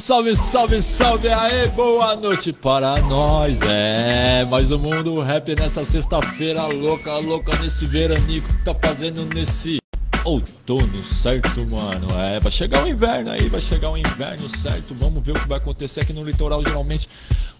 [0.00, 3.60] Salve, salve, salve, aí, boa noite para nós.
[3.62, 9.81] É, mais um mundo rap nessa sexta-feira louca, louca nesse veranico que tá fazendo nesse
[10.24, 12.06] outono, certo, mano?
[12.18, 14.94] É, vai chegar o inverno aí, vai chegar o inverno, certo?
[14.94, 16.62] Vamos ver o que vai acontecer aqui no litoral.
[16.64, 17.08] Geralmente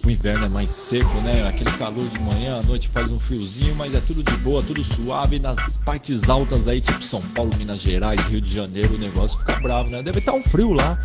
[0.05, 1.47] o inverno é mais seco, né?
[1.49, 4.83] Aquele calor de manhã, à noite faz um friozinho, mas é tudo de boa, tudo
[4.83, 5.39] suave.
[5.39, 9.59] Nas partes altas aí, tipo São Paulo, Minas Gerais, Rio de Janeiro, o negócio fica
[9.61, 10.03] bravo, né?
[10.03, 10.99] Deve estar tá um frio lá.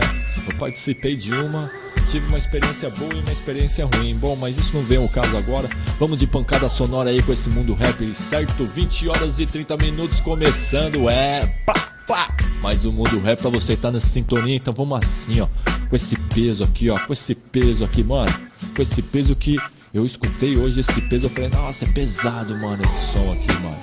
[0.50, 1.70] Eu participei de uma,
[2.10, 4.14] tive uma experiência boa e uma experiência ruim.
[4.16, 5.68] Bom, mas isso não vem ao caso agora.
[5.98, 8.66] Vamos de pancada sonora aí com esse mundo rap, certo?
[8.66, 11.46] 20 horas e 30 minutos começando, é.
[11.64, 11.97] Pá!
[12.08, 12.34] Pá!
[12.62, 15.48] Mas o mundo rap pra você tá nessa sintonia, então vamos assim, ó.
[15.88, 16.98] Com esse peso aqui, ó.
[16.98, 18.32] Com esse peso aqui, mano.
[18.74, 19.58] Com esse peso que
[19.92, 23.78] eu escutei hoje, esse peso, eu falei, nossa, é pesado, mano, esse som aqui, mano.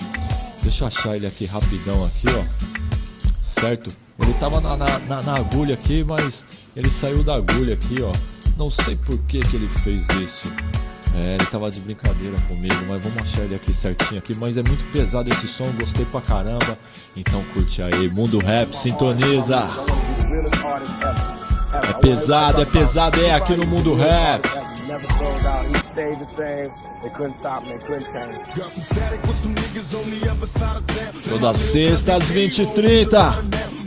[0.63, 3.59] Deixa eu achar ele aqui rapidão aqui, ó.
[3.61, 3.95] Certo?
[4.19, 6.45] Ele tava na, na, na, na agulha aqui, mas
[6.75, 8.11] ele saiu da agulha aqui, ó.
[8.57, 10.51] Não sei por que, que ele fez isso.
[11.17, 14.35] É, ele tava de brincadeira comigo, mas vamos achar ele aqui certinho aqui.
[14.35, 16.77] Mas é muito pesado esse som, gostei pra caramba.
[17.15, 19.69] Então curte aí, Mundo Rap, sintoniza.
[21.89, 24.43] É pesado, é pesado, é aqui no Mundo Rap.
[31.29, 33.85] Toda sexta às 20h30.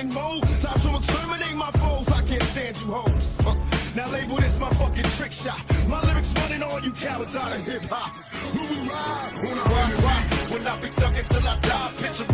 [0.00, 0.42] fucking mold.
[0.60, 2.08] Time to exterminate my foes.
[2.08, 3.36] I can't stand you hoes.
[3.40, 3.54] Huh.
[3.94, 5.60] Now label this my fucking trick shot.
[5.88, 8.10] My lyrics running all you cowards out of hip hop.
[8.54, 10.50] Who we ride when I rock, rock.
[10.50, 12.29] When I be thugging till I die, picture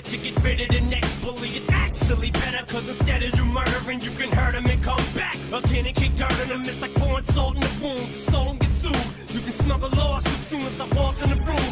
[0.00, 1.50] together to get rid of the next bully.
[1.50, 5.36] It's actually better, cause instead of you murdering, you can hurt him and come back.
[5.52, 8.12] Again and kick dirt in him, it's like pouring salt in the wound.
[8.12, 8.96] So don't get sued.
[9.34, 11.70] You can smell smuggle lawsuits soon as I walk in the room.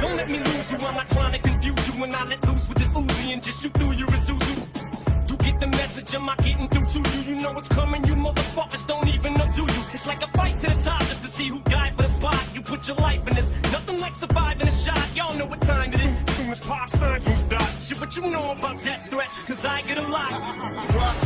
[0.00, 2.00] Don't let me lose you, I'm not trying to confuse you.
[2.00, 5.30] When I let loose with this Uzi and just shoot through your Isuzu.
[5.30, 7.34] You get the message, am I getting through to you?
[7.34, 9.82] You know it's coming, you motherfuckers don't even know, do you?
[9.92, 12.40] It's like a fight to the top just to see who died for the spot.
[12.54, 13.23] You put your life
[18.04, 20.30] What you know about death threats, cause I get a lot.
[20.30, 21.23] Uh-huh.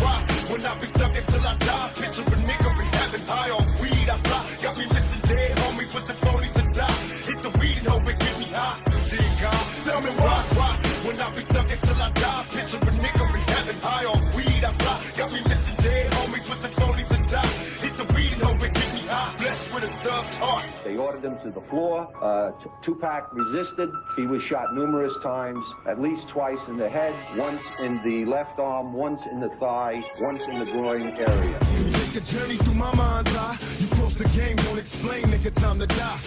[22.23, 22.53] Uh,
[22.83, 23.91] Tupac resisted.
[24.17, 28.59] He was shot numerous times, at least twice in the head, once in the left
[28.59, 31.59] arm, once in the thigh, once in the groin area.
[31.93, 33.59] Take a journey through my mind's eye.
[33.79, 36.19] You cross the game, don't explain, nigga, time to die.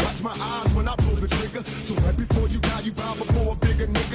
[0.00, 1.62] Watch my eyes when I pull the trigger.
[1.62, 3.65] So right before you die, you bow before a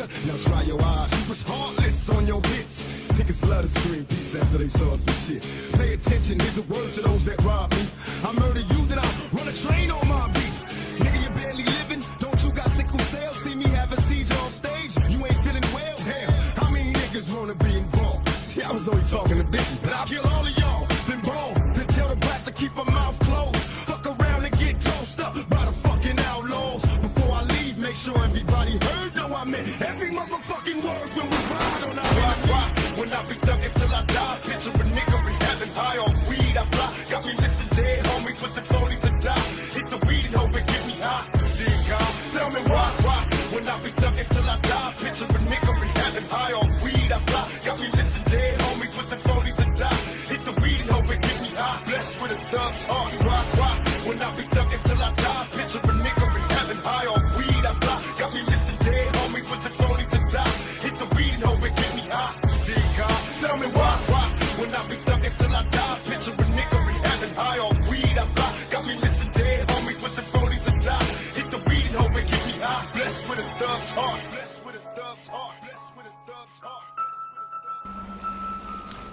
[0.02, 0.28] nigga.
[0.28, 1.22] Now dry your eyes.
[1.22, 2.86] You was heartless on your hits.
[3.18, 5.44] Niggas love to scream peace after they start some shit.
[5.74, 7.86] Pay attention, here's a word to those that rob me.
[8.24, 10.98] I murder you, then I run a train on my beef.
[10.98, 12.04] Nigga, you barely living.
[12.20, 13.38] Don't you got sickle cells?
[13.44, 14.98] See me have a seizure on stage.
[15.10, 15.98] You ain't feeling well.
[15.98, 18.28] Hell, how many niggas wanna be involved?
[18.44, 20.86] See, I was only talking to Biggie, but I'll kill all of y'all.
[21.08, 23.64] Then bone, then tell the brat to keep her mouth closed.
[23.88, 26.82] Fuck around and get tossed up by the fucking outlaws.
[26.98, 29.01] Before I leave, make sure everybody heard
[29.46, 32.72] mean every motherfucking word when we ride on our rock, rock.
[32.98, 36.58] When I be thugging till I die, picture a nigga in heaven high on weed.
[36.58, 37.01] I fly,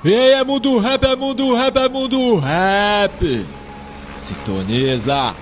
[0.05, 3.47] E aí, é mundo rap, é mundo rap, é mundo rap.
[4.21, 5.35] Sintoniza.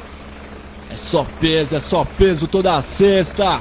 [0.91, 3.61] É só peso, é só peso toda sexta.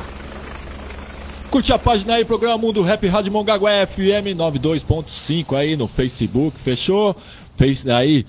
[1.52, 7.16] Curte a página aí, programa Mundo Rap Rádio Mongaguá FM 92.5 aí no Facebook, fechou?
[7.56, 8.26] Fez aí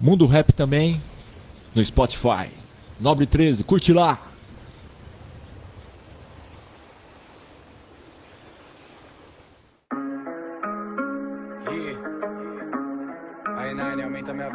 [0.00, 1.00] Mundo Rap também
[1.74, 2.48] no Spotify.
[3.00, 4.29] Nobre 13, curte lá.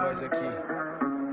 [0.05, 0.45] Voz aqui.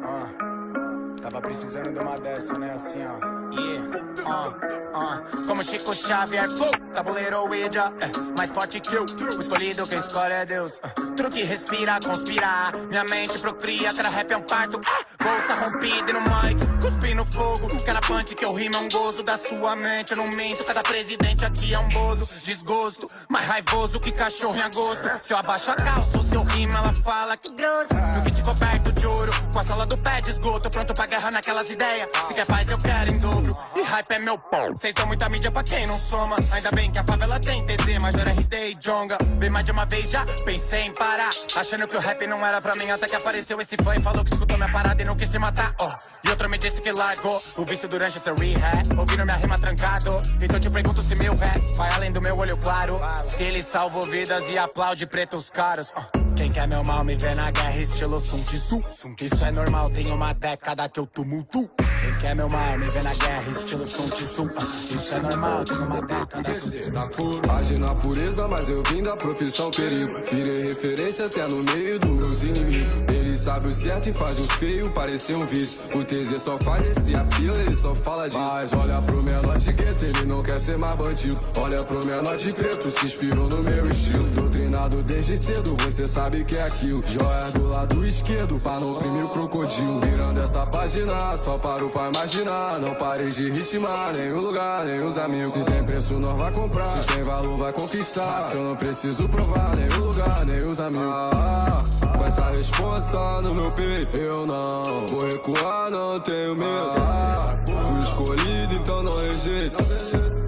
[0.04, 1.20] Ah.
[1.20, 2.70] Tava precisando de uma dessa, né?
[2.70, 3.41] Assim, ó.
[3.52, 3.84] Yeah,
[4.24, 4.48] uh,
[4.94, 5.46] uh.
[5.46, 9.04] Como Chico Xavier, flow, tabuleiro Ouija, eh, mais forte que eu.
[9.04, 10.78] O escolhido quem escolhe é Deus.
[10.78, 12.72] Uh, truque respira, conspira.
[12.88, 14.80] Minha mente procria, cada rap é um parto.
[14.86, 17.68] Ah, bolsa rompida no mic, cuspi no fogo.
[17.84, 20.12] Cada punch que eu rimo é um gozo da sua mente.
[20.12, 22.26] Eu não minto, cada presidente aqui é um bozo.
[22.44, 25.10] Desgosto, mais raivoso que cachorro em agosto.
[25.20, 27.92] Se eu abaixo a calça, o seu rima, ela fala que grosso.
[27.92, 30.70] No kit coberto de ouro, com a sola do pé de esgoto.
[30.70, 32.08] Pronto pra guerra naquelas ideias.
[32.26, 33.41] Se quer paz, eu quero em dobro.
[33.76, 34.76] E hype é meu pau.
[34.76, 36.36] Cês dão muita mídia pra quem não soma.
[36.52, 39.18] Ainda bem que a favela tem TZ, Major RT e Jonga.
[39.38, 41.30] Bem mais de uma vez já pensei em parar.
[41.56, 44.24] Achando que o rap não era pra mim, até que apareceu esse fã e falou
[44.24, 45.74] que escutou minha parada e não quis se matar.
[45.78, 45.92] ó.
[46.24, 48.98] E outro me disse que largou o vício durante seu rehab.
[48.98, 50.20] Ouvindo minha rima trancado.
[50.40, 52.98] Então te pergunto se meu rap vai além do meu olho claro.
[53.28, 55.92] Se ele salvou vidas e aplaude pretos caros.
[55.96, 56.21] ó.
[56.42, 58.84] Quem quer meu mal me vê na guerra, estilo Sun Tzu.
[59.20, 61.70] Isso é normal, tem uma década que eu tumultuo.
[61.76, 64.48] Quem quer meu mal me vê na guerra, estilo Sun Tzu.
[64.92, 69.04] Isso é normal, tem uma década que eu cor, age na pureza, mas eu vim
[69.04, 70.12] da profissão perigo.
[70.32, 72.92] Virei referência até no meio dos meus inimigos.
[73.08, 75.96] Ele sabe o certo e faz o feio parecer um vício.
[75.96, 78.40] O TZ só faz esse apelo, ele só fala disso.
[78.40, 81.38] Mas olha pro menor de gueto, ele não quer ser mais bandido.
[81.56, 84.28] Olha pro menor de preto, se inspirou no meu estilo.
[84.30, 87.02] Doutrinado desde cedo, você sabe que é aquilo.
[87.06, 90.00] Joia do lado esquerdo, pra não oprimir o crocodilo.
[90.00, 92.78] Virando essa página, só paro pra imaginar.
[92.80, 95.52] Não pare de ritmar, nem o lugar, nem os amigos.
[95.52, 96.88] Se tem preço, nós vai comprar.
[96.96, 98.42] Se tem valor, vai conquistar.
[98.42, 101.08] Se eu não preciso provar, nem o lugar, nem os amigos.
[101.08, 101.84] Ah,
[102.16, 106.92] com essa responsa no meu peito, eu não vou recuar, não tenho medo.
[106.96, 109.82] Ah, fui escolhido, então não rejeito.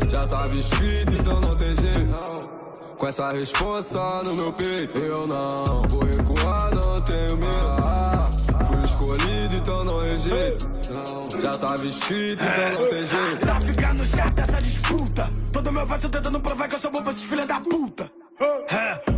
[0.09, 2.54] Já tava escrito, então não tem jeito.
[3.05, 7.69] Com essa responsa no meu peito, eu não vou recuar, não tenho medo.
[7.79, 8.31] Ah,
[8.67, 10.73] fui escolhido, então não rejeito.
[11.39, 13.47] Já tava escrito, então não tem jeito.
[13.47, 15.31] Tá ficando chato essa disputa.
[15.53, 18.11] Todo meu verso tentando provar que eu sou bom pra esses filha da puta.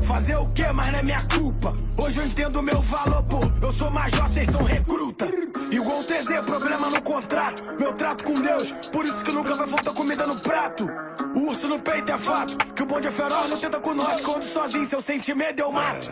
[0.02, 1.72] Fazer o que, mas não é minha culpa.
[2.02, 3.38] Hoje eu entendo meu valor, pô.
[3.62, 5.26] Eu sou major, vocês são recruta.
[5.70, 7.62] Igual o TZ, problema no contrato.
[7.78, 10.88] Meu trato com Deus, por isso que nunca vai faltar comida no prato.
[11.34, 12.56] O urso no peito é fato.
[12.74, 14.20] Que o bonde é feroz, não tenta com nós.
[14.20, 16.10] Quando sozinho, se eu sentir medo, eu mato.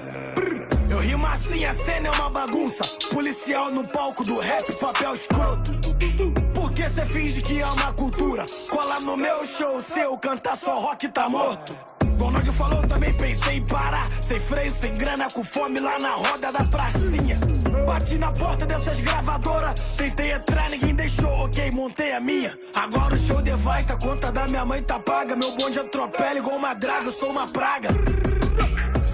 [0.90, 2.84] Eu rimo assim, a cena é uma bagunça.
[3.12, 5.72] Policial no palco do rap, papel escroto.
[6.54, 8.44] Por que cê finge que ama a cultura?
[8.70, 11.74] Cola no meu show, seu cantar só rock tá morto.
[12.14, 14.08] Igual falou, também pensei em parar.
[14.22, 17.36] Sem freio, sem grana, com fome lá na roda da pracinha.
[17.84, 19.96] Bati na porta dessas gravadoras.
[19.96, 22.56] Tentei entrar, ninguém deixou, ok, montei a minha.
[22.72, 25.34] Agora o show devasta, a conta da minha mãe tá paga.
[25.34, 27.88] Meu bonde atropela igual uma draga, eu sou uma praga.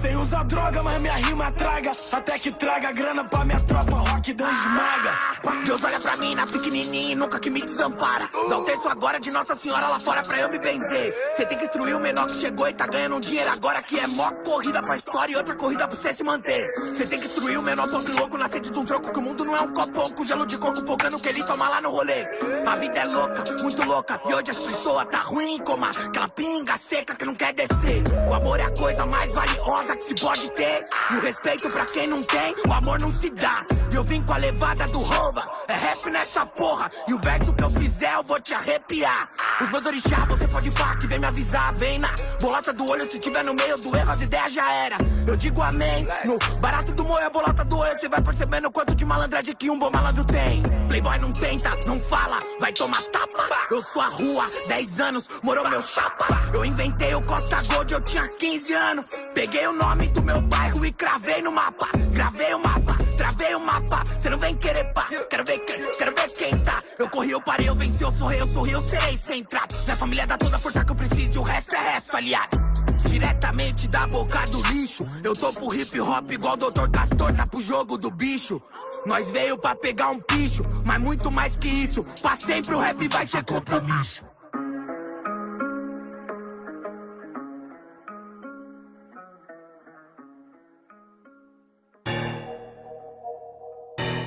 [0.01, 1.91] Sem usar droga, mas minha rima traga.
[2.11, 5.31] Até que traga grana pra minha tropa, rock dan esmaga.
[5.63, 8.27] Deus olha pra mim na pequenininha e nunca que me desampara.
[8.49, 11.15] Dá um terço agora de Nossa Senhora lá fora pra eu me benzer.
[11.37, 13.99] Cê tem que instruir o menor que chegou e tá ganhando um dinheiro agora que
[13.99, 16.67] é mó corrida pra história e outra corrida pra você se manter.
[16.97, 19.21] Cê tem que instruir o menor pobre louco na sede de um troco que o
[19.21, 21.91] mundo não é um copão com gelo de coco pogando que ele toma lá no
[21.91, 22.25] rolê.
[22.65, 24.19] A vida é louca, muito louca.
[24.27, 28.03] E hoje as pessoas tá ruim como aquela pinga seca que não quer descer.
[28.29, 30.87] O amor é a coisa mais valiosa que se pode ter.
[31.11, 33.65] E o respeito pra quem não tem, o amor não se dá.
[33.91, 36.89] E eu vim com a levada do Rova, é rap nessa porra.
[37.07, 39.29] E o verso que eu fizer eu vou te arrepiar.
[39.59, 42.09] Os meus orixás, você pode pá, que vem me avisar, vem na
[42.41, 43.09] bolota do olho.
[43.09, 44.97] Se tiver no meio do erro, as ideias já era.
[45.27, 46.07] Eu digo amém.
[46.25, 49.69] No barato do moio, a bolota do olho, você vai percebendo quanto de malandragem que
[49.69, 50.63] um bom malandro tem.
[50.87, 53.47] Playboy não tenta, não fala, vai tomar tapa.
[53.69, 56.25] Eu sou a rua, 10 anos, morou meu chapa.
[56.53, 59.05] Eu inventei o Costa Gold, eu tinha 15 anos.
[59.33, 61.87] Peguei o nome do meu bairro e cravei no mapa.
[62.11, 64.03] Gravei o mapa, travei o mapa.
[64.19, 65.59] Cê não vem querer pá, quero ver,
[65.97, 66.83] quero, ver quem tá.
[66.99, 69.73] Eu corri, eu parei, eu venci, eu sorri, eu sorri, eu serei centrado.
[69.83, 72.61] Minha família dá toda a força que eu preciso e o resto é resto, aliado.
[73.07, 75.05] Diretamente da boca do lixo.
[75.23, 76.87] Eu tô pro hip hop igual Dr.
[76.91, 78.61] Castor tá pro jogo do bicho.
[79.05, 82.03] Nós veio pra pegar um picho, mas muito mais que isso.
[82.21, 84.23] Pra sempre o rap vai ser compromisso.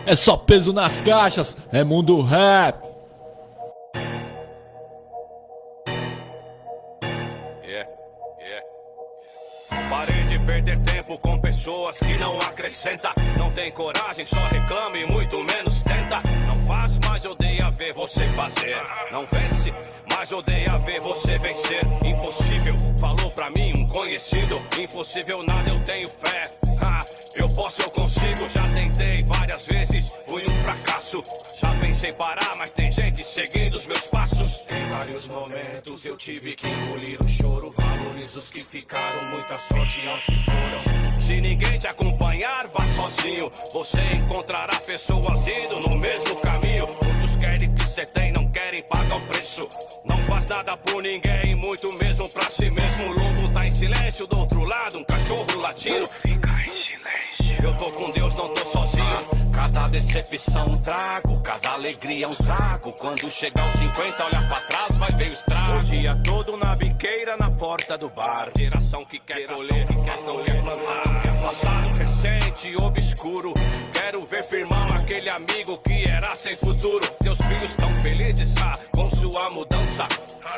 [0.06, 2.76] É só peso nas caixas, é mundo rap.
[7.64, 7.88] Yeah,
[8.38, 8.66] yeah.
[9.88, 13.12] Parei de perder tempo com pessoas que não acrescenta.
[13.38, 16.20] Não tem coragem, só reclama e muito menos tenta.
[16.46, 18.76] Não faz, mas odeia ver você fazer.
[19.10, 19.72] Não vence,
[20.10, 21.82] mas odeia ver você vencer.
[22.04, 24.60] Impossível, falou pra mim um conhecido.
[24.78, 26.52] Impossível nada, eu tenho fé.
[26.84, 27.00] Ha,
[27.36, 28.48] eu posso, eu consigo.
[28.48, 31.22] Já tentei várias vezes, fui um fracasso.
[31.58, 34.66] Já pensei parar, mas tem gente seguindo os meus passos.
[34.68, 37.70] Em vários momentos eu tive que engolir o choro.
[37.70, 41.20] Valorizo os que ficaram, muita sorte aos que foram.
[41.20, 43.50] Se ninguém te acompanhar, vá sozinho.
[43.72, 46.86] Você encontrará pessoas indo no mesmo caminho.
[47.02, 49.66] Muitos querem que você tem, não querem pagar o preço.
[50.04, 53.08] Não faz nada por ninguém, muito mesmo pra si mesmo.
[53.08, 53.43] Lobo
[53.84, 56.06] silêncio do outro lado, um cachorro latindo.
[56.06, 57.62] Fica em silêncio.
[57.62, 59.18] Eu tô com Deus, não tô sozinho.
[59.52, 62.92] Cada decepção um trago, cada alegria um trago.
[62.92, 65.80] Quando chegar aos 50, olha pra trás, vai ver o estrago.
[65.80, 68.50] O dia todo na biqueira, na porta do bar.
[68.56, 71.33] Geração que quer colher, que quer, não quer plantar.
[71.44, 73.52] Passado recente, obscuro.
[73.92, 77.06] Quero ver firmão aquele amigo que era sem futuro.
[77.22, 80.08] Teus filhos tão felizes, ah, com sua mudança.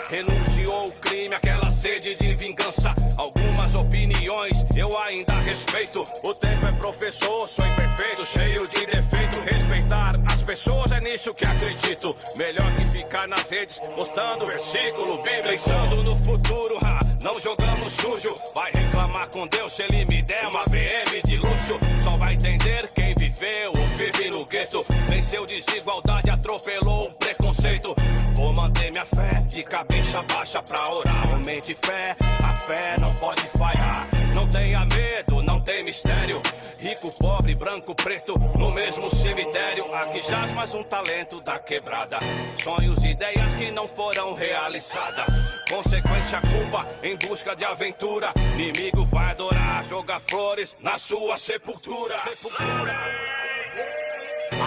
[0.09, 2.95] Renunciou o crime, aquela sede de vingança.
[3.17, 6.05] Algumas opiniões eu ainda respeito.
[6.23, 9.41] O tempo é professor, sou imperfeito, cheio de defeito.
[9.41, 12.15] Respeitar as pessoas é nisso que acredito.
[12.37, 15.49] Melhor que ficar nas redes, postando versículo bíblico.
[15.49, 18.33] Pensando no futuro, ha, não jogamos sujo.
[18.55, 21.79] Vai reclamar com Deus se ele me der uma BM de luxo.
[22.03, 24.85] Só vai entender quem viveu ou vive no gueto.
[25.09, 27.95] Venceu desigualdade, atropelou o preconceito.
[28.35, 31.33] Vou manter minha fé de cabeça baixa pra orar.
[31.33, 34.07] Aumente fé, a fé não pode falhar.
[34.37, 36.37] Não tenha medo, não tem mistério.
[36.79, 39.91] Rico, pobre, branco, preto, no mesmo cemitério.
[39.95, 42.19] Aqui jaz mais um talento da quebrada.
[42.63, 45.27] Sonhos e ideias que não foram realizadas.
[45.71, 48.35] Consequência, culpa, em busca de aventura.
[48.53, 52.15] Inimigo vai adorar, jogar flores na sua sepultura.
[52.29, 52.95] sepultura.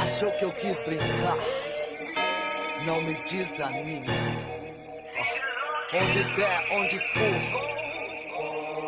[0.02, 1.38] Achou que eu quis brincar?
[2.88, 4.08] Não me desanime.
[5.94, 7.79] Onde der, onde for,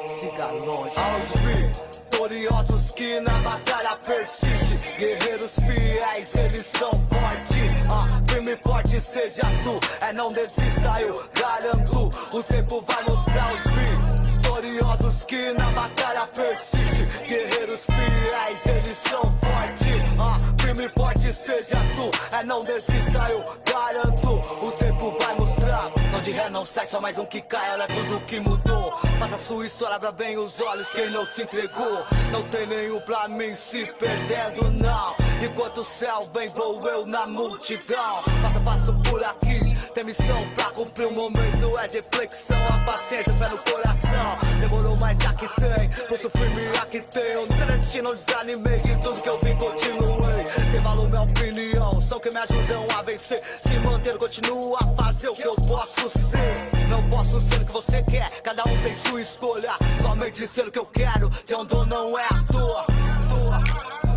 [0.07, 0.95] siga longe.
[0.97, 1.81] Aos
[2.11, 4.71] vitoriosos que na batalha persiste.
[4.97, 7.73] Guerreiros fiéis, eles são fortes.
[7.89, 12.09] Ah, firme e forte seja tu, é não desista, eu garanto.
[12.35, 17.25] O tempo vai mostrar os vitoriosos que na batalha persiste.
[17.27, 20.03] Guerreiros fiéis, eles são fortes.
[20.19, 24.65] Ah, firme e forte seja tu, é não desista, eu garanto.
[24.65, 25.91] O tempo vai mostrar.
[26.11, 28.93] Não de ré não sai, só mais um que cai, olha tudo que mudou.
[29.21, 32.03] Faça sua história, abra bem os olhos, quem não se entregou.
[32.31, 35.15] Não tem nenhum pra mim se perdendo, não.
[35.45, 38.15] Enquanto o céu vem, vou eu na multidão.
[38.41, 39.59] Passo a passo por aqui,
[39.93, 41.05] tem missão pra cumprir.
[41.05, 44.59] O momento é de flexão, a paciência, fé no coração.
[44.59, 47.21] Demorou, mas aqui tem, pulso firme, aqui tem.
[47.21, 48.79] Eu nunca desisti, não desanimei.
[48.79, 50.43] De tudo que eu vim, continuei.
[50.71, 53.39] Tem valor, minha opinião, são que me ajudam a vencer.
[53.61, 56.71] Se manter, continuo a fazer o que eu posso ser.
[56.91, 59.73] Não posso ser o que você quer, cada um tem sua escolha.
[60.01, 62.85] Somente ser o que eu quero, teu dom não é à toa.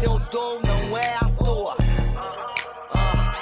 [0.01, 1.77] Teu dom não é à toa.
[2.95, 3.33] Ah,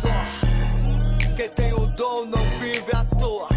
[0.00, 3.48] só quem tem o dom não vive à toa.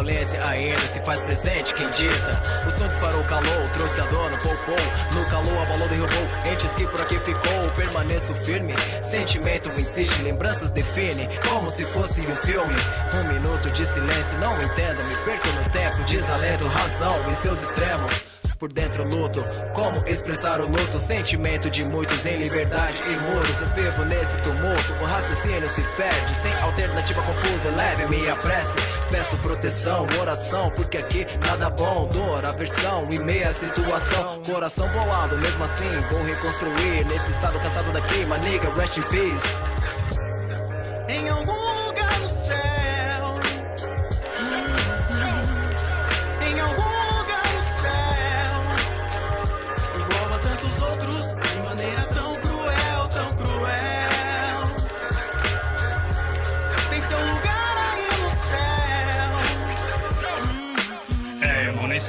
[0.00, 2.42] violência ainda se faz presente quem dita.
[2.66, 4.76] O som disparou, calou, trouxe a dona, poupou.
[5.12, 6.50] No calor, abalou, derrubou.
[6.50, 8.74] Entes que por aqui ficou, permaneço firme.
[9.02, 11.28] Sentimento insiste, lembranças define.
[11.48, 12.74] Como se fosse um filme.
[13.14, 15.04] Um minuto de silêncio, não entendo.
[15.04, 18.29] Me perco no tempo, desalento, razão em seus extremos
[18.60, 19.42] por dentro luto.
[19.72, 21.00] Como expressar o luto?
[21.00, 23.60] Sentimento de muitos em liberdade e muros.
[23.62, 26.34] Eu vivo nesse tumulto, o raciocínio se perde.
[26.34, 28.76] Sem alternativa confusa, eleve minha prece.
[29.10, 32.06] Peço proteção, oração, porque aqui nada bom.
[32.08, 34.42] Dor, aversão e meia situação.
[34.44, 37.06] Coração bolado, mesmo assim vou reconstruir.
[37.06, 39.56] Nesse estado cansado daqui, maniga, rest in peace.
[41.08, 41.59] Em algum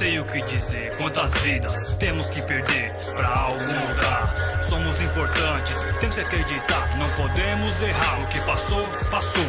[0.01, 0.97] sei o que dizer.
[0.97, 4.33] Quantas vidas temos que perder pra algo mudar?
[4.67, 6.97] Somos importantes, temos que acreditar.
[6.97, 8.23] Não podemos errar.
[8.23, 9.45] O que passou, passou.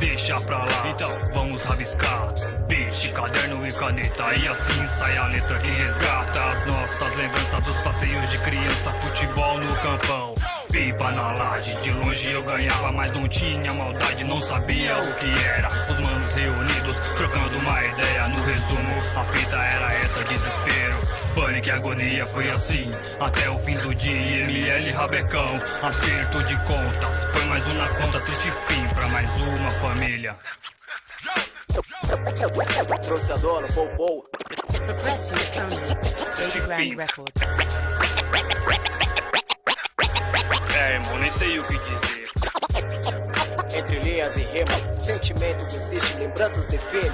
[0.00, 2.34] Deixa pra lá, então vamos rabiscar.
[2.66, 4.34] Biche, caderno e caneta.
[4.34, 9.60] E assim sai a letra que resgata as nossas lembranças dos passeios de criança, futebol
[9.60, 10.31] no campão.
[10.72, 15.26] Pipa na laje, de longe eu ganhava, mas não tinha maldade, não sabia o que
[15.44, 15.68] era.
[15.68, 18.28] Os manos reunidos, trocando uma ideia.
[18.28, 20.98] No resumo, a fita era essa: desespero,
[21.34, 22.24] pânico e agonia.
[22.24, 24.44] Foi assim até o fim do dia.
[24.44, 27.24] ML Rabecão, acerto de contas.
[27.26, 30.34] Põe mais um na conta, triste fim pra mais uma família.
[33.02, 34.26] Trouxe a dona, poupou.
[34.86, 35.78] Progressing is coming.
[36.34, 37.42] Baby Grand Records.
[40.82, 42.28] É, irmão, nem sei o que dizer.
[43.72, 47.12] Entre linhas e rimas, sentimento existe, lembranças definem.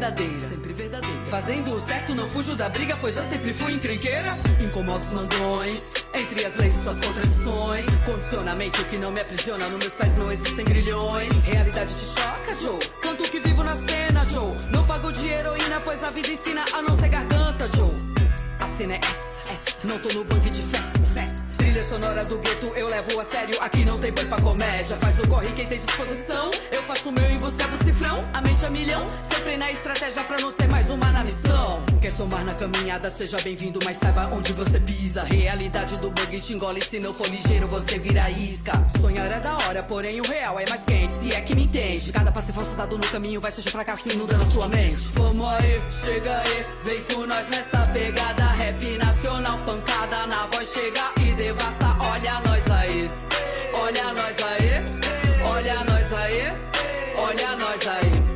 [0.00, 0.48] Verdadeira.
[0.48, 1.26] Sempre verdadeira.
[1.26, 4.38] Fazendo o certo, não fujo da briga, pois eu sempre fui encrenqueira.
[4.60, 7.84] Incomodo os mandões, entre as leis e suas contradições.
[8.04, 11.28] Condicionamento que não me aprisiona, nos meus pés não existem grilhões.
[11.44, 12.78] Realidade te choca, Joe.
[13.02, 14.50] Canto que vivo na cena, Joe.
[14.70, 17.94] Não pago de heroína, pois a vida ensina a não ser garganta, Joe.
[18.60, 19.76] A cena é essa, essa.
[19.84, 21.19] Não tô no bang de festa.
[21.70, 23.56] Trilha sonora do gueto, eu levo a sério.
[23.60, 24.96] Aqui não tem boi pra comédia.
[24.96, 26.50] Faz o corre quem tem disposição.
[26.72, 28.20] Eu faço o meu em busca do cifrão.
[28.32, 31.80] A mente a milhão, sempre na estratégia pra não ser mais uma na missão.
[32.00, 35.22] Quer somar na caminhada, seja bem-vindo, mas saiba onde você pisa.
[35.22, 38.72] Realidade do bug te engole, se não for ligeiro, você vira isca.
[39.00, 41.12] Sonhar é da hora, porém o real é mais quente.
[41.12, 44.42] Se é que me entende, cada passo falso dado no caminho vai ser fracasso inundando
[44.42, 45.08] a sua mente.
[45.14, 48.44] Vamos aí, chega aí, vem com nós nessa pegada.
[48.54, 51.30] Rap nacional, pancada na voz, chega e
[52.02, 53.06] Olha nós aí,
[53.74, 56.50] olha nós aí, olha nós aí,
[57.16, 58.30] olha nós aí.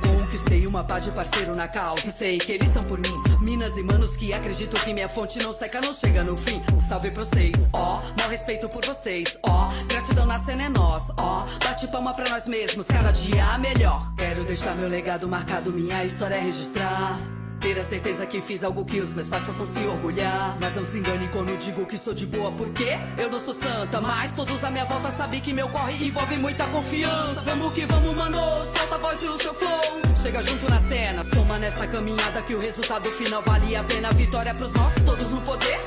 [0.00, 2.06] Conquistei uma paz de parceiro na causa.
[2.06, 3.12] E sei que eles são por mim.
[3.40, 6.62] Minas e manos que acredito que minha fonte não seca, não chega no fim.
[6.88, 7.94] Salve pra vocês, ó.
[7.94, 9.66] Mó respeito por vocês, ó.
[9.86, 11.46] Gratidão na cena é nós, ó.
[11.64, 14.12] Bate palma pra nós mesmos, cada dia melhor.
[14.16, 17.18] Quero deixar meu legado marcado, minha história é registrar.
[17.60, 20.56] Ter a certeza que fiz algo que os meus pais possam se orgulhar.
[20.60, 24.00] Mas não se engane quando digo que sou de boa, porque eu não sou santa.
[24.00, 27.40] Mas todos à minha volta sabem que meu corre envolve muita confiança.
[27.42, 29.80] Vamos que vamos, mano, solta a voz e o seu flow.
[30.22, 34.10] Chega junto na cena, soma nessa caminhada que o resultado final vale a pena.
[34.12, 35.78] Vitória pros nossos, todos no poder,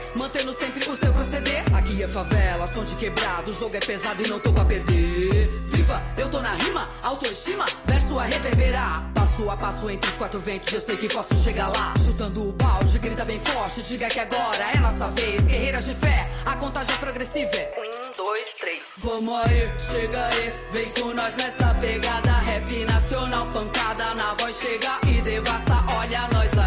[0.54, 1.64] sempre o seu proceder.
[1.76, 5.48] Aqui é favela, som de quebrado, o jogo é pesado e não tô pra perder.
[5.68, 9.12] Viva, eu tô na rima, autoestima, verso a reverberar.
[9.14, 11.94] Passo a passo entre os quatro ventos, eu sei que posso chegar lá.
[12.06, 15.42] Chutando o balde, grita bem forte, diga que agora é nossa vez.
[15.42, 17.52] Guerreiras de fé, a contagem é progressiva.
[17.78, 18.82] Um, dois, três.
[18.98, 22.32] Vamos aí, chega aí, vem com nós nessa pegada.
[22.40, 25.78] Rap nacional, pancada na voz, chega e devasta.
[25.98, 26.59] Olha nós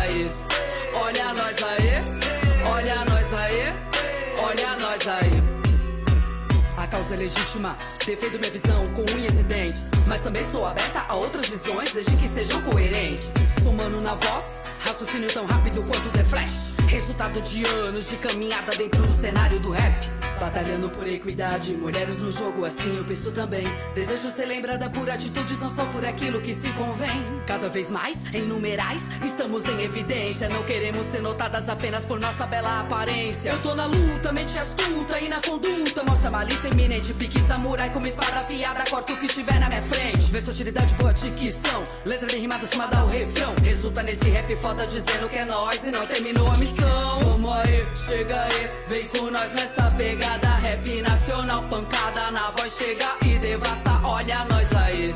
[7.12, 9.85] causa legítima, defendo minha visão com unhas e dentes.
[10.07, 13.33] Mas também sou aberta a outras visões, desde que sejam coerentes.
[13.62, 14.72] Somando na voz,
[15.03, 16.73] raciocínio tão rápido quanto The Flash.
[16.87, 20.11] Resultado de anos de caminhada dentro do cenário do rap.
[20.38, 23.65] Batalhando por equidade, mulheres no jogo, assim eu penso também.
[23.95, 27.23] Desejo ser lembrada por atitudes, não só por aquilo que se convém.
[27.47, 30.49] Cada vez mais, em numerais, estamos em evidência.
[30.49, 33.51] Não queremos ser notadas apenas por nossa bela aparência.
[33.51, 36.03] Eu tô na luta, mente astuta e na conduta.
[36.03, 38.83] Mostra malícia iminente, pique samurai com uma espada afiada.
[38.91, 40.31] Corta o que estiver na minha frente.
[40.33, 41.85] Versatilidade, boa dicção.
[42.05, 43.55] Letra bem rimada, cima dá o refrão.
[43.62, 47.21] Resulta nesse rap foda dizendo que é nós e não terminou a missão.
[47.25, 50.49] Vamos aí, chega aí, vem com nós nessa pegada.
[50.57, 54.07] Rap nacional, pancada na voz, chega e devasta.
[54.07, 55.15] Olha nós aí,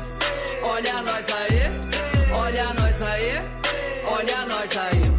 [0.63, 3.39] olha nós aí, olha nós aí,
[4.07, 5.11] olha nós aí.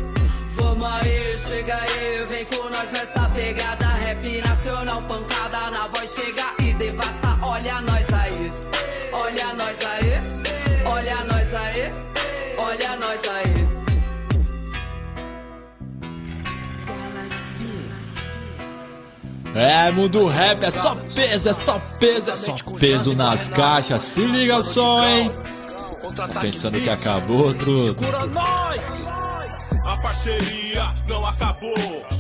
[0.57, 3.87] Vamos aí, chega aí, vem com nós nessa pegada.
[3.87, 7.33] Rap nacional, pancada na voz, chega e devasta.
[7.43, 7.98] Olha nós
[19.59, 24.03] É, mundo rap, é só peso, é só peso, é só peso nas caixas.
[24.03, 25.33] Se liga só, hein?
[26.15, 28.05] Tá pensando que acabou, truto?
[29.85, 32.18] A parceria não acabou.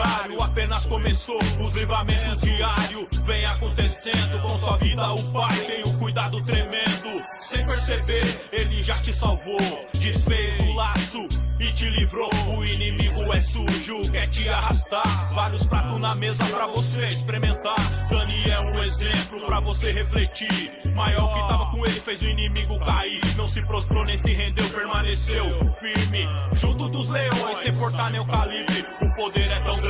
[0.00, 1.38] Contrário, apenas começou.
[1.60, 4.40] Os livramentos diários vem acontecendo.
[4.40, 7.22] Com sua vida, o pai tem um cuidado tremendo.
[7.38, 9.60] Sem perceber, ele já te salvou.
[9.98, 12.30] Desfez o laço e te livrou.
[12.56, 15.34] O inimigo é sujo, quer te arrastar.
[15.34, 18.08] Vários pratos na mesa pra você experimentar.
[18.08, 20.72] Dani é um exemplo pra você refletir.
[20.94, 23.20] Maior que tava com ele fez o inimigo cair.
[23.36, 25.44] Não se prostrou nem se rendeu, permaneceu
[25.78, 26.26] firme.
[26.54, 28.84] Junto dos leões, sem portar nem o calibre.
[29.02, 29.89] O poder é tão grande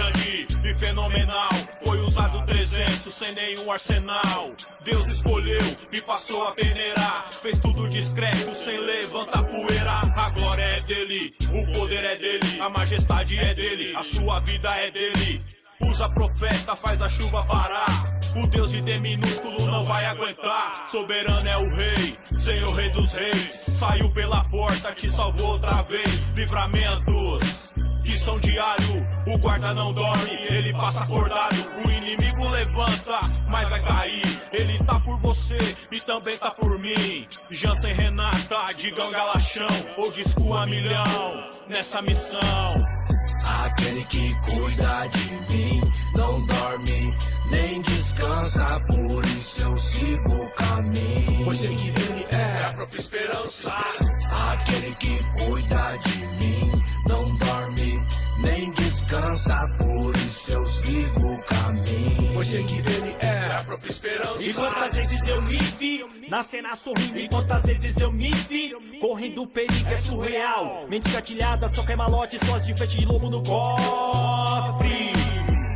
[0.64, 1.48] e fenomenal.
[1.84, 4.52] Foi usado 300 sem nenhum arsenal.
[4.84, 5.60] Deus escolheu
[5.92, 7.26] e passou a peneirar.
[7.30, 9.92] Fez tudo discreto, sem levantar poeira.
[10.16, 14.74] A glória é dele, o poder é dele, a majestade é dele, a sua vida
[14.76, 15.42] é dele.
[15.82, 18.20] Usa profeta, faz a chuva parar.
[18.36, 20.86] O Deus de D minúsculo não vai aguentar.
[20.88, 23.60] Soberano é o rei, Senhor rei dos reis.
[23.74, 26.20] Saiu pela porta, te salvou outra vez.
[26.36, 27.70] Livramentos
[28.11, 29.07] que são diário.
[29.27, 31.57] O guarda não dorme, ele passa acordado.
[31.85, 34.42] O inimigo levanta, mas vai cair.
[34.53, 35.59] Ele tá por você
[35.92, 37.27] e também tá por mim.
[37.51, 42.75] Jansen Renata, Digão Galachão, ou disco a milhão nessa missão.
[43.62, 45.81] Aquele que cuida de mim
[46.14, 47.14] não dorme
[47.51, 51.44] nem descansa, por isso eu sigo o caminho.
[51.44, 53.73] Pois sei que ele é a própria esperança.
[54.53, 56.79] Aquele que cuida de mim
[59.11, 62.44] descansa, por isso eu sigo o caminho.
[62.44, 64.40] Sei que ele é a própria esperança.
[64.42, 68.73] E quantas vezes eu me vi na cena sorrindo, e quantas vezes eu me vi
[69.01, 70.87] correndo perigo, é surreal.
[70.88, 75.12] Mente gatilhada, só quer malote, suas de de lobo no cofre.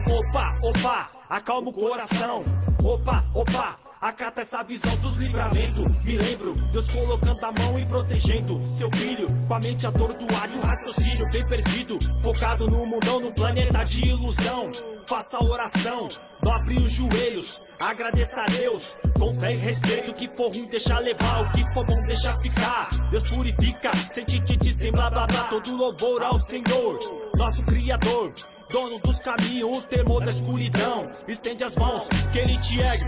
[0.09, 2.44] Opa, opa, acalma o coração.
[2.83, 5.86] Opa, opa, acata essa visão dos livramentos.
[6.04, 9.28] Me lembro, Deus colocando a mão e protegendo seu filho.
[9.48, 11.98] Com a mente atordoada e o raciocínio bem perdido.
[12.22, 14.70] Focado no mundão, no planeta de ilusão.
[15.08, 16.06] Faça oração,
[16.42, 17.64] dobre os joelhos.
[17.80, 20.10] Agradeça a Deus, com fé e respeito.
[20.10, 21.42] O que for ruim, deixa levar.
[21.42, 22.90] O que for bom, deixa ficar.
[23.10, 25.44] Deus purifica, sem tititi, sem blá blá blá.
[25.44, 26.98] Todo louvor ao Senhor,
[27.36, 28.34] nosso Criador.
[28.74, 31.08] Dono dos caminhos, o temor da escuridão.
[31.28, 33.04] Estende as mãos, que ele te ergue.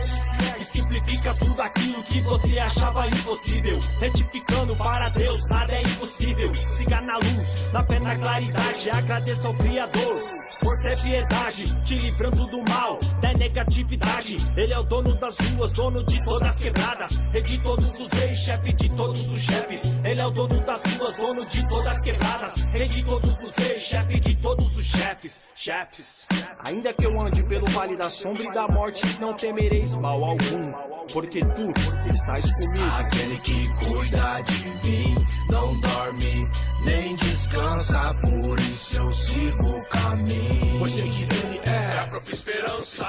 [0.61, 3.81] E simplifica tudo aquilo que você achava impossível.
[3.99, 6.55] Retificando para Deus, nada é impossível.
[6.55, 8.91] Siga na luz, na fé, na claridade.
[8.91, 10.23] Agradeça ao Criador.
[10.61, 14.37] Por ter piedade, te livrando do mal, da negatividade.
[14.57, 17.25] Ele é o dono das ruas, dono de todas as quebradas.
[17.33, 19.83] Rei de todos os reis, chefe de todos os chefes.
[20.05, 22.69] Ele é o dono das ruas, dono de todas as quebradas.
[22.71, 25.51] Rei de todos os reis, chefe de todos os chefes.
[25.55, 26.27] Chefes.
[26.65, 30.73] Ainda que eu ande pelo vale da sombra e da morte, não temereis mal algum.
[31.13, 31.73] Porque tu
[32.11, 32.95] estás comigo.
[32.97, 35.17] Aquele que cuida de mim
[35.51, 36.49] não dorme
[36.87, 40.79] nem descansa, por isso eu sigo o caminho.
[40.79, 43.07] Pois sei que ele é a própria esperança.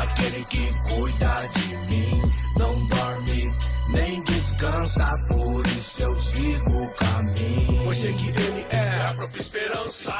[0.00, 2.22] Aquele que cuida de mim
[2.56, 3.52] não dorme
[3.90, 7.84] nem descansa, por isso eu sigo o caminho.
[7.84, 10.14] Pois sei que ele é a própria esperança.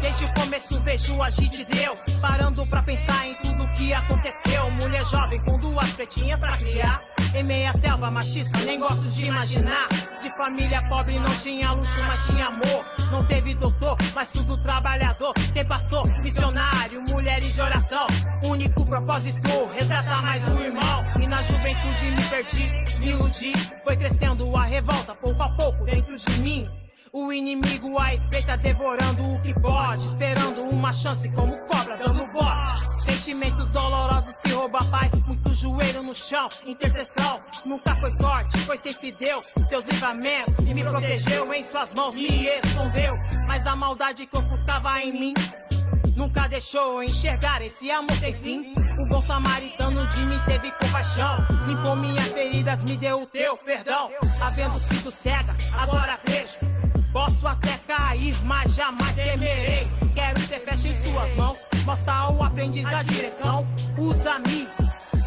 [0.00, 4.70] Desde o começo vejo o agir de Deus, parando pra pensar em tudo que aconteceu.
[4.70, 7.02] Mulher jovem com duas pretinhas pra criar.
[7.34, 9.88] Em meia selva machista, nem gosto de imaginar.
[10.22, 12.84] De família pobre não tinha luxo, mas tinha amor.
[13.10, 15.34] Não teve doutor, mas tudo trabalhador.
[15.52, 18.06] Tem pastor, missionário, mulheres de oração.
[18.44, 21.04] Único propósito, resgatar mais um irmão.
[21.20, 23.52] E na juventude me perdi, me iludi.
[23.84, 26.87] Foi crescendo a revolta, pouco a pouco, dentro de mim.
[27.12, 33.02] O inimigo à espreita devorando o que pode, esperando uma chance como cobra dando bote.
[33.04, 37.40] Sentimentos dolorosos que roubam a paz, muito joelho no chão, intercessão.
[37.64, 40.64] Nunca foi sorte, foi sempre Deus, Deus livramentos.
[40.64, 43.14] Me protegeu em suas mãos, me escondeu.
[43.46, 45.34] Mas a maldade que ofuscava em mim
[46.18, 48.74] Nunca deixou enxergar esse amor sem fim.
[48.98, 51.46] O bom samaritano de mim teve compaixão.
[51.68, 54.10] Limpou minhas feridas, me deu o teu perdão.
[54.40, 56.58] Havendo sido cega, agora vejo.
[57.12, 59.88] Posso até cair, mas jamais temerei.
[60.14, 61.66] Quero ser fecha em suas mãos.
[61.84, 63.66] Mostra ao aprendiz a direção.
[63.96, 64.68] Usa-me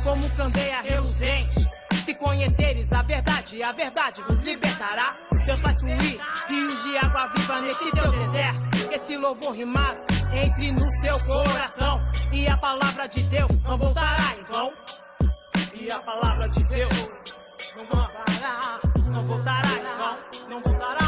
[0.04, 1.70] como candeia reluzente.
[2.06, 5.16] Se conheceres a verdade, a verdade vos libertará.
[5.46, 8.94] Deus faz fluir rios de água viva nesse teu deserto.
[8.94, 10.00] Esse louvor rimado
[10.34, 12.00] entre no seu coração.
[12.32, 14.72] E a palavra de Deus não voltará em vão.
[15.74, 17.10] E a palavra de Deus
[17.76, 21.01] não voltará, não voltará em vão, não voltará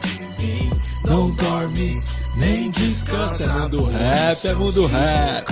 [0.00, 0.70] de mim
[1.04, 2.02] não dorme
[2.36, 3.44] nem descansa.
[3.44, 5.46] É mundo rap, é mundo rap.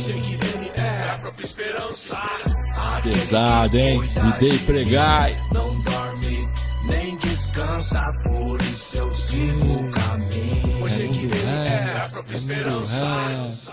[0.00, 2.20] Sei que ele é a própria esperança.
[3.02, 4.00] Pesado, hein?
[4.00, 5.36] Me dei pregai.
[5.52, 6.48] Não dorme
[6.84, 10.78] nem descansa, por isso eu sigo o caminho.
[10.78, 13.72] Pois sei que ele é a própria esperança.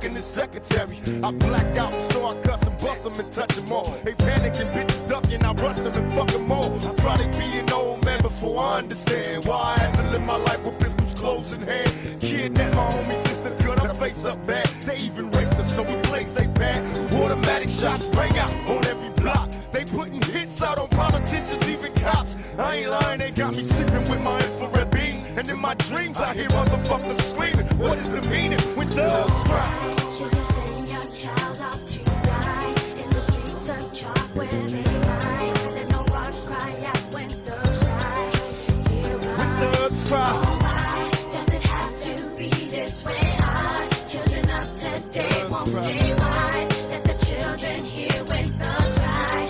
[0.00, 0.98] fucking his secretary.
[1.22, 3.90] I black out and start cussing, bust them and touch them all.
[4.04, 6.74] They panicking, bitches ducking, I rush them and fuck them all.
[6.88, 10.36] I probably be an old man before I understand why I had to live my
[10.36, 11.90] life with pistols close in hand.
[12.20, 14.66] Kidnap my homie sister, cut her face up bad.
[14.86, 16.80] They even raped her, so we place they bad.
[17.12, 19.50] Automatic shots rang out on every block.
[19.72, 22.38] They putting hits out on politicians, even cops.
[22.58, 24.99] I ain't lying, they got me sleeping with my infrared.
[25.36, 27.66] And in my dreams, I hear motherfuckers screaming.
[27.78, 29.96] What is the meaning when thugs cry?
[30.10, 34.82] Should you send your child off to die in the streets of chalk where they
[34.82, 35.52] lie?
[35.74, 38.32] Let no rocks cry out when thugs cry.
[38.84, 39.18] Dear
[39.72, 40.30] Thugs cry.
[40.34, 43.36] Oh why does it have to be this way?
[43.40, 46.82] Our children of today won't stay wise.
[46.90, 49.46] Let the children hear when thugs cry.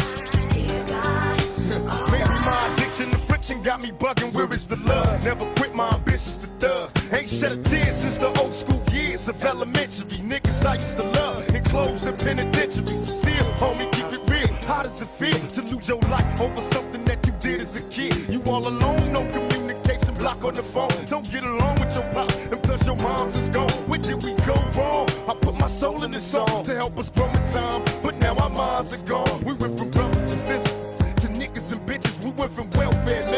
[0.53, 1.41] Dear God,
[2.13, 4.33] Maybe oh my addiction to friction got me bugging.
[4.35, 5.25] Where is the love?
[5.25, 5.47] Never
[5.81, 6.91] my ambitions to thug.
[7.13, 10.19] Ain't shed a tear since the old school years of elementary.
[10.33, 13.07] Niggas I used to love enclosed in penitentiaries.
[13.21, 14.53] Still, homie, keep it real.
[14.69, 17.85] How does it feel to lose your life over something that you did as a
[17.97, 18.15] kid?
[18.29, 20.97] You all alone, no communication, block on the phone.
[21.07, 23.71] Don't get along with your pop, and plus your mom's is gone.
[23.91, 25.09] Where did we go wrong?
[25.31, 28.35] I put my soul in this song to help us grow in time, but now
[28.37, 29.37] our minds are gone.
[29.45, 30.89] We went from brothers and sisters
[31.23, 32.23] to niggas and bitches.
[32.25, 33.30] We went from welfare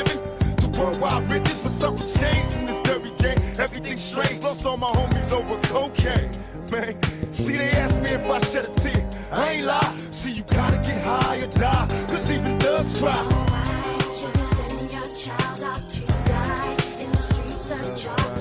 [0.83, 1.63] worldwide riches.
[1.63, 3.39] But something changed in this dirty game.
[3.59, 4.43] Everything's strange.
[4.43, 6.31] Lost all my homies over cocaine.
[6.71, 9.09] Man, see, they asked me if I shed a tear.
[9.31, 9.97] I ain't lie.
[10.11, 11.87] See, you gotta get high or die.
[12.09, 13.13] Cause even thugs cry.
[14.19, 18.32] should you send your child off to die in the streets of chalk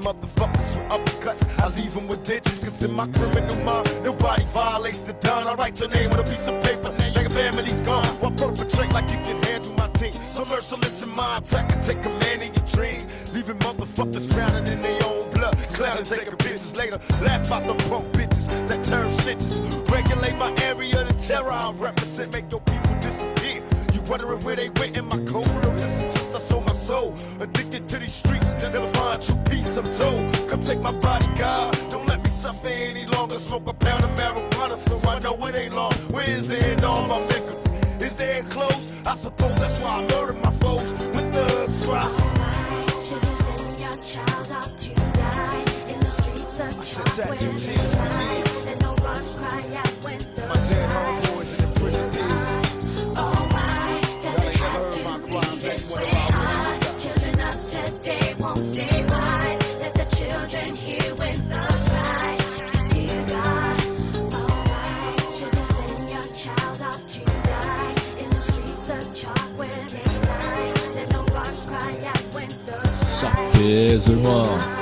[0.00, 1.58] niggas with uppercuts.
[1.58, 5.46] I leave them with ditches, cause in my criminal mind, nobody violates the dawn.
[5.46, 8.04] I write your name on a piece of paper, like a family's gone.
[8.20, 10.12] Why perpetrate like you can handle my team?
[10.12, 13.32] So merciless in my attack and take command in your dreams.
[13.32, 15.56] Leaving motherfuckers drowning in their own blood.
[15.70, 17.00] Clowning, taking pictures later.
[17.20, 19.60] Laugh out the punk bitches that turn snitches.
[19.90, 23.62] Regulate my area, the terror I represent, make your people disappear.
[23.92, 25.59] You wondering where they went in my code?
[29.82, 29.98] Peace,
[30.48, 31.76] Come take my body, God.
[31.90, 33.36] Don't let me suffer any longer.
[33.36, 35.92] Smoke a pound of marijuana, so I know it ain't long.
[36.12, 37.18] Where is the end all my?
[38.00, 38.92] Is the end close?
[39.06, 40.92] I suppose that's why I murdered my foes.
[40.92, 41.80] With thugs.
[43.06, 48.22] Should you send your child off to die in the streets of tattoo tears for
[48.22, 48.64] years.
[48.66, 51.29] And no rocks cry out when the My dead
[73.70, 74.00] Só cry.
[74.00, 74.79] peso, irmão.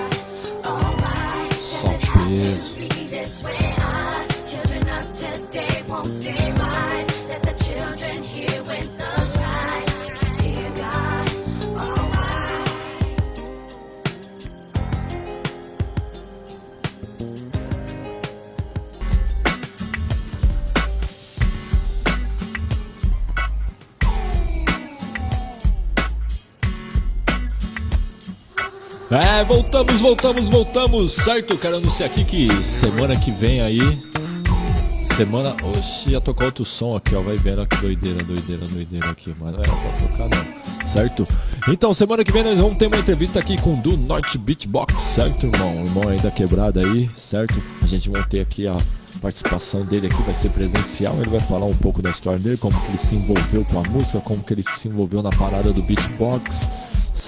[29.11, 31.57] É, voltamos, voltamos, voltamos, certo?
[31.57, 33.81] Quero anunciar aqui que semana que vem aí.
[35.17, 35.57] Semana.
[35.63, 37.23] Oxi, ia tocar outro som aqui, ó.
[37.23, 40.87] Vai vendo que doideira, doideira, doideira aqui, mas não era pra tocar, não.
[40.87, 41.27] Certo?
[41.69, 44.95] Então, semana que vem nós vamos ter uma entrevista aqui com o Do Norte Beatbox,
[45.01, 45.83] certo, irmão?
[45.83, 47.63] O irmão aí da quebrada aí, certo?
[47.83, 48.77] A gente vai ter aqui a
[49.23, 51.15] participação dele aqui, vai ser presencial.
[51.19, 53.83] Ele vai falar um pouco da história dele, como que ele se envolveu com a
[53.89, 56.69] música, como que ele se envolveu na parada do beatbox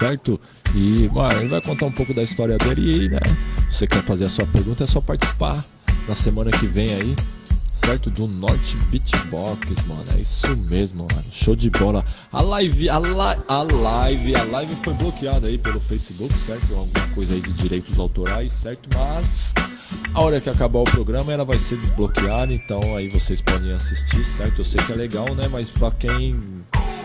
[0.01, 0.41] certo?
[0.73, 3.19] E, mano, ele vai contar um pouco da história dele e, né?
[3.71, 5.63] Você quer fazer a sua pergunta, é só participar
[6.07, 7.15] na semana que vem aí,
[7.75, 8.09] certo?
[8.09, 10.05] Do Norte Beatbox, mano.
[10.17, 11.25] É isso mesmo, mano.
[11.31, 12.03] Show de bola.
[12.31, 13.09] A live, a, li
[13.47, 16.73] a live, a live foi bloqueada aí pelo Facebook, certo?
[16.73, 18.89] Alguma coisa aí de direitos autorais, certo?
[18.97, 19.53] Mas
[20.15, 24.25] a hora que acabar o programa ela vai ser desbloqueada, então aí vocês podem assistir,
[24.35, 24.61] certo?
[24.61, 25.47] Eu sei que é legal, né?
[25.51, 26.39] Mas pra quem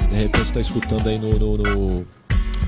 [0.08, 2.06] de repente tá escutando aí no, no, no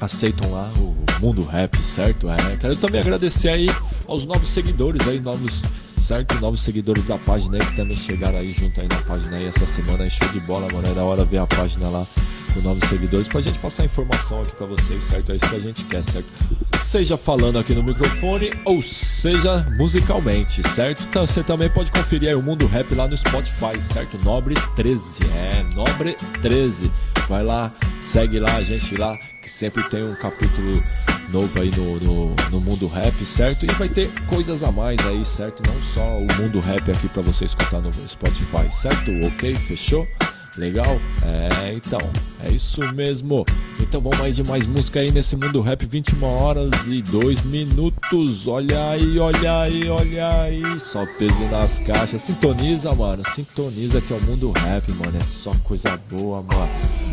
[0.00, 2.30] aceitam lá o mundo rap, certo?
[2.30, 3.66] É, quero também agradecer aí
[4.06, 5.52] aos novos seguidores aí, novos
[6.04, 6.38] certo?
[6.40, 9.66] Novos seguidores da página aí que também chegaram aí junto aí na página aí essa
[9.66, 10.86] semana aí, show de bola, mano.
[10.86, 12.06] É da hora ver a página lá
[12.54, 15.32] com novos seguidores pra gente passar informação aqui pra vocês, certo?
[15.32, 16.28] É isso que a gente quer, certo?
[16.86, 21.02] Seja falando aqui no microfone ou seja musicalmente, certo?
[21.02, 24.16] Então você também pode conferir aí o Mundo Rap lá no Spotify, certo?
[24.24, 25.02] Nobre 13,
[25.34, 26.90] é, Nobre 13.
[27.28, 30.82] Vai lá, segue lá a gente lá, que sempre tem um capítulo
[31.30, 33.64] novo aí no, no, no mundo rap, certo?
[33.64, 35.62] E vai ter coisas a mais aí, certo?
[35.66, 39.10] Não só o mundo rap aqui pra você escutar no Spotify, certo?
[39.26, 39.56] Ok?
[39.56, 40.06] Fechou?
[40.56, 41.00] Legal?
[41.24, 41.98] É, então,
[42.44, 43.44] é isso mesmo.
[43.80, 48.46] Então vamos aí de mais música aí nesse mundo rap, 21 horas e 2 minutos.
[48.46, 50.62] Olha aí, olha aí, olha aí.
[50.80, 52.22] Só peso nas caixas.
[52.22, 53.22] Sintoniza, mano.
[53.34, 55.18] Sintoniza que é o mundo rap, mano.
[55.18, 56.70] É só coisa boa, mano.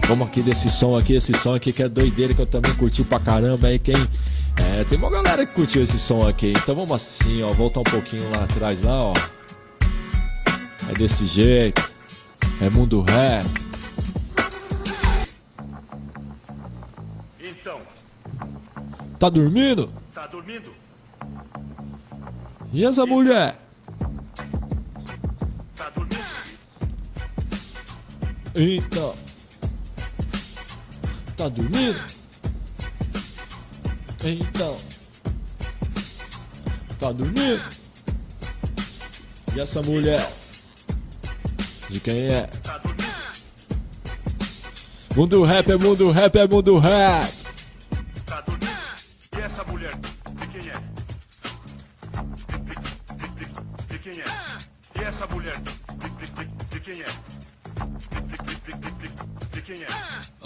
[0.07, 3.03] Vamos aqui desse som aqui, esse som aqui que é doideira, que eu também curti
[3.03, 3.79] pra caramba aí.
[3.79, 3.95] Quem.
[3.95, 6.53] É, tem uma galera que curtiu esse som aqui.
[6.55, 7.51] Então vamos assim, ó.
[7.53, 9.13] Voltar um pouquinho lá atrás, lá, ó.
[10.89, 11.90] É desse jeito.
[12.61, 13.45] É mundo rap.
[17.39, 17.81] Então,
[19.19, 19.91] Tá dormindo?
[20.13, 20.71] tá dormindo?
[22.73, 23.57] E essa mulher?
[25.75, 26.25] Tá dormindo?
[28.55, 29.13] Então.
[31.37, 32.01] Tá dormindo?
[34.23, 34.77] Então.
[36.99, 37.63] Tá dormindo?
[39.55, 40.40] E essa mulher?
[41.91, 42.49] De quem é?
[45.13, 47.29] Mundo rap é mundo rap é mundo rap.
[49.35, 49.91] E essa mulher?
[49.91, 50.73] De quem é?
[53.89, 54.25] De, quem é?
[54.95, 55.57] E essa mulher?
[56.69, 57.05] De, quem é?
[59.51, 59.87] De, quem é?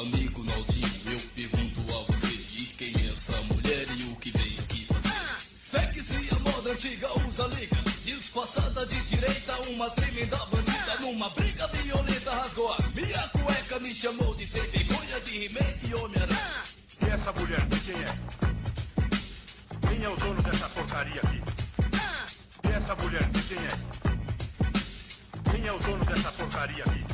[0.01, 4.59] Amigo Naldinho, eu pergunto a você de quem é essa mulher e o que veio
[4.61, 6.39] aqui fazer.
[6.39, 10.64] moda antiga usa liga Disfarçada de direita, uma tremenda bandida
[11.05, 15.93] Numa briga violenta rasgou a minha cueca Me chamou de sem vergonha, de He-Man e
[15.93, 16.63] Homem-Aranha
[16.99, 19.87] E essa mulher, de quem é?
[19.87, 21.41] Quem é o dono dessa porcaria aqui?
[22.63, 25.51] E essa mulher, de quem é?
[25.51, 27.05] Quem é o dono dessa porcaria aqui?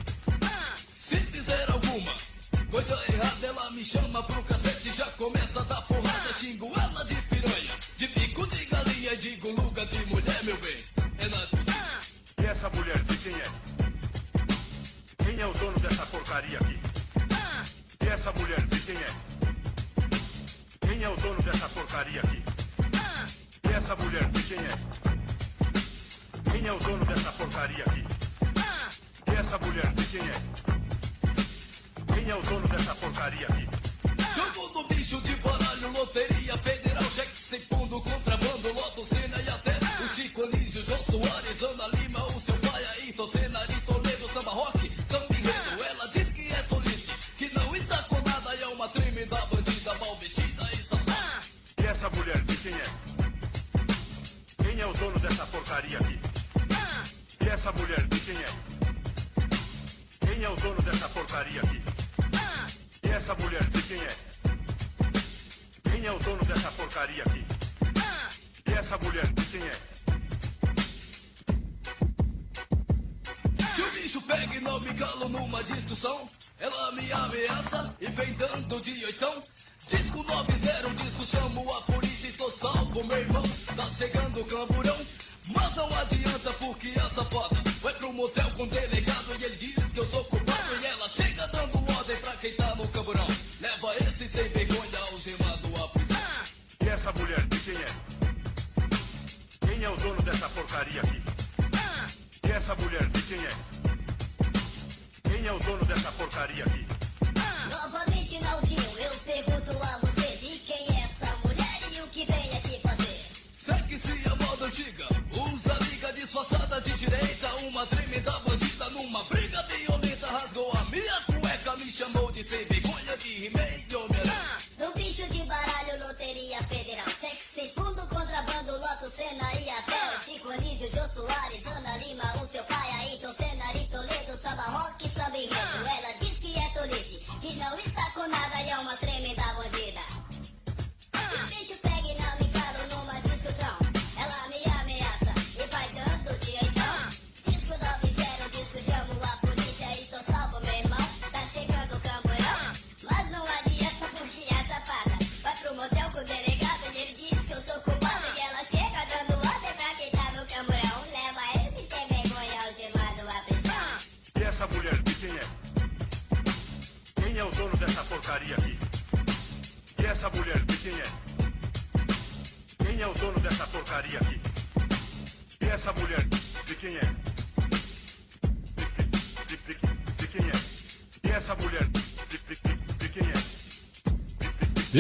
[0.77, 2.15] Se fizer alguma
[2.71, 7.15] coisa errada, ela me chama pro cacete Já começa a dar porrada, xingo ela de
[7.23, 9.70] piranha De bico de galinha, digo luga
[18.21, 19.05] essa mulher, de quem é?
[20.87, 22.43] Quem é o dono dessa porcaria aqui?
[23.67, 26.51] E essa mulher, de quem é?
[26.51, 28.05] Quem é o dono dessa porcaria aqui?
[29.25, 32.13] E essa mulher, de quem é?
[32.13, 33.67] Quem é o dono dessa porcaria aqui?
[34.35, 38.30] Jogo do bicho de baralho, loteria federal, cheque sem fundo, contrabando,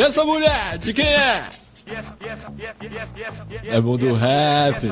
[0.01, 1.47] E essa mulher, de quem é?
[3.65, 4.91] É mundo rap.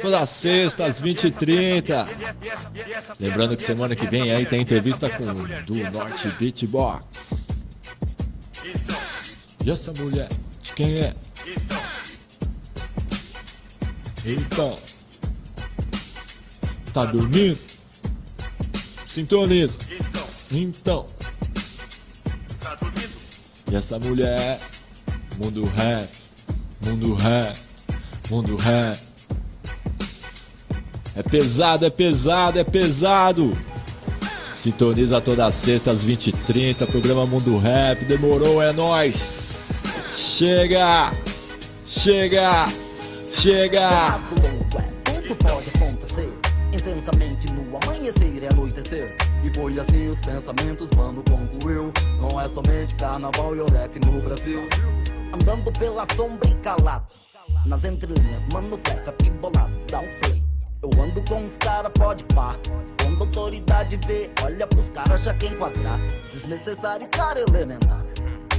[0.00, 2.06] Toda sexta às 20h30.
[3.18, 7.48] Lembrando que semana que vem aí tem entrevista com do Norte Beatbox.
[9.64, 10.28] E essa mulher,
[10.62, 11.12] de quem é?
[14.24, 14.78] Então.
[16.94, 17.58] Tá dormindo?
[19.08, 19.76] Sintoniza.
[20.52, 21.04] Então.
[23.76, 24.58] Essa mulher,
[25.36, 26.08] mundo rap,
[26.86, 27.58] mundo rap,
[28.30, 28.98] mundo rap.
[31.14, 33.56] É pesado, é pesado, é pesado.
[34.56, 38.02] Sintoniza toda sexta às 20h30, programa Mundo Rap.
[38.06, 39.60] Demorou, é nóis.
[40.16, 41.12] Chega,
[41.84, 42.64] chega,
[43.34, 44.45] chega.
[49.56, 51.90] Foi assim os pensamentos, mano, concluiu.
[52.20, 54.60] Não é somente carnaval e olec no Brasil.
[55.32, 57.06] Andando pela sombra e calado.
[57.64, 60.44] Nas entrelinhas, mano, fleca, pibolado, dá um play.
[60.82, 62.54] Eu ando com os cara, pode pá.
[63.00, 65.98] Quando autoridade vê, olha pros caras, já quer enquadrar.
[66.32, 68.04] Desnecessário, cara elementar.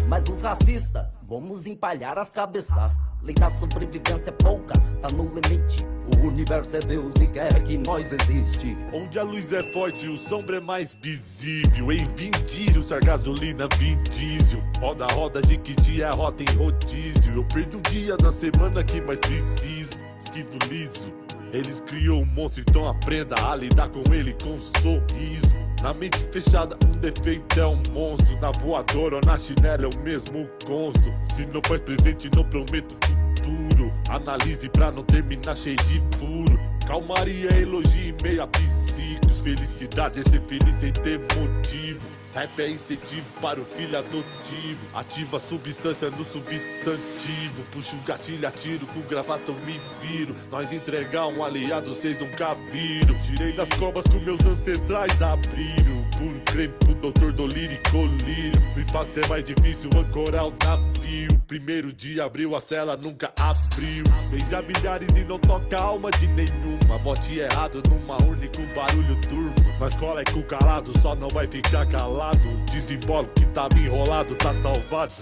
[0.07, 2.97] Mas os racistas, vamos empalhar as cabeças.
[3.21, 5.85] Lei da sobrevivência é poucas, tá no limite.
[6.15, 8.77] O universo é Deus e quer que nós existe.
[8.93, 11.91] Onde a luz é forte, o sombra é mais visível.
[11.91, 14.61] Em Vindírios, a gasolina vim diesel.
[14.79, 17.35] Roda, roda, Jiquiti é rota em rodízio.
[17.35, 19.99] Eu perdi um dia da semana que mais preciso.
[20.19, 21.16] Esquivo liso.
[21.57, 25.57] Eles criou um monstro, então aprenda a lidar com ele com um sorriso.
[25.81, 28.39] Na mente fechada, um defeito é um monstro.
[28.39, 31.11] Na voadora ou na chinela é o mesmo consto.
[31.33, 33.91] Se não faz presente, não prometo futuro.
[34.07, 36.59] Analise pra não terminar cheio de furo.
[36.85, 39.39] Calmaria, elogio e meia psicos.
[39.39, 42.16] Felicidade é ser feliz sem ter motivo.
[42.37, 44.87] Rap é incentivo para o filho adotivo.
[44.93, 47.63] Ativa substância no substantivo.
[47.71, 50.35] Puxo o gatilho, atiro com gravata, eu me viro.
[50.51, 53.19] Nós entregar um aliado, vocês nunca viram.
[53.23, 56.05] Tirei das cobras com meus ancestrais abriram.
[56.15, 58.61] Puro creme pro doutor Dolírio e colírio.
[58.75, 61.41] No espaço é mais difícil ancorar o navio.
[61.47, 64.03] Primeiro dia abriu a cela, nunca abriu.
[64.29, 66.97] Beija milhares e não toca alma de nenhuma.
[67.03, 69.77] Vote errado numa urna com barulho turbo.
[69.79, 72.26] Mas cola é com calado, só não vai ficar calado.
[72.71, 75.13] Desembolo que tava enrolado, tá salvado.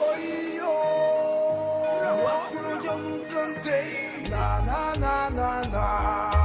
[0.00, 4.10] Oi, oh, as por onde eu nunca andei.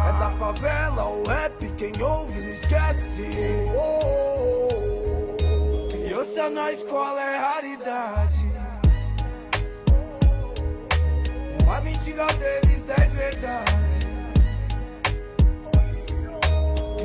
[0.08, 3.30] É da favela, o rap, quem ouve não esquece.
[3.74, 5.88] Oh, oh, oh.
[5.90, 8.45] Criança na escola é raridade.
[11.66, 13.74] Uma mentira deles, dez verdades.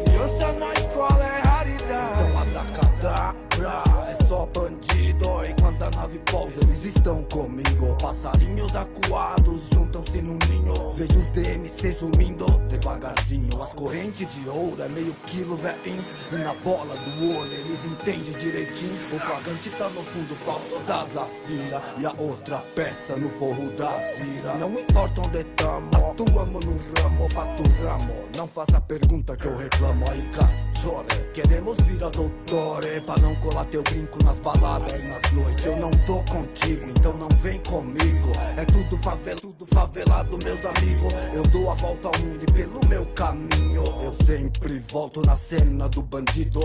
[0.05, 2.23] Criança na escola é raridade.
[2.29, 3.83] Então abracadabra,
[4.31, 5.45] só bandido.
[5.45, 7.97] E quando a nave pousa, eles estão comigo.
[8.01, 10.93] Passarinhos acuados juntam-se num ninho.
[10.95, 13.61] Vejo os DMC sumindo devagarzinho.
[13.61, 16.05] As correntes de ouro é meio quilo, velhinho.
[16.33, 18.95] E na bola do olho eles entendem direitinho.
[19.13, 21.83] O flagrante tá no fundo falso da Zafira.
[21.99, 24.55] E a outra peça no forro da Zira.
[24.61, 28.37] Não importa onde tamo, atuamos no ramo, faturamos.
[28.37, 31.05] Não faça pergunta que eu reclamo aí, cachorro.
[31.35, 35.65] Queremos vir a doutore pra não colar teu brinco nas baladas e nas noites.
[35.65, 38.33] Eu não tô contigo, então não vem comigo.
[38.57, 41.13] É tudo favela, tudo favelado, meus amigos.
[41.33, 45.89] Eu dou a volta ao mundo e pelo meu caminho eu sempre volto na cena
[45.89, 46.61] do bandido.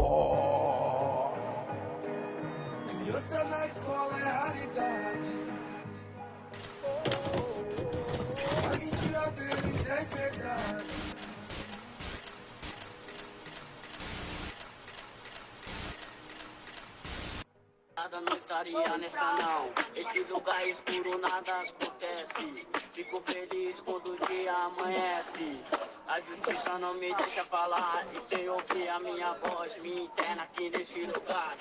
[18.15, 19.71] Nada não estaria nessa não.
[19.93, 22.67] Esse lugar escuro nada acontece.
[22.93, 25.59] Fico feliz quando o dia amanhece.
[26.07, 28.05] A justiça não me deixa falar.
[28.13, 31.57] E sem ouvir a minha voz, me interna aqui nesse lugar.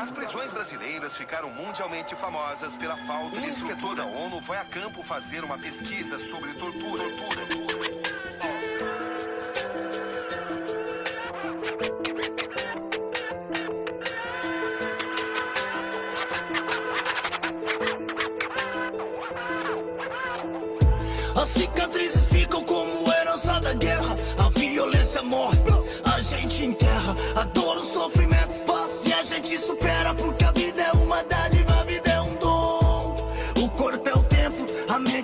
[0.00, 5.02] As prisões brasileiras ficaram mundialmente famosas pela falta de instrutor da ONU foi a campo
[5.02, 7.02] fazer uma pesquisa sobre tortura.
[7.16, 7.71] tortura.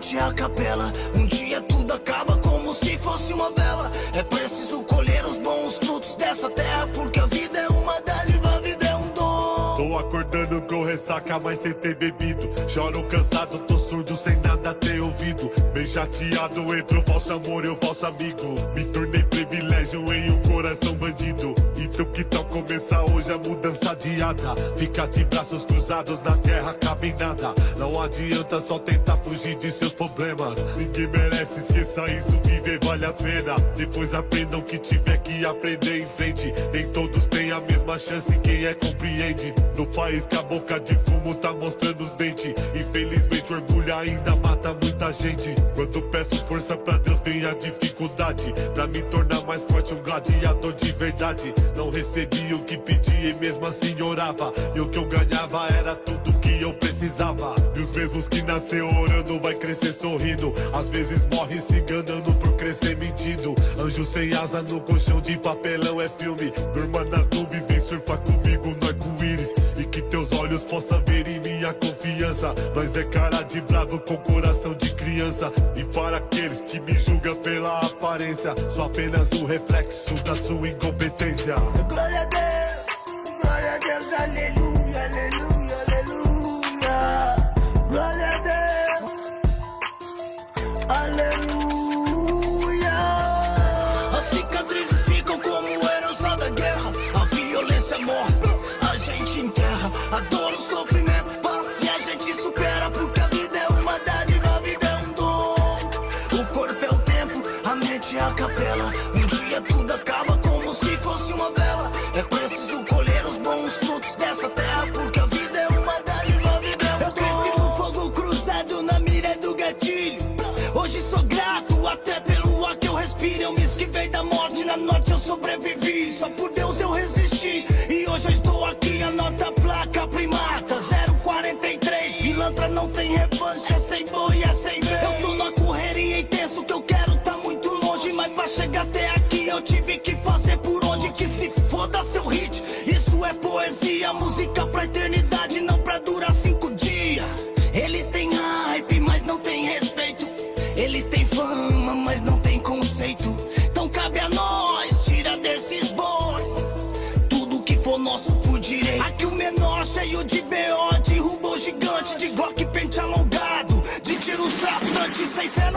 [0.09, 0.93] Mente é a capela.
[1.15, 3.91] Um dia tudo acaba como se fosse uma vela.
[4.15, 6.89] É preciso colher os bons frutos dessa terra.
[6.95, 9.77] Porque a vida é uma dádiva, a vida é um dom.
[9.77, 12.49] Tô acordando com ressaca, mas sem ter bebido.
[12.69, 15.51] Choro cansado, tô surdo, sem nada ter ouvido.
[15.73, 18.55] Bem chateado entre o falso amor e o falso amigo.
[18.75, 21.55] Me tornei privilégio em um coração bandido.
[21.77, 24.57] Então que tal começar hoje a mudança adiada?
[24.77, 27.55] Ficar de braços cruzados na terra cabe nada.
[27.77, 30.59] Não adianta só tentar fugir de seus problemas.
[30.77, 33.55] Ninguém merece, esqueça isso, viver vale a pena.
[33.77, 36.53] Depois aprendam que tiver que aprender em frente.
[36.73, 39.55] Nem todos têm a mesma chance, quem é compreende.
[39.77, 42.53] No país que a boca de fumo tá mostrando os dentes.
[42.75, 45.55] Infelizmente, orgulho ainda mata muita gente.
[45.77, 48.53] Quando peço força pra Deus, vem a dificuldade.
[48.75, 51.55] Pra me tornar mais forte, um gladiador de verdade.
[51.77, 54.53] Não recebi o que pedi e mesmo assim orava.
[54.75, 57.55] E o que eu ganhava era tudo que eu precisava.
[57.75, 60.53] E os mesmos que nasceu orando vai crescer sorrindo.
[60.73, 63.55] Às vezes morre se enganando por crescer mentindo.
[63.79, 66.53] Anjo sem asa no colchão de papelão é filme.
[66.75, 69.53] Durma nas nuvens, vem surfar comigo no arco-íris.
[69.77, 71.18] E que teus olhos possam ver
[71.59, 72.55] minha confiança.
[72.75, 75.53] Nós é cara de bravo com coração de criança.
[75.75, 81.57] E para aqueles que me julgam pela aparência, sou apenas o reflexo da sua incompetência.
[81.89, 82.48] Glória a Deus.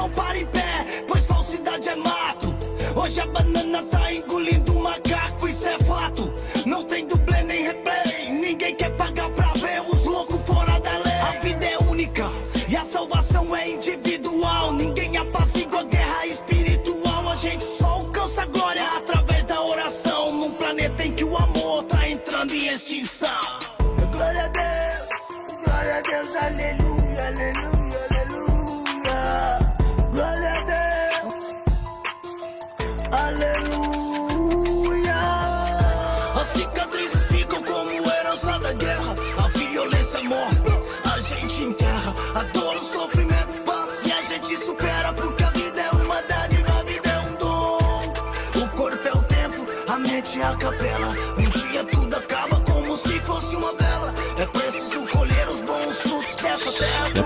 [0.01, 2.55] Não para em pé, pois falsidade é mato.
[2.95, 4.40] Hoje a banana tá engolindo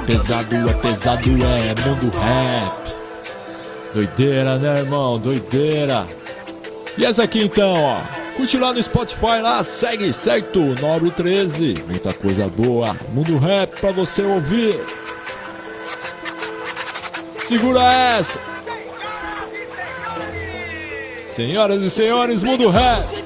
[0.05, 2.95] pesado, é pesado, é mundo rap.
[3.93, 5.17] Doideira, né, irmão?
[5.17, 6.05] Doideira.
[6.97, 8.01] E essa aqui então, ó.
[8.35, 10.59] Curte lá no Spotify lá, segue, certo?
[10.81, 11.75] Nobre 13.
[11.87, 12.95] Muita coisa boa.
[13.09, 14.79] Mundo rap pra você ouvir.
[17.47, 18.39] Segura essa.
[21.33, 23.24] Senhoras e senhores, mundo rap.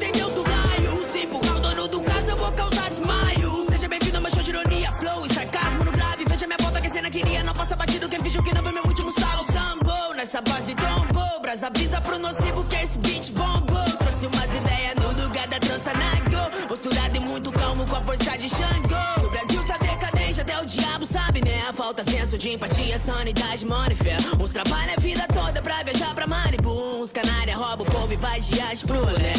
[23.65, 24.17] Money, fé.
[24.39, 27.01] Uns trabalham a vida toda pra viajar pra Malibu.
[27.01, 29.34] Uns canária rouba o povo e vai de arte pro lé.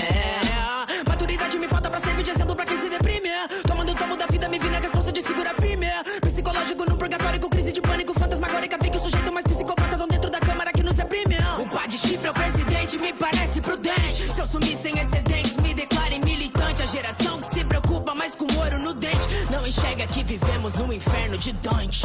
[1.06, 3.30] Maturidade me falta pra servir de exemplo pra quem se deprime.
[3.66, 5.86] Tomando o tomo da vida, me vi na resposta de segurar firme.
[6.20, 8.12] Psicológico no purgatório com crise de pânico.
[8.18, 11.36] Fantasmagórica, fica o sujeito mais psicopata tão dentro da câmara que nos reprime.
[11.58, 14.32] Um pá de chifre é o presidente, me parece prudente.
[14.32, 16.82] Se eu sumir sem excedentes, me declarem militante.
[16.82, 19.26] A geração que se preocupa mais com ouro no dente.
[19.50, 21.99] Não enxerga que vivemos no inferno de Dante.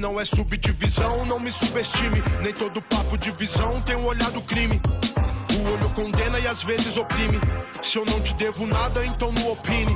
[0.00, 2.22] Não é subdivisão, não me subestime.
[2.42, 4.80] Nem todo papo de visão tem um olhar do crime.
[5.54, 7.38] O olho condena e às vezes oprime.
[7.82, 9.94] Se eu não te devo nada, então não opine.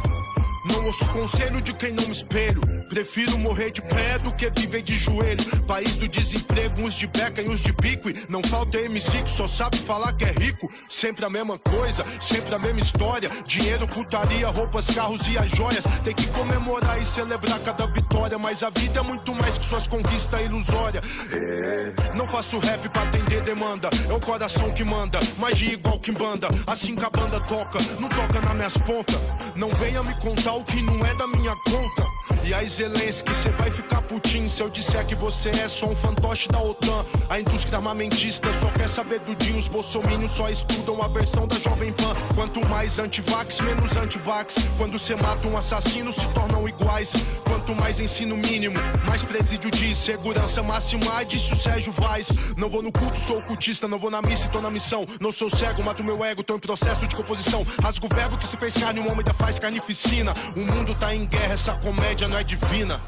[0.66, 2.61] Não ouço conselho de quem não me espelho.
[2.95, 5.45] Prefiro morrer de pé do que viver de joelho.
[5.66, 8.09] País do desemprego, uns de beca e uns de bico.
[8.09, 10.70] E não falta MC que só sabe falar que é rico.
[10.88, 13.28] Sempre a mesma coisa, sempre a mesma história.
[13.49, 15.82] Dinheiro, putaria, roupas, carros e as joias.
[16.05, 18.38] Tem que comemorar e celebrar cada vitória.
[18.38, 21.05] Mas a vida é muito mais que suas conquistas ilusórias.
[21.32, 22.14] É.
[22.14, 23.90] Não faço rap pra atender demanda.
[24.09, 25.18] É o coração que manda.
[25.36, 26.47] Magia igual que banda.
[26.64, 29.18] Assim que a banda toca, não toca nas minhas pontas.
[29.57, 32.13] Não venha me contar o que não é da minha conta.
[32.47, 35.97] E aí, Zelensky, cê vai ficar putinho se eu disser que você é só um
[35.97, 37.03] fantoche da OTAN.
[37.30, 39.59] A indústria armamentista só quer saber do dinho.
[39.59, 42.14] Os bolsominions só estudam a versão da Jovem Pan.
[42.34, 44.57] Quanto mais antivax, menos antivax.
[44.76, 47.14] Quando cê mata um assassino, se tornam iguais.
[47.45, 48.76] Quanto mais ensino mínimo,
[49.07, 51.24] mais presídio de segurança máxima.
[51.24, 52.28] Disse o Sérgio Vaz.
[52.59, 53.88] Não vou no culto, sou cultista.
[53.88, 55.07] Não vou na missa e tô na missão.
[55.18, 57.66] Não sou cego, mato meu ego, tô em processo de composição.
[57.82, 60.34] Rasgo o verbo que se fez carne, um homem da faz carnificina.
[60.55, 63.01] O mundo tá em guerra, essa comédia não é divina.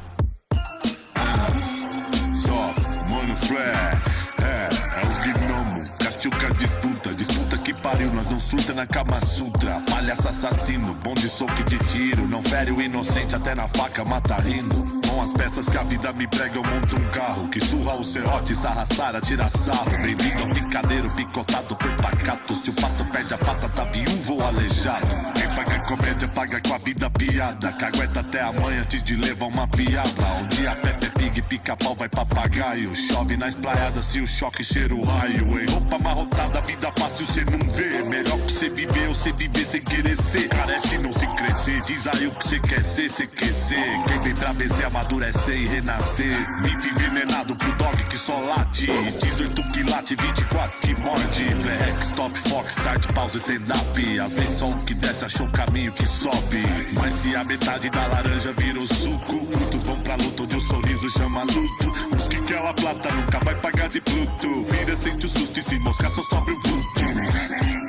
[2.40, 2.72] Só,
[3.10, 4.00] mano, flare.
[4.40, 4.68] É,
[5.00, 5.88] é os gnomos.
[5.98, 8.12] Castiga a disputa, disputa que pariu.
[8.12, 9.82] Nós não surta na Kama Sutra.
[9.90, 12.24] Palhaço assassino, bom de soco e de tiro.
[12.28, 14.95] Não fere o inocente, até na faca mata rindo.
[15.16, 17.48] Com as peças que a vida me prega, eu monto um carro.
[17.48, 19.90] Que surra o serrote, sarraçara, tira sarro.
[20.02, 22.54] Bem-vindo ao picadeiro, picotado por pacato.
[22.56, 25.06] Se o pato perde a pata, tá viúvo ou aleijado.
[25.32, 27.72] Quem paga comédia, paga com a vida piada.
[27.72, 30.10] Cagueta até amanhã antes de levar uma piada.
[30.38, 32.94] Um dia Pepe Pig, pica-pau vai papagaio.
[32.94, 35.58] Chove na esplaiada se o choque cheira o raio.
[35.58, 38.02] Em roupa amarrotada, vida fácil cê não vê.
[38.02, 40.46] Melhor que cê viver ou cê viver sem querer ser.
[40.48, 44.02] Carece não se crescer, diz Aí o que você quer ser, você quer ser.
[44.06, 46.62] Quem vem pra vencer, amadurecer e renascer.
[46.62, 48.86] Bife envenenado pro dog que só late.
[48.86, 51.44] 18 que late, 24 que morde.
[51.44, 54.20] Rex, top, fox, start, pause, stand-up.
[54.20, 56.62] Às vezes só o que desce achou o caminho que sobe.
[56.92, 61.10] Mas se a metade da laranja virou suco, muitos vão pra luta onde o sorriso
[61.10, 62.16] chama luto.
[62.16, 64.66] Os que quer a plata nunca vai pagar de pluto.
[64.70, 67.85] Vira, sente o susto e se moscar só sobe o vulto.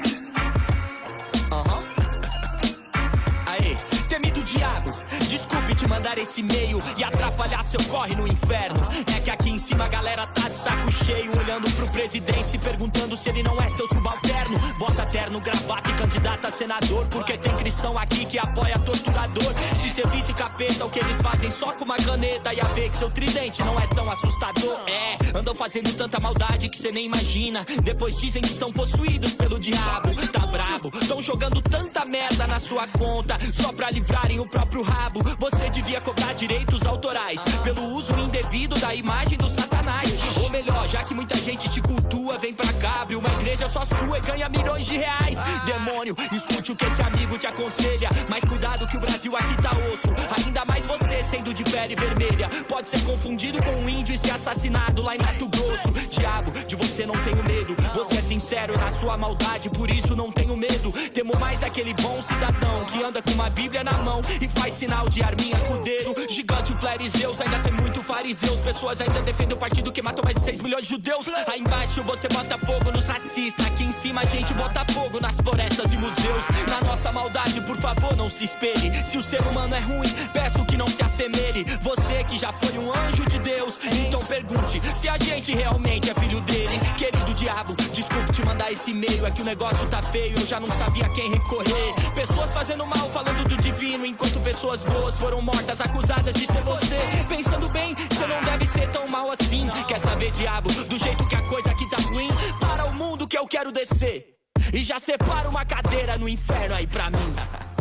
[5.98, 8.88] Mandar esse e-mail e atrapalhar seu corre no inferno.
[9.16, 12.60] É que aqui em cima a galera tá de saco cheio, olhando pro presidente, se
[12.60, 14.60] perguntando se ele não é seu subalterno.
[14.78, 19.52] Bota terno, gravata e candidata a senador, porque tem cristão aqui que apoia torturador.
[19.82, 22.98] Se você visse capeta, o que eles fazem só com uma caneta, ia ver que
[22.98, 24.78] seu tridente não é tão assustador.
[24.88, 27.66] É, andam fazendo tanta maldade que você nem imagina.
[27.82, 30.16] Depois dizem que estão possuídos pelo diabo.
[30.32, 35.22] Tá brabo, tão jogando tanta merda na sua conta, só pra livrarem o próprio rabo.
[35.40, 40.20] Você devia cobrar direitos autorais pelo uso indevido da imagem do satanás.
[40.44, 43.86] Ou melhor, já que muita gente te cultua, vem pra cá, abre uma igreja só
[43.86, 45.38] sua e ganha milhões de reais.
[45.66, 48.10] Demônio, escute o que esse amigo te aconselha.
[48.28, 50.10] Mas cuidado que o Brasil aqui tá osso.
[50.38, 52.50] Ainda mais você sendo de pele vermelha.
[52.68, 55.90] Pode ser confundido com um índio e ser assassinado lá em Mato Grosso.
[56.10, 57.76] Diabo, de você não tenho medo.
[57.94, 60.92] Você é sincero na sua maldade, por isso não tenho medo.
[61.14, 65.08] Temo mais aquele bom cidadão que anda com uma Bíblia na mão e faz sinal
[65.08, 66.16] de arminha cudeiro.
[66.30, 68.60] Gigante Flariseus, ainda tem muito fariseus.
[68.60, 71.28] Pessoas ainda defendem o partido que matou mais de 6 milhões de judeus.
[71.48, 73.66] Aí embaixo você bota fogo nos racistas.
[73.66, 76.46] Aqui em cima a gente bota fogo nas florestas e museus.
[76.70, 78.92] Na nossa maldade, por favor, não se espelhe.
[79.06, 81.66] Se o ser humano é ruim, peço que não se assemelhe.
[81.82, 86.14] Você que já foi um anjo de Deus, então pergunte se a gente realmente é
[86.14, 86.80] filho dele.
[86.98, 89.26] Querido diabo, desculpe te mandar esse e-mail.
[89.26, 91.94] É que o negócio tá feio, eu já não sabia quem recorrer.
[92.16, 97.00] Pessoas fazendo mal, falando do divino, enquanto pessoas boas foram mortas, acusadas de ser você.
[97.28, 99.68] Pensando bem, você não deve ser tão mal assim.
[99.88, 102.30] Quer saber, diabo, do jeito que a coisa aqui tá ruim?
[102.60, 104.36] Para o mundo que eu quero descer.
[104.74, 107.18] E já separa uma cadeira no inferno aí pra mim.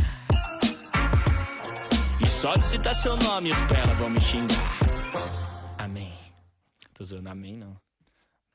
[2.18, 4.78] E só de citar seu nome, os pela vão me xingar.
[5.78, 6.12] Amém.
[6.92, 7.76] Tô zoando amém, não.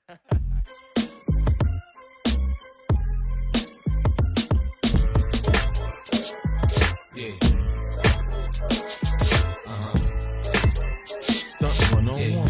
[7.13, 7.70] Yeah.
[12.21, 12.45] On.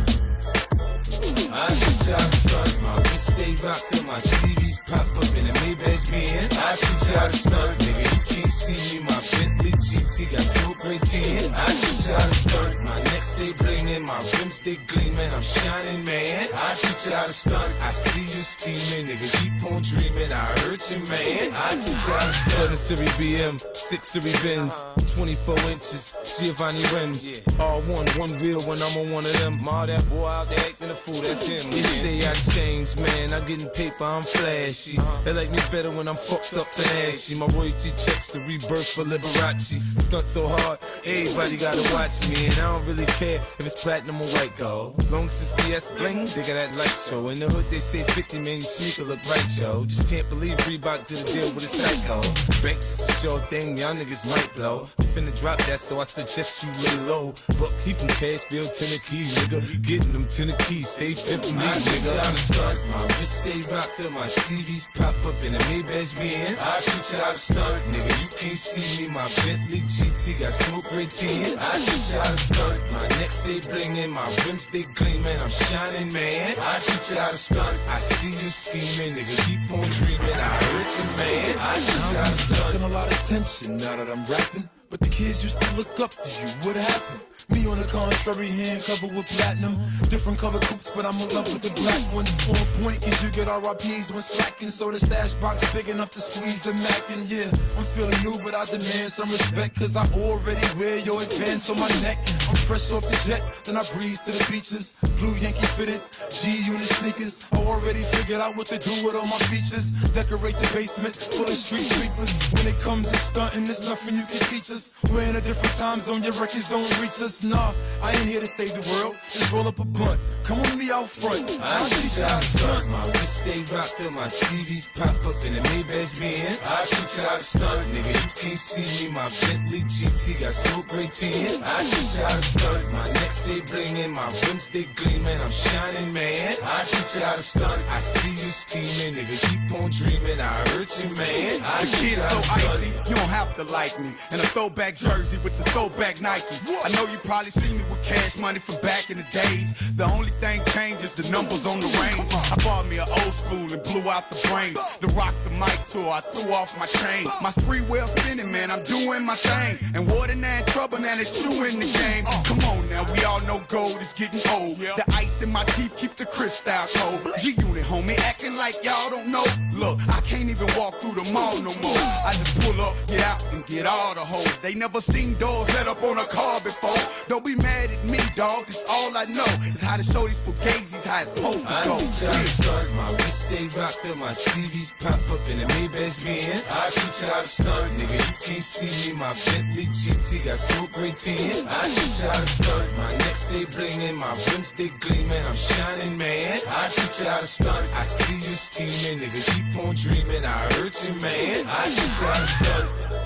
[1.54, 2.82] I teach y'all stunt.
[2.84, 6.52] My wrist stay rocked till my TVs pop up in the Maybach Benz.
[6.58, 8.04] I teach y'all to stunt, nigga.
[8.04, 9.06] You can't see me.
[9.06, 9.61] My Bentley
[9.92, 11.54] GT got right in.
[11.54, 12.84] I teach y'all to stunt.
[12.84, 15.30] My neck stay blingin', my rims stay gleaming.
[15.34, 16.48] I'm shining, man.
[16.54, 17.76] I teach y'all to stunt.
[17.82, 19.28] I see you scheming, nigga.
[19.42, 20.32] Keep on dreaming.
[20.32, 21.52] I hurt you, man.
[21.54, 22.78] I teach y'all to stunt.
[22.78, 27.42] 7 Series BM, 6 Series Benz, 24 inches, Giovanni rims.
[27.60, 29.62] All one, one wheel when I'm on one of them.
[29.62, 31.70] Ma, that boy out there acting fool, that's him.
[31.72, 33.34] They say I changed, man.
[33.34, 35.00] I'm getting paper, I'm flashy.
[35.24, 37.36] They like me better when I'm fucked up than ashy.
[37.36, 39.82] My royalty checks the rebirth for Liberace.
[40.02, 42.48] Stunt so hard, everybody gotta watch me.
[42.48, 44.96] And I don't really care if it's platinum or white gold.
[45.12, 47.30] Long it's VS bling, they got that light show.
[47.30, 49.86] In the hood, they say 50 man, you sneaker look right, yo.
[49.86, 52.22] Just can't believe Reebok did a deal with a psycho.
[52.62, 54.88] Banks is a sure thing, y'all niggas might blow.
[55.00, 57.34] I'm finna drop that, so I suggest you lay low.
[57.60, 59.82] But he from Cashville, Tennessee, nigga.
[59.82, 62.28] Getting them Tennessee, save 10 for me, nigga.
[62.28, 66.60] I'm stunt, my wrist stay rocked till my TVs pop up in a Maybach Benz.
[66.60, 68.12] I shoot y'all stunt, nigga.
[68.22, 73.00] You can't see me, my Bentley GT got smoke I teach y'all to stunt, my
[73.00, 75.40] neck stay blingin', my rims stay gleaming.
[75.40, 76.54] I'm shining, man.
[76.60, 77.80] I teach y'all to stunt.
[77.88, 79.36] I see you scheming, nigga.
[79.48, 80.36] Keep on dreaming.
[80.36, 81.56] I hurt you, man.
[81.60, 82.84] I teach y'all to stunt.
[82.84, 84.68] A lot of tension now that I'm rapping.
[84.90, 86.52] But the kids used to look up to you.
[86.68, 87.31] What happened?
[87.52, 89.76] Me on the contrary, hand covered with platinum.
[90.08, 92.24] Different color coupes, but I'm in love with the black one.
[92.48, 94.70] On point, cause you get RIPs when slacking.
[94.70, 97.04] So the stash box big enough to squeeze the Mac.
[97.12, 99.76] And yeah, I'm feeling new, but I demand some respect.
[99.80, 102.20] Cause I already wear your advance on my neck.
[102.48, 105.04] I'm fresh off the jet, then I breeze to the beaches.
[105.20, 107.48] Blue Yankee fitted, G unit sneakers.
[107.52, 110.00] I already figured out what to do with all my features.
[110.16, 112.32] Decorate the basement full of street sweepers.
[112.56, 114.96] When it comes to stunting, there's nothing you can teach us.
[115.12, 117.41] We're in a different time zone, your records don't reach us.
[117.50, 117.74] Up.
[118.04, 119.16] I ain't here to save the world.
[119.32, 120.20] Just roll up a blunt.
[120.44, 121.60] Come on me out front.
[121.62, 122.90] I'll teach you how to stunt.
[122.90, 126.62] My wrist stay rocked till my TVs pop up in the Maybach Benz.
[126.66, 127.88] I'll teach you how to stunt.
[127.94, 129.14] Nigga, you can't see me.
[129.14, 131.62] My Bentley GT got so great tin.
[131.64, 132.94] I'll teach you how to stunt.
[132.94, 134.12] My neck stay blingin'.
[134.12, 135.42] My rims they gleamin'.
[135.42, 136.58] I'm shining, man.
[136.64, 137.82] I'll teach you how to stunt.
[137.90, 139.16] I see you scheming.
[139.16, 140.40] Nigga, keep on dreaming.
[140.42, 141.62] I hurt you, man.
[141.82, 142.66] The teach you how so stunt.
[142.76, 144.12] icy, you don't have to like me.
[144.32, 146.60] And a throwback jersey with the throwback Nikes.
[146.84, 149.72] I know you probably see me with cash money from back in the days.
[149.96, 152.28] The only thing changed is the numbers on the range.
[152.52, 154.74] I bought me an old school and blew out the brain.
[155.00, 157.32] The rock the mic tour, I threw off my chain.
[157.42, 159.80] My spree well spinning, man, I'm doing my thing.
[159.96, 162.26] And water that trouble, now that you in the game.
[162.44, 164.76] Come on now, we all know gold is getting old.
[164.76, 167.22] The ice in my teeth keep the crystal cold.
[167.40, 169.46] G-Unit, homie, acting like y'all don't know.
[169.74, 172.06] Look, I can't even walk through the mall no more.
[172.28, 174.58] I just pull up, get out, and get all the hoes.
[174.58, 177.00] They never seen doors set up on a car before.
[177.28, 178.66] Don't be mad at me, dog.
[178.68, 179.46] It's all I know.
[179.64, 181.96] Is how to show these fugazis how it's supposed to I go.
[182.00, 182.96] teach you how to stunt.
[182.96, 186.66] My wrist stay rocked till my TVs pop up in the Maybach Benz.
[186.72, 187.92] I teach you how to stunt.
[187.98, 189.18] Nigga, you can't see me.
[189.18, 191.14] My Bentley GT got so great.
[191.14, 192.98] I teach you how to stunt.
[192.98, 194.16] My neck stay blingin'.
[194.16, 195.46] My rims stay gleamin'.
[195.46, 196.60] I'm shining, man.
[196.68, 197.86] I teach you how to stunt.
[197.96, 199.20] I see you scheming.
[199.20, 200.44] Nigga, keep on dreaming.
[200.46, 201.66] I hurt you, man.
[201.68, 203.21] I teach you how to stunt.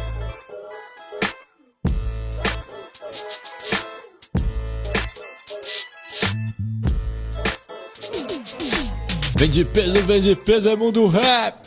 [9.36, 11.58] Vem de peso, vem de peso, é mundo rap.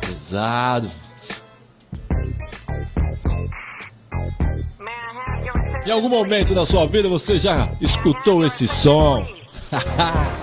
[0.00, 0.90] Pesado.
[5.84, 9.26] Em algum momento da sua vida você já escutou esse som?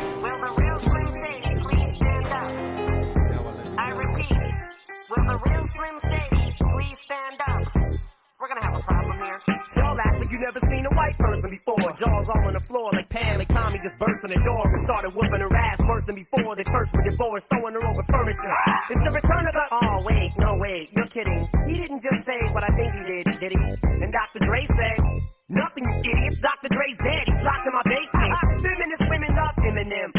[16.09, 16.55] than before.
[16.57, 18.55] They first were divorced, throwing her over furniture.
[18.89, 19.65] It's the return of the.
[19.69, 21.45] Oh wait, no wait, you're kidding.
[21.69, 23.61] He didn't just say what I think he did, did he?
[24.01, 24.39] And Dr.
[24.41, 24.97] Dre said.
[25.49, 26.37] Nothing, you idiots.
[26.45, 26.69] Dr.
[26.69, 27.25] Dre's dead.
[27.25, 28.61] He's locked in my basement.
[28.61, 30.18] Feminist women love Eminem.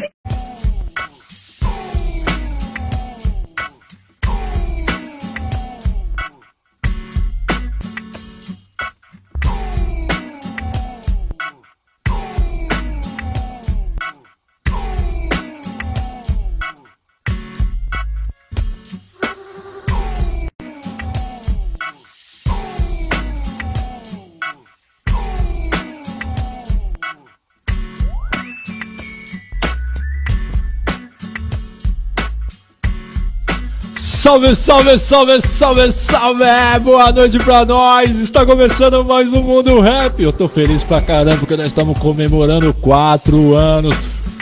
[34.30, 36.44] Salve, salve, salve, salve, salve!
[36.84, 38.16] Boa noite pra nós!
[38.16, 40.22] Está começando mais um Mundo Rap.
[40.22, 43.92] Eu tô feliz pra caramba porque nós estamos comemorando 4 anos,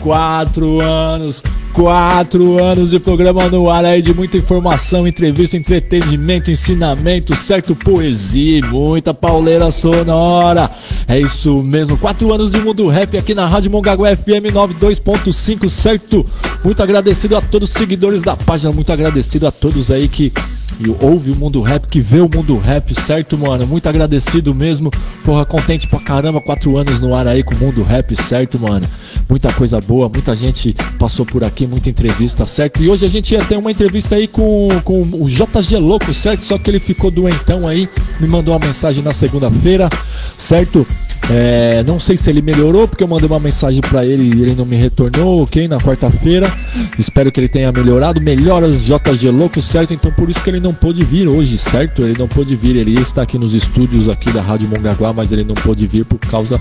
[0.03, 1.43] 4 anos,
[1.73, 7.75] 4 anos de programa no ar aí de muita informação, entrevista, entretenimento, ensinamento, certo?
[7.75, 10.71] Poesia, e muita pauleira sonora.
[11.07, 16.27] É isso mesmo, 4 anos de Mundo Rap aqui na Rádio Mongaguá FM 92.5, certo?
[16.64, 20.33] Muito agradecido a todos os seguidores da página, muito agradecido a todos aí que
[20.81, 23.66] e ouve o mundo rap, que vê o mundo rap, certo, mano?
[23.66, 24.91] Muito agradecido mesmo.
[25.24, 28.87] Porra, contente pra caramba, quatro anos no ar aí com o mundo rap, certo, mano?
[29.29, 32.83] Muita coisa boa, muita gente passou por aqui, muita entrevista, certo?
[32.83, 36.47] E hoje a gente ia ter uma entrevista aí com, com o JG Louco, certo?
[36.47, 37.89] Só que ele ficou doentão aí,
[38.20, 39.89] me mandou uma mensagem na segunda-feira,
[40.37, 40.87] certo?
[41.31, 44.55] É, não sei se ele melhorou, porque eu mandei uma mensagem pra ele e ele
[44.55, 45.68] não me retornou, ok?
[45.68, 46.51] Na quarta-feira.
[46.99, 48.20] Espero que ele tenha melhorado.
[48.20, 49.93] Melhoras JG Louco, certo?
[49.93, 52.03] Então por isso que ele não pôde vir hoje, certo?
[52.03, 55.45] Ele não pôde vir, ele está aqui nos estúdios aqui da Rádio Mongaguá, mas ele
[55.45, 56.61] não pôde vir por causa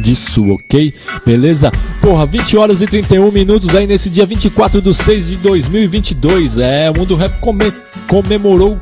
[0.00, 0.92] disso, ok?
[1.24, 1.70] Beleza?
[2.00, 6.58] Porra, 20 horas e 31 minutos aí nesse dia 24 de 6 de 2022.
[6.58, 7.72] É, o Mundo Rap come-
[8.06, 8.78] comemorou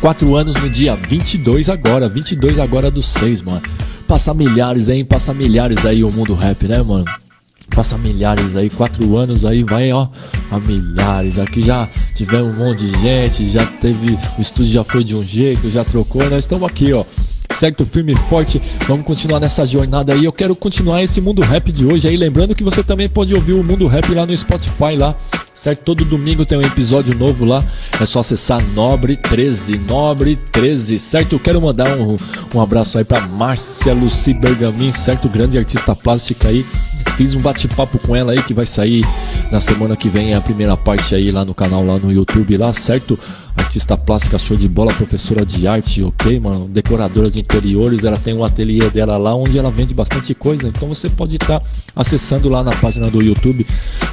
[0.00, 3.62] 4 anos no dia 22 agora, 22 agora do 6, mano.
[4.08, 7.04] Passa milhares aí, passa milhares aí o mundo rap, né, mano?
[7.74, 10.08] Passa milhares aí, 4 anos aí, vai ó,
[10.50, 11.38] a milhares.
[11.38, 15.22] Aqui já tivemos um monte de gente, já teve, o estúdio já foi de um
[15.22, 17.04] jeito, já trocou, nós estamos aqui, ó.
[17.62, 20.24] Certo, firme e forte, vamos continuar nessa jornada aí.
[20.24, 22.16] Eu quero continuar esse mundo rap de hoje aí.
[22.16, 25.14] Lembrando que você também pode ouvir o mundo rap lá no Spotify lá,
[25.54, 25.84] certo?
[25.84, 27.64] Todo domingo tem um episódio novo lá.
[28.00, 31.36] É só acessar Nobre 13, Nobre 13, certo?
[31.36, 32.16] Eu quero mandar um,
[32.52, 35.28] um abraço aí pra Márcia Luci Bergamin, certo?
[35.28, 36.66] Grande artista plástica aí.
[37.16, 39.06] Fiz um bate-papo com ela aí que vai sair
[39.52, 42.72] na semana que vem a primeira parte aí lá no canal lá no YouTube lá,
[42.72, 43.16] certo?
[43.72, 46.68] Artista plástica show de bola, professora de arte, ok, mano?
[46.68, 50.68] Decoradora de interiores, ela tem um ateliê dela lá onde ela vende bastante coisa.
[50.68, 51.62] Então você pode estar
[51.96, 53.66] acessando lá na página do YouTube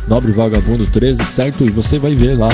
[0.08, 1.66] Nobre Vagabundo 13, certo?
[1.66, 2.48] E você vai ver lá,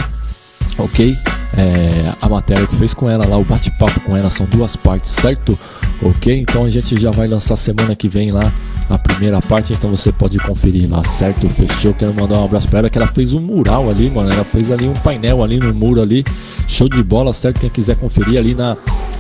[0.80, 1.16] ok?
[1.56, 5.12] É, a matéria que fez com ela lá, o bate-papo com ela, são duas partes,
[5.12, 5.58] certo?
[6.02, 6.40] Ok?
[6.40, 8.52] Então a gente já vai lançar semana que vem lá
[8.90, 11.50] a primeira parte, então você pode conferir lá, certo?
[11.50, 11.94] Fechou?
[11.94, 14.32] Quero mandar um abraço pra ela, que ela fez um mural ali, mano.
[14.32, 16.24] Ela fez ali um painel ali no muro ali,
[16.68, 17.60] show de bola, certo?
[17.60, 18.78] Quem quiser conferir ali na,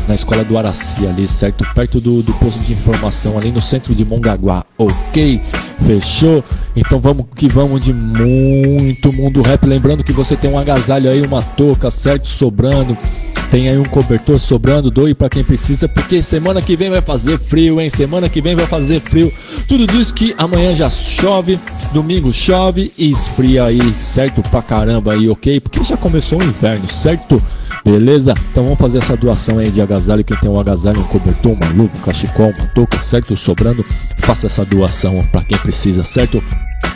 [0.07, 1.65] na escola do Araci ali, certo?
[1.73, 5.41] Perto do, do posto de informação ali no centro de Mongaguá, ok?
[5.85, 6.43] Fechou?
[6.75, 9.65] Então vamos que vamos de muito mundo rap.
[9.65, 12.27] Lembrando que você tem um agasalho aí, uma touca, certo?
[12.27, 12.97] Sobrando.
[13.51, 17.39] Tem aí um cobertor sobrando, doe pra quem precisa, porque semana que vem vai fazer
[17.39, 17.89] frio, hein?
[17.89, 19.31] Semana que vem vai fazer frio.
[19.67, 21.59] Tudo diz que amanhã já chove,
[21.93, 24.41] domingo chove e esfria aí, certo?
[24.49, 25.59] Pra caramba aí, ok?
[25.59, 27.41] Porque já começou o inverno, certo?
[27.83, 28.33] Beleza?
[28.51, 30.23] Então vamos fazer essa doação aí de agasalho.
[30.23, 33.35] Quem tem um agasalho, um cobertor, uma luva, um cachecol, uma touca, certo?
[33.35, 33.85] Sobrando,
[34.19, 36.43] faça essa doação pra quem precisa, certo?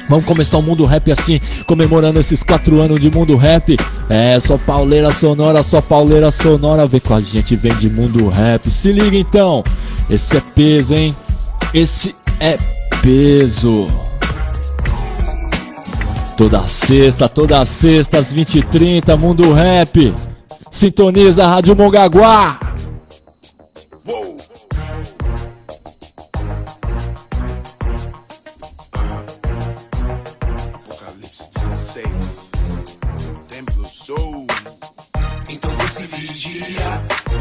[0.10, 3.78] Vamos começar o mundo rap assim, comemorando esses quatro anos de mundo rap.
[4.10, 6.88] É, só pauleira sonora, só pauleira sonora.
[6.88, 8.72] Vem com a gente, vem de mundo rap.
[8.72, 9.64] Se liga então,
[10.10, 11.16] esse é peso, hein?
[11.72, 12.58] Esse é
[13.04, 13.86] peso.
[16.36, 20.16] Toda sexta, toda sexta, às 20h30, mundo rap.
[20.72, 22.60] Sintoniza a Rádio Mongaguá.
[30.74, 32.50] Apocalipse 16.
[33.48, 34.48] Templo Soul.
[35.50, 36.64] Então você vigia.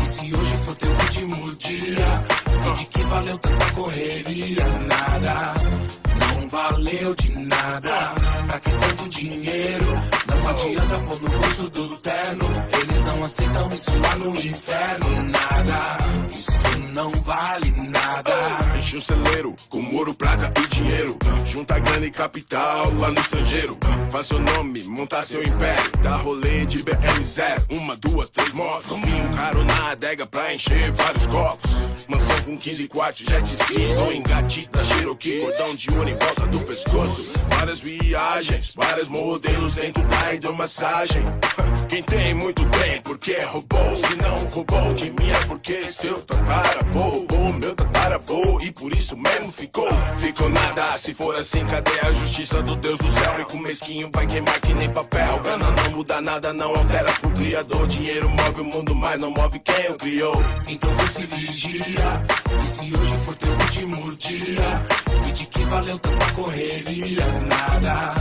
[0.01, 2.25] E se hoje for teu último dia,
[2.91, 4.65] que valeu tanta correria?
[4.87, 5.55] Nada,
[6.19, 8.15] não valeu de nada.
[9.09, 9.87] Dinheiro?
[10.27, 12.68] Não adianta pôr no bolso do terno.
[13.29, 15.23] Aceitam isso lá no inferno.
[15.25, 15.98] Nada,
[18.89, 21.19] O celeiro com ouro, prata e dinheiro.
[21.45, 23.77] Junta grana e capital lá no estrangeiro.
[24.11, 25.93] Faz seu nome, montar seu império.
[26.03, 27.67] Dá rolê de BM0.
[27.71, 28.91] Uma, duas, três motos.
[29.01, 31.71] Vinho caro na adega pra encher vários copos.
[32.09, 33.95] Mansão com 15 quartos, jet ski.
[33.99, 35.43] Ou engatita, Cherokee.
[35.43, 37.33] Cordão de ouro em volta do pescoço.
[37.51, 41.23] Várias viagens, vários modelos dentro da hidromassagem.
[41.91, 43.97] Quem tem muito tem, porque roubou.
[43.97, 47.29] Se não roubou de mim é porque seu tataravô
[47.59, 48.61] meu tataravô.
[48.61, 49.89] E por isso mesmo ficou.
[50.19, 50.97] Ficou nada.
[50.99, 53.37] Se for assim, cadê a justiça do Deus do céu?
[53.37, 55.41] Rico mesquinho vai queimar que nem papel.
[55.41, 57.87] Grana não muda nada, não altera pro criador.
[57.89, 60.35] Dinheiro move o mundo, mas não move quem o criou.
[60.67, 61.79] Então você vigia.
[62.61, 67.27] E se hoje for teu último dia, e de que valeu tanta correria?
[67.47, 68.15] Nada,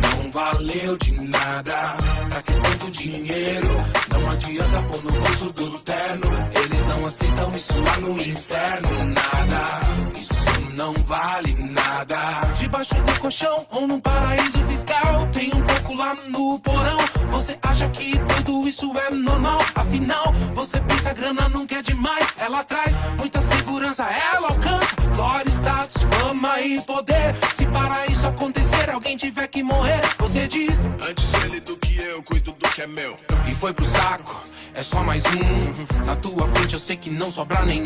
[0.00, 1.96] não valeu de nada.
[2.30, 3.68] Pra que tanto dinheiro?
[4.08, 6.50] Não adianta pôr no bolso do terno.
[6.54, 9.04] Eles não aceitam isso lá no inferno.
[9.06, 9.80] Nada,
[10.20, 12.16] isso não vale nada.
[12.58, 15.26] Debaixo do colchão ou num paraíso fiscal.
[15.32, 16.98] Tem um pouco lá no porão.
[17.32, 18.12] Você acha que
[18.44, 19.60] tudo isso é normal?
[19.74, 22.26] Afinal, você pensa grana nunca é demais.
[22.36, 27.34] Ela traz muita segurança, ela alcança glória, status, fama e poder.
[27.54, 30.84] Se para isso acontecer, alguém tiver que morrer, você diz.
[31.08, 32.49] Antes ele do que eu, cuido
[32.80, 33.18] é meu.
[33.46, 34.42] E foi pro saco,
[34.74, 36.04] é só mais um.
[36.04, 37.84] Na tua frente eu sei que não sobra nenhum.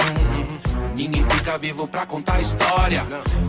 [0.95, 3.05] Ninguém fica vivo pra contar história.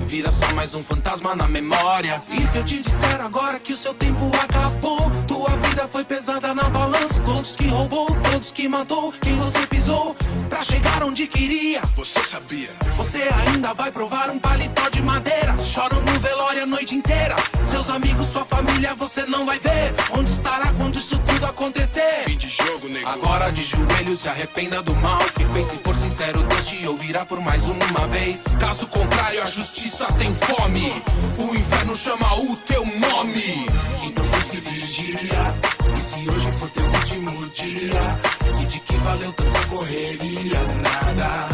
[0.07, 2.19] Vira só mais um fantasma na memória.
[2.31, 4.99] E se eu te disser agora que o seu tempo acabou?
[5.27, 7.21] Tua vida foi pesada na balança.
[7.21, 10.15] Todos que roubou, todos que matou, quem você pisou
[10.49, 11.81] pra chegar onde queria.
[11.95, 12.69] Você sabia?
[12.97, 15.55] Você ainda vai provar um paletó de madeira.
[15.59, 17.35] Choram no velório a noite inteira.
[17.75, 19.93] Seus amigos, sua família, você não vai ver.
[20.17, 22.23] Onde estará quando isso tudo acontecer?
[22.23, 23.05] Fim de jogo, nego.
[23.05, 25.67] Agora de joelho se arrependa do mal que fez.
[25.67, 28.43] Se for sincero, Deus te ouvirá por mais uma vez.
[28.61, 31.03] Caso contrário, a justiça tem fome.
[31.37, 33.67] O inferno chama o teu nome.
[34.03, 35.53] Então você vigia.
[35.97, 38.19] E se hoje for teu último dia?
[38.57, 40.59] E de que valeu tanta correria?
[40.81, 41.49] Nada,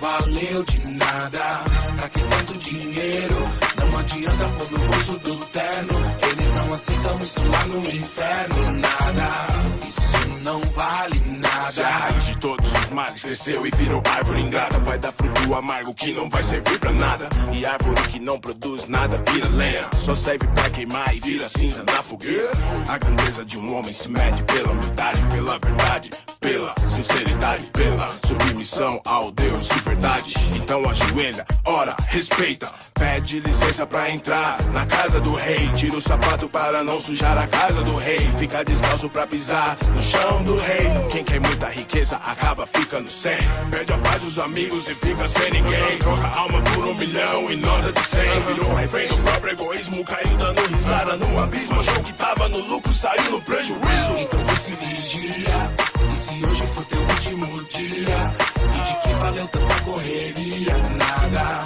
[0.00, 1.64] valeu de nada.
[1.98, 3.36] Pra que tanto dinheiro?
[3.76, 5.94] Não adianta pôr no bolso do terno.
[6.22, 8.72] Eles não aceitam isso lá no inferno.
[8.72, 9.46] Nada,
[9.82, 11.86] isso não vale nada.
[11.86, 12.59] A raiz de todos
[12.90, 16.78] os males cresceu e virou árvore ingrata, vai dar fruto amargo que não vai servir
[16.78, 17.28] pra nada.
[17.52, 21.84] E árvore que não produz nada vira lenha, só serve pra queimar e vira cinza
[21.84, 22.50] na fogueira.
[22.88, 26.10] A grandeza de um homem se mede pela humildade, pela verdade,
[26.40, 30.34] pela sinceridade, pela sublime missão ao Deus de verdade.
[30.56, 32.72] Então ajoelha, ora, respeita.
[32.94, 35.68] Pede licença pra entrar na casa do rei.
[35.74, 38.20] Tira o sapato para não sujar a casa do rei.
[38.38, 40.88] Fica descalço pra pisar no chão do rei.
[41.10, 43.36] Quem quer muita riqueza acaba ficando sem.
[43.70, 45.98] Perde a paz dos amigos e fica sem ninguém.
[45.98, 48.40] Troca alma por um milhão e nota de cem.
[48.46, 50.04] Virou refém do próprio egoísmo.
[50.04, 51.80] Caiu dando risada no abismo.
[51.80, 54.16] Achou que tava no lucro, saiu no prejuízo.
[54.18, 55.70] Então se vigia.
[56.08, 58.34] E se hoje for teu último dia?
[58.56, 60.76] E de que valeu tanta correria?
[60.96, 61.64] Nada,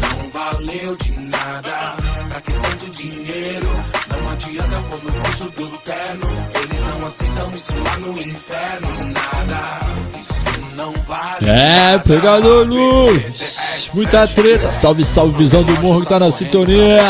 [0.00, 1.96] não valeu de nada.
[2.28, 3.68] Pra que tanto dinheiro?
[4.08, 6.26] Não adianta pôr no bolso do terno.
[6.54, 9.04] Eles não aceitam isso lá no inferno.
[9.12, 9.41] Nada.
[11.46, 13.56] É, pegador luz.
[13.94, 14.70] Muita treta.
[14.72, 17.02] Salve, salve, visão do morro que tá na sintonia.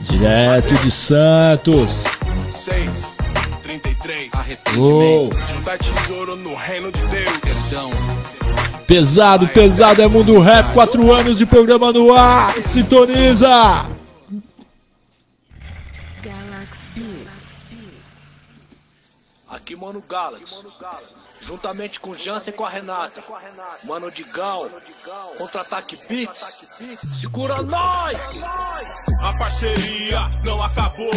[0.00, 2.04] Direto de Santos.
[2.50, 3.16] 6,
[3.62, 4.30] 33.
[4.76, 5.30] Uou.
[5.48, 7.38] Juntar tesouro no reino de Deus.
[7.38, 7.90] Perdão.
[8.86, 10.72] Pesado, pesado, é Mundo Rap.
[10.72, 12.54] Quatro anos de programa no ar.
[12.62, 13.86] Sintoniza.
[16.22, 17.64] Galaxy Beats.
[19.48, 20.54] Aqui, Mano Galaxy.
[21.40, 23.22] Juntamente com Jansen e com a Renata.
[23.84, 24.70] Mano Digão.
[25.36, 26.40] Contra-ataque Beats.
[27.20, 28.18] Segura nós!
[29.20, 31.10] A parceria não acabou,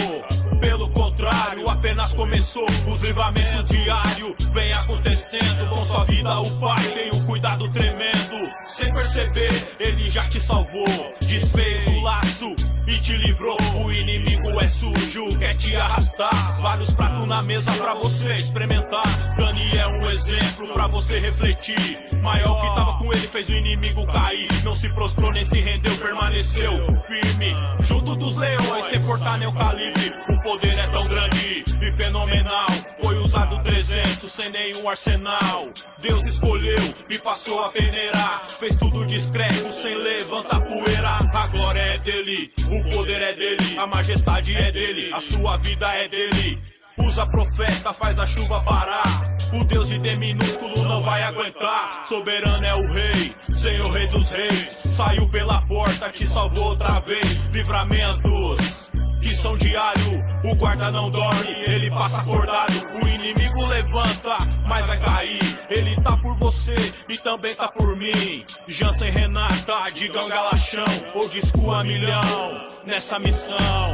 [0.60, 2.66] pelo contrário, apenas começou.
[2.66, 5.70] Os livramentos diários vem acontecendo.
[5.70, 8.52] Com sua vida, o pai tem um cuidado tremendo.
[8.66, 10.86] Sem perceber, ele já te salvou.
[11.22, 12.56] Desfez o laço
[12.88, 13.58] e te livrou.
[13.84, 16.62] O inimigo é sujo, quer te arrastar.
[16.62, 19.06] Vários pratos na mesa pra você experimentar.
[19.36, 22.00] Dani é um exemplo pra você refletir.
[22.22, 24.48] Maior que tava com ele fez o inimigo cair.
[24.64, 27.56] Não se prostrou nem se rendeu, permaneceu firme.
[27.82, 30.14] Junto dos leões, sem portar nem o calibre.
[30.30, 32.68] O poder é tão grande e fenomenal.
[33.02, 35.70] Foi usado 300 sem nenhum arsenal.
[36.00, 38.44] Deus escolheu e passou a venerar.
[38.60, 41.22] Fez tudo discreto, sem levantar poeira.
[41.34, 45.92] A glória é dele, o poder é dele, a majestade é dele, a sua vida
[45.96, 46.62] é dele.
[46.98, 49.31] Usa profeta, faz a chuva parar.
[49.54, 52.04] O Deus de D minúsculo não vai aguentar.
[52.06, 54.78] Soberano é o rei, Senhor rei dos reis.
[54.92, 57.26] Saiu pela porta, te salvou outra vez.
[57.52, 58.90] Livramentos
[59.22, 60.24] que são diário.
[60.44, 62.74] O guarda não dorme, ele passa acordado.
[63.02, 65.60] O inimigo levanta, mas vai cair.
[65.70, 66.76] Ele tá por você
[67.08, 68.44] e também tá por mim.
[68.68, 73.92] Jansen Renata, Digão Galachão, ou disco a milhão nessa missão.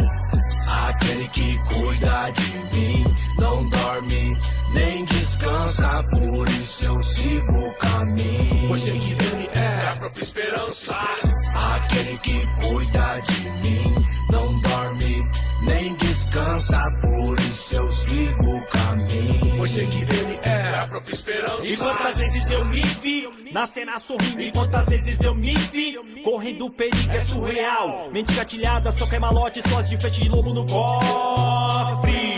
[0.83, 3.05] Aquele que cuida de mim
[3.39, 4.37] não dorme
[4.73, 8.67] nem descansa, por isso eu sigo o caminho.
[8.67, 10.97] Pois sei que ele é a própria esperança.
[11.75, 13.95] Aquele que cuida de mim
[14.31, 15.29] não dorme
[15.63, 19.57] nem descansa, por isso eu sigo o caminho.
[19.57, 21.65] Pois sei que ele é a própria esperança.
[21.65, 25.97] E quantas vezes eu me vi na cena sorrindo E quantas vezes eu me vi
[26.23, 30.65] correndo perigo é surreal Mente gatilhada, só quer malote Sós de frente de lobo no
[30.65, 32.35] cofre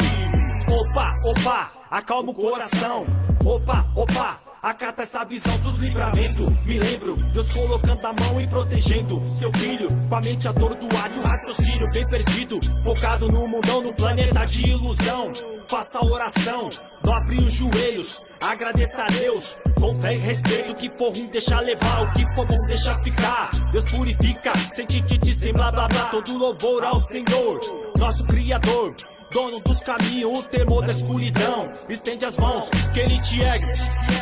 [0.71, 3.05] Opa, opa, acalma o coração.
[3.43, 6.47] Opa, opa, acata essa visão dos livramentos.
[6.65, 11.19] Me lembro, Deus colocando a mão e protegendo Seu filho, com a mente atordoada e
[11.19, 12.59] o raciocínio bem perdido.
[12.83, 15.31] Focado no mundão, no planeta de ilusão.
[15.69, 16.69] Faça oração,
[17.03, 18.25] dobre os joelhos.
[18.41, 22.25] Agradeça a Deus, com fé e respeito O que for ruim deixa levar, o que
[22.33, 23.51] for bom deixa ficar.
[23.71, 26.05] Deus purifica, sem tititi, sem blá blá blá.
[26.05, 27.59] Todo louvor ao Senhor,
[27.97, 28.95] nosso Criador
[29.31, 31.69] Dono dos caminhos, o temor da escuridão.
[31.87, 33.71] Estende as mãos, que ele te ergue.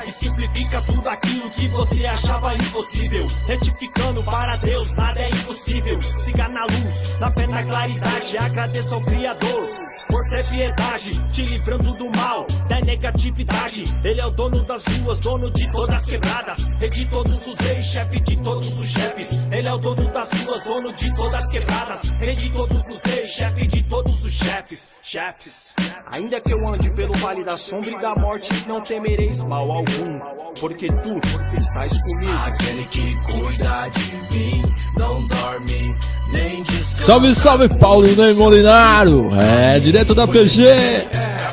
[0.05, 3.25] E simplifica tudo aquilo que você achava impossível.
[3.46, 6.01] Retificando para Deus, nada é impossível.
[6.01, 8.38] Siga na luz, na fé, na claridade.
[8.38, 13.84] Agradeça ao Criador por ter piedade, te livrando do mal, da negatividade.
[14.04, 17.58] Ele é o dono das ruas, dono de todas as quebradas, rei de todos os
[17.59, 19.47] reis, chefe de todos os chefes.
[19.51, 23.01] Ele é o dono das ruas, dono de todas as quebradas, rei de todos os
[23.04, 24.96] reis, chefe de todos os chefes.
[25.09, 25.74] Chefes,
[26.12, 30.20] ainda que eu ande pelo vale da sombra e da morte, não temereis mal algum,
[30.59, 31.21] porque tu
[31.55, 32.38] estás comigo.
[32.43, 34.63] Aquele que cuida de mim
[34.97, 35.96] não dorme
[36.34, 37.05] nem descansa.
[37.05, 39.34] Salve, salve, Paulo Ney Molinaro.
[39.34, 40.75] É, direto da PG.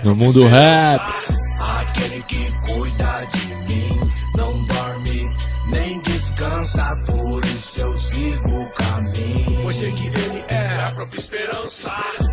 [0.03, 1.01] No mundo rap.
[1.79, 4.01] Aquele que cuida de mim
[4.37, 5.31] não dorme
[5.69, 9.63] nem descansa, por isso eu sigo o caminho.
[9.63, 12.24] Pois sei que ele é a própria esperança.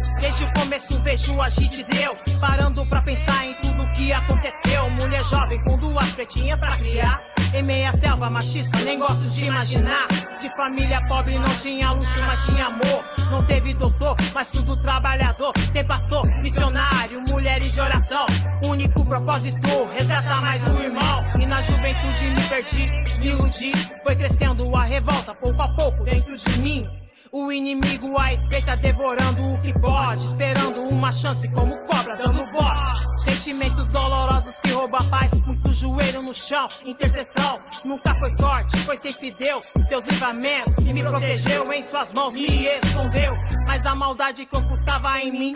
[1.03, 4.89] Vejo o agir de Deus Parando pra pensar em tudo que aconteceu.
[4.89, 7.21] Mulher jovem com duas pretinhas pra criar.
[7.53, 10.07] Em meia selva machista, nem gosto de imaginar.
[10.39, 13.03] De família pobre não tinha luxo, mas tinha amor.
[13.29, 15.53] Não teve doutor, mas tudo trabalhador.
[15.73, 18.25] Tem pastor, missionário, mulheres de oração.
[18.65, 21.25] Único propósito, resgatar mais um irmão.
[21.39, 23.71] E na juventude me perdi, me iludi.
[24.03, 27.00] Foi crescendo a revolta pouco a pouco dentro de mim.
[27.33, 33.23] O inimigo à espreita devorando o que pode, esperando uma chance como cobra dando bote.
[33.23, 37.61] Sentimentos dolorosos que roubam a paz, muito joelho no chão, intercessão.
[37.85, 40.75] Nunca foi sorte, foi sempre Deus, Deus livramentos.
[40.83, 43.33] Que me protegeu em suas mãos, me escondeu.
[43.65, 45.53] Mas a maldade que ofuscava em mim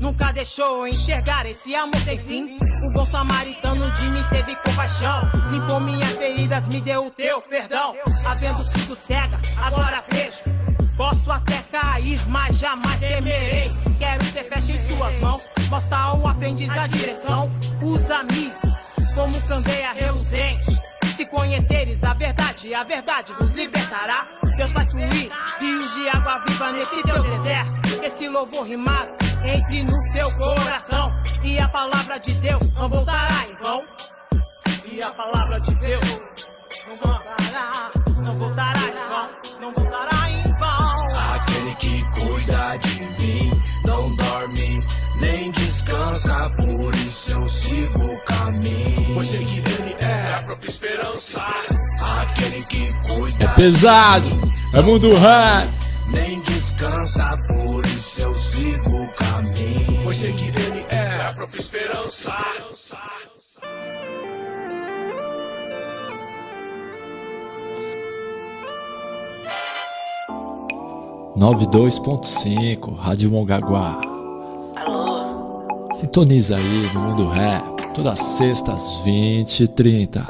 [0.00, 2.58] Nunca deixou enxergar esse amor sem fim.
[2.86, 5.22] O bom samaritano de mim teve compaixão.
[5.50, 7.94] Limpou minhas feridas, me deu o teu perdão.
[8.24, 10.44] Havendo sido cega, agora vejo.
[10.96, 13.70] Posso até cair, mas jamais temerei.
[13.98, 15.50] Quero ser fecha em suas mãos.
[15.68, 17.50] Mostra ao aprendiz a direção.
[17.82, 18.52] Usa-me
[19.14, 20.80] como candeia reluzente.
[21.16, 24.26] Se conheceres a verdade, a verdade vos libertará.
[24.56, 28.04] Deus faz fluir rios de água viva nesse teu deserto.
[28.04, 29.10] Esse louvor rimado
[29.44, 31.12] entre no seu coração.
[31.42, 33.84] E a palavra de Deus não voltará em vão.
[34.90, 36.20] E a palavra de Deus
[36.88, 37.90] não voltará,
[38.22, 39.45] não voltará em vão,
[46.16, 49.14] descansa, por isso eu sigo o caminho.
[49.14, 51.42] Pois sei que ele é a própria esperança.
[52.20, 54.26] Aquele que cuida É pesado,
[54.72, 55.68] é mundo rap.
[56.08, 60.00] nem descansa, por isso eu sigo o caminho.
[60.04, 62.34] Pois sei que ele é a própria esperança.
[71.36, 74.15] 92.5, Rádio Mongaguá.
[75.98, 77.64] Sintoniza aí no Mundo Rap,
[77.94, 80.26] todas sextas, 20 e 30.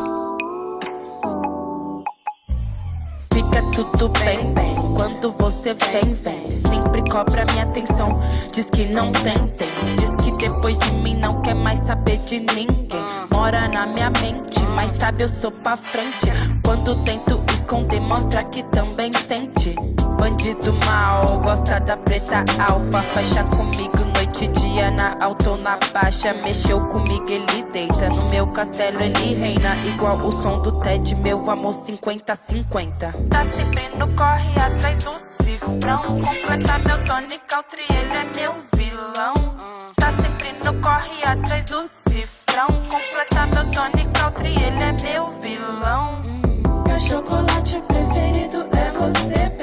[3.33, 4.77] Fica tudo bem, bem.
[4.95, 6.53] Quando você vem, vem.
[6.53, 8.17] Sempre cobra minha atenção.
[8.53, 9.69] Diz que não tem, tem.
[9.99, 13.05] Diz que depois de mim não quer mais saber de ninguém.
[13.35, 16.31] Mora na minha mente, mas sabe eu sou pra frente.
[16.65, 19.75] Quando tento esconder, mostra que também sente.
[20.17, 23.03] Bandido mal, gosta da preta alfa.
[23.03, 26.33] Fecha comigo noite e na alta ou na baixa.
[26.35, 28.09] Mexeu comigo, ele deita.
[28.09, 29.77] No meu castelo ele reina.
[29.87, 33.13] Igual o som do TED, meu amor 50-50.
[33.31, 36.03] Tá sempre no corre atrás do cifrão.
[36.21, 39.35] Completa meu Tony Country, ele é meu vilão.
[39.97, 42.67] Tá sempre no corre atrás do cifrão.
[42.89, 46.23] Completa meu Tony Country, ele é meu vilão.
[46.87, 49.56] Meu chocolate preferido é você,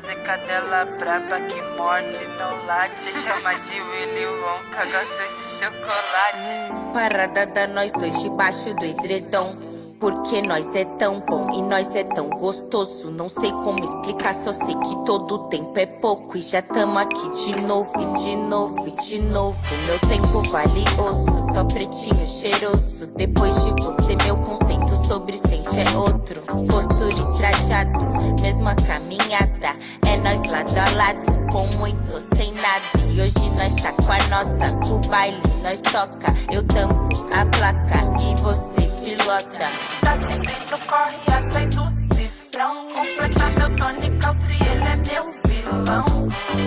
[0.00, 0.14] tem.
[0.14, 3.12] Prazer cadela braba que morde, não late.
[3.12, 6.92] Chama de Willy Wonka, gosto de chocolate.
[6.92, 9.56] Parada da nós dois debaixo do edredom.
[10.00, 13.10] Porque nós é tão bom e nós é tão gostoso.
[13.10, 16.36] Não sei como explicar, só sei que todo tempo é pouco.
[16.36, 19.56] E já tamo aqui de novo, e de novo, e de novo.
[19.86, 23.06] Meu tempo valioso, tô pretinho cheiroso.
[23.16, 24.63] Depois de você, meu conceito
[25.06, 26.40] sobre sente é outro.
[26.68, 28.04] Postura e trajado,
[28.40, 29.76] mesma caminhada.
[30.06, 33.12] É nós lado a lado, com muito sem nada.
[33.12, 36.34] E hoje nós tá com a nota, o baile nós toca.
[36.52, 39.70] Eu tampo a placa e você pilota.
[40.00, 42.88] Tá sempre no corre atrás do cifrão.
[42.94, 46.04] Completa meu Tony Country, ele é meu vilão.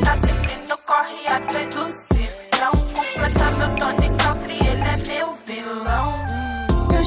[0.03, 2.71] Tá sempre no corre atrás do cifrão.
[2.93, 6.16] Completa meu Tony Country, ele é meu vilão.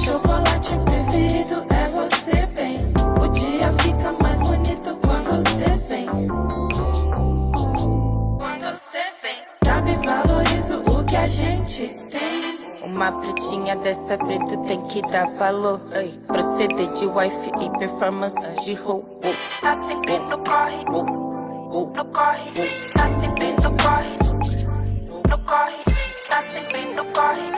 [0.02, 2.92] Chocolate preferido é você, bem.
[3.22, 6.06] O dia fica mais bonito quando você vem.
[8.38, 9.36] Quando você vem.
[9.62, 12.80] Sabe, valorizo o que a gente tem.
[12.82, 15.82] Uma pretinha dessa preta tem que dar valor.
[15.94, 19.20] Ei, proceder de wife e performance de robô.
[19.60, 22.50] Tá sempre no corre, no corre.
[22.94, 24.16] Tá sempre no corre,
[25.28, 25.84] no corre.
[26.26, 27.50] Tá sempre no corre,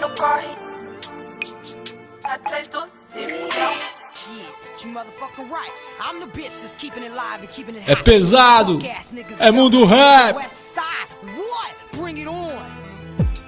[0.00, 0.67] no corre.
[2.28, 3.74] Atrás do cifrão.
[4.84, 5.70] You motherfucking right.
[6.00, 8.04] I'm the bitch that's keeping it live and keeping it É hot.
[8.04, 9.90] pesado, Fuck ass niggas é is mundo out.
[9.90, 10.34] rap.
[10.36, 11.74] West side, what?
[11.92, 12.52] Bring it on.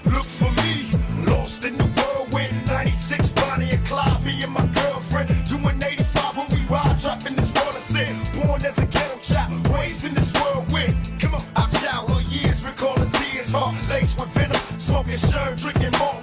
[0.07, 0.89] Look for me,
[1.27, 2.55] lost in the whirlwind.
[2.67, 5.29] 96 Bonnie and Clyde, me and my girlfriend.
[5.49, 8.17] Doing 85 when we ride, dropping this world of sin.
[8.41, 10.95] Born as a ghetto child, raised in this whirlwind.
[11.21, 14.57] Come on, our childhood years, recalling tears, heart laced with venom.
[14.79, 16.17] Smoking shirt, drinking more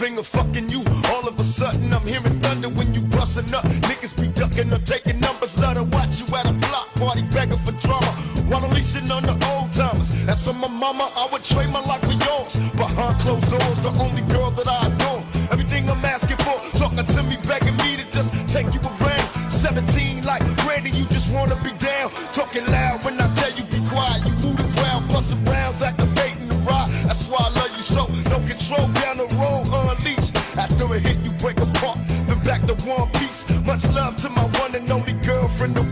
[0.00, 0.82] finger fucking you.
[1.10, 3.79] All of a sudden, I'm hearing thunder when you bustin' up.
[34.10, 35.89] love to my one and only girlfriend, the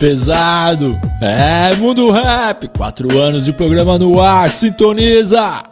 [0.00, 0.98] pesado.
[1.20, 5.62] É Mundo Rap, quatro anos de programa no ar, sintoniza!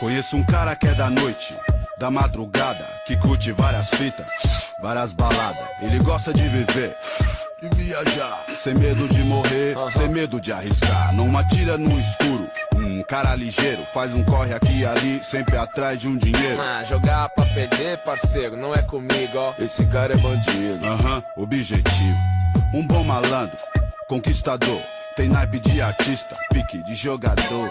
[0.00, 1.54] Conheço um cara que é da noite,
[1.96, 4.28] da madrugada, que curte várias fitas,
[4.82, 5.62] várias baladas.
[5.80, 6.96] Ele gosta de viver
[7.62, 11.14] e viajar, sem medo de morrer, sem medo de arriscar.
[11.14, 12.50] Não atira no escuro
[12.80, 16.60] um cara ligeiro, faz um corre aqui e ali, sempre atrás de um dinheiro.
[16.60, 19.54] Ah, jogar pra perder, parceiro, não é comigo, ó.
[19.58, 20.84] Esse cara é bandido.
[20.86, 22.18] Aham, uhum, objetivo.
[22.74, 23.56] Um bom malandro,
[24.08, 24.80] conquistador.
[25.16, 27.70] Tem naipe de artista, pique de jogador.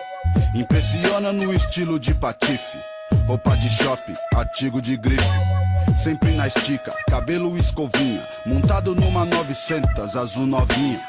[0.53, 2.77] Impressiona no estilo de patife.
[3.25, 5.59] Roupa de shopping, artigo de grife
[5.99, 11.01] sempre na estica, cabelo escovinha, montado numa 900 azul novinha.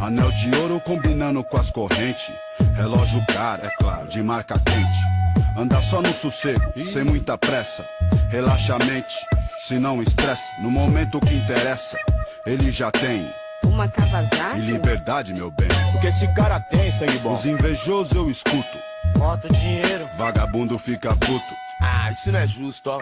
[0.00, 2.32] Anel de ouro combinando com as correntes.
[2.76, 5.14] Relógio caro, é claro, de marca quente.
[5.56, 7.86] Andar só no sossego, sem muita pressa.
[8.28, 9.14] Relaxa a mente,
[9.60, 10.44] se não estresse.
[10.60, 11.96] No momento que interessa,
[12.44, 13.30] ele já tem.
[13.64, 14.58] Uma cavazada?
[14.58, 15.68] E liberdade, meu bem.
[15.92, 17.32] Porque esse cara tem sangue bom.
[17.32, 18.78] Os invejosos eu escuto.
[19.16, 20.08] Bota dinheiro.
[20.16, 21.54] Vagabundo fica puto.
[21.80, 23.00] Ah, isso não é justo, ó.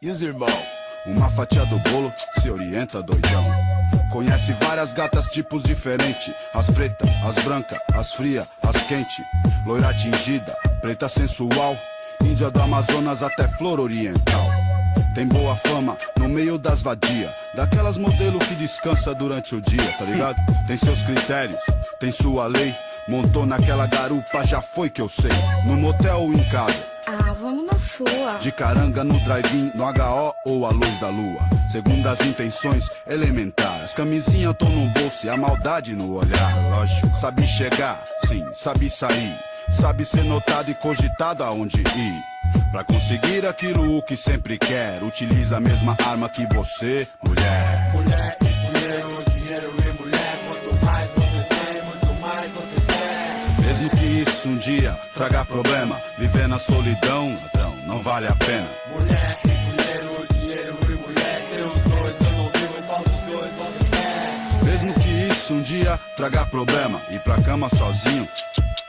[0.00, 0.52] E os irmãos?
[1.06, 3.63] Uma fatia do bolo se orienta doidão.
[4.14, 9.20] Conhece várias gatas, tipos diferentes: as pretas, as brancas, as frias, as quentes,
[9.66, 11.76] loira tingida, preta sensual,
[12.22, 14.48] índia do Amazonas até flor oriental.
[15.16, 20.04] Tem boa fama no meio das vadia, daquelas modelo que descansa durante o dia, tá
[20.04, 20.36] ligado?
[20.68, 21.58] Tem seus critérios,
[21.98, 22.72] tem sua lei.
[23.08, 25.32] Montou naquela garupa, já foi que eu sei.
[25.66, 26.86] No motel em casa,
[27.78, 28.38] sua.
[28.40, 31.40] de caranga no drive-in, no HO ou a luz da lua.
[31.70, 36.70] Segundo as intenções elementares, camisinha tô no bolso e a maldade no olhar.
[36.70, 39.34] Lógico, sabe chegar, sim, sabe sair.
[39.72, 42.22] Sabe ser notado e cogitado aonde ir.
[42.70, 47.90] Pra conseguir aquilo o que sempre quer, utiliza a mesma arma que você, mulher.
[47.94, 50.38] Mulher e dinheiro, dinheiro e mulher.
[50.46, 53.66] Quanto mais você tem, muito mais você quer.
[53.66, 57.34] Mesmo que isso um dia traga problema, viver na solidão,
[57.94, 58.68] não vale a pena.
[58.92, 61.42] Mulher e dinheiro, dinheiro e mulher.
[61.48, 64.64] Seus dois, eu não vivo qual dos dois você quer.
[64.64, 68.28] Mesmo que isso um dia traga problema, ir pra cama sozinho,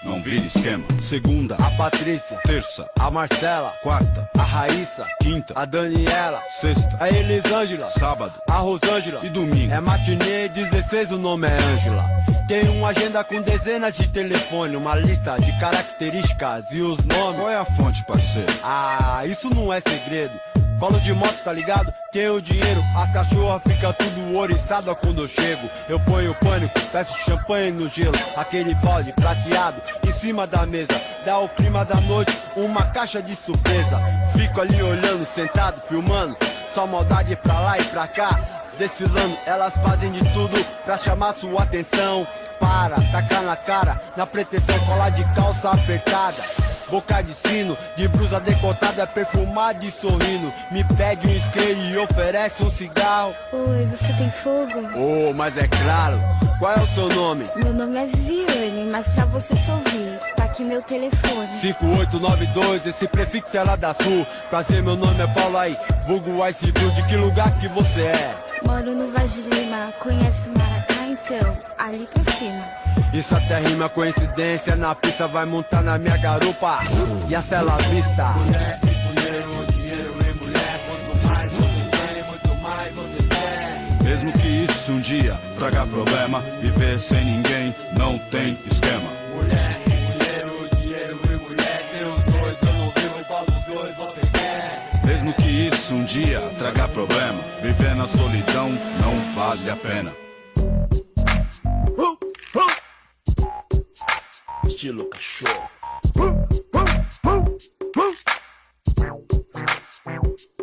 [0.03, 0.83] não vira esquema.
[1.01, 7.89] Segunda, A Patrícia, terça, a Marcela, quarta, a Raíssa, quinta, a Daniela, sexta, a Elisângela,
[7.91, 9.23] sábado a Rosângela.
[9.23, 9.71] e domingo.
[9.71, 12.03] É matinê 16, o nome é Ângela.
[12.47, 17.39] Tem uma agenda com dezenas de telefone, uma lista de características e os nomes.
[17.39, 18.53] Qual é a fonte, parceiro?
[18.63, 20.39] Ah, isso não é segredo.
[20.79, 21.91] Colo de moto, tá ligado?
[22.11, 25.67] Tenho dinheiro, as cachorras ficam tudo oriçada quando eu chego.
[25.89, 31.01] Eu ponho pânico, peço champanhe no gelo, aquele balde prateado em cima da mesa.
[31.25, 33.99] Dá o clima da noite, uma caixa de surpresa.
[34.37, 36.37] Fico ali olhando, sentado, filmando,
[36.75, 38.64] só maldade pra lá e pra cá.
[38.77, 42.27] Desfilando, elas fazem de tudo pra chamar sua atenção.
[42.59, 46.41] Para, tacar na cara, na pretensão, colar de calça apertada.
[46.89, 50.53] Boca de sino, de blusa decotada, perfumada e sorrindo.
[50.71, 53.35] Me pede um skate e oferece um cigarro.
[53.51, 54.71] Oi, você tem fogo?
[54.95, 56.21] Oh, mas é claro,
[56.59, 57.45] qual é o seu nome?
[57.55, 61.49] Meu nome é Viviane, mas pra você só ouvir, tá aqui meu telefone.
[61.59, 64.25] 5892, esse prefixo é lá da sul.
[64.49, 65.75] Prazer, meu nome é Paulo aí,
[66.07, 68.44] vulgo Ice View, de que lugar que você é?
[68.63, 71.57] Moro no Vaz de Lima, conhece Maracá então?
[71.77, 72.63] Ali pra cima.
[73.13, 76.79] Isso até rima coincidência, na pista vai montar na minha garupa.
[77.29, 78.25] E a cela vista.
[78.33, 80.79] Mulher dinheiro, dinheiro e mulher.
[80.87, 84.03] Quanto mais você tem, muito mais você quer.
[84.03, 89.24] Mesmo que isso um dia traga problema, viver sem ninguém não tem esquema.
[95.85, 100.15] Isso um dia traga problema, viver na solidão não vale a pena.
[104.65, 105.69] Estilo cachorro.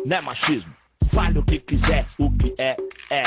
[0.05, 0.73] Não é machismo.
[1.07, 2.75] Fale o que quiser, o que é,
[3.09, 3.23] é.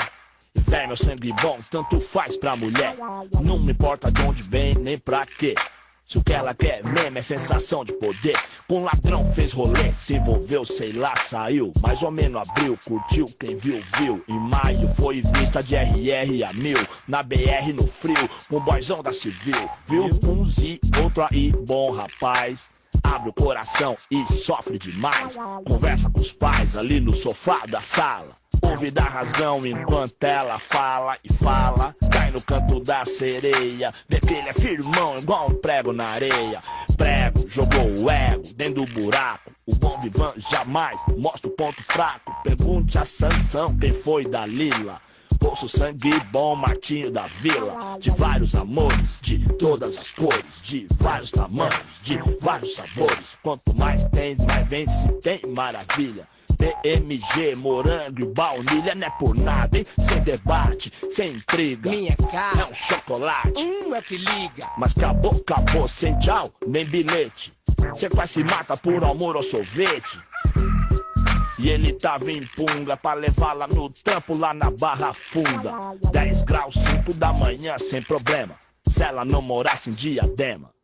[0.55, 2.95] Véi, meu sangue bom, tanto faz pra mulher.
[3.43, 5.55] Não me importa de onde vem, nem pra quê.
[6.07, 8.37] Se o que ela quer mesmo é sensação de poder.
[8.69, 11.73] Com ladrão fez rolê, se envolveu, sei lá, saiu.
[11.83, 14.25] Mais ou menos abriu, curtiu, quem viu, viu.
[14.29, 16.79] Em maio foi vista de RR a mil.
[17.09, 19.69] Na BR no frio, com boizão da civil.
[19.89, 22.71] Viu uns e outro aí, bom rapaz.
[23.03, 25.37] Abre o coração e sofre demais.
[25.67, 28.37] Conversa com os pais ali no sofá da sala.
[28.63, 31.95] Ouve da razão enquanto ela fala e fala.
[32.11, 33.93] Cai no canto da sereia.
[34.09, 36.63] Vê que ele é firmão, igual um prego na areia.
[36.97, 39.51] Prego, jogou o ego dentro do buraco.
[39.67, 42.35] O bom vivan jamais mostra o ponto fraco.
[42.43, 45.01] Pergunte a Sansão quem foi da Lila.
[45.39, 47.99] Poço sangue bom, Martinho da Vila.
[48.01, 53.37] De vários amores, de todas as cores, de vários tamanhos, de vários sabores.
[53.43, 56.27] Quanto mais tem, mais vem se tem maravilha.
[56.57, 59.87] PMG, morango e baunilha não é por nada, hein?
[59.99, 61.91] Sem debate, sem intriga.
[61.91, 62.63] Minha cara.
[62.63, 63.63] É um chocolate.
[63.63, 64.69] Um é que liga.
[64.77, 67.53] Mas acabou, acabou, sem tchau, nem bilhete.
[67.95, 70.21] Cê quase se mata por amor ao sorvete.
[71.59, 75.73] E ele tava em punga pra levá-la no trampo lá na Barra Funda.
[76.13, 78.55] 10 graus, 5 da manhã, sem problema.
[78.87, 80.76] Se ela não morasse em diadema.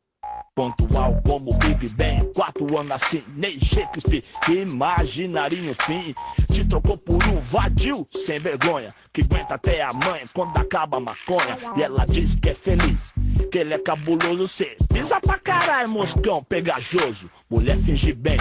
[0.55, 6.15] Pontual como Big Ben, quatro anos assim, nem Shakespeare, imaginarinho fim.
[6.53, 11.01] Te trocou por um vadio sem vergonha, que aguenta até a mãe quando acaba a
[11.01, 11.59] maconha.
[11.75, 13.01] E ela diz que é feliz,
[13.51, 17.31] que ele é cabuloso, cê pisa pra caralho, moscão pegajoso.
[17.49, 18.39] Mulher finge bem,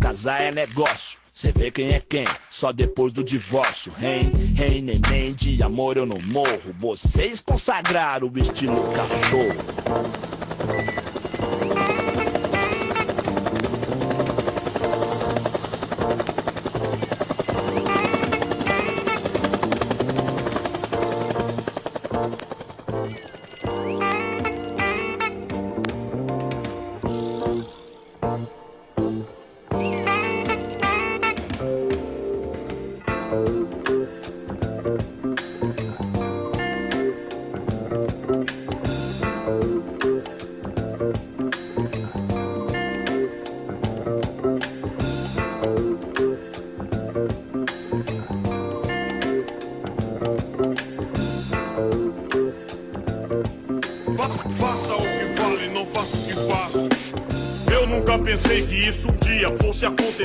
[0.00, 1.18] casar é negócio.
[1.32, 3.92] Cê vê quem é quem, só depois do divórcio.
[3.96, 6.74] Rei, rei, neném, de amor eu não morro.
[6.76, 10.37] Vocês consagraram o estilo cachorro.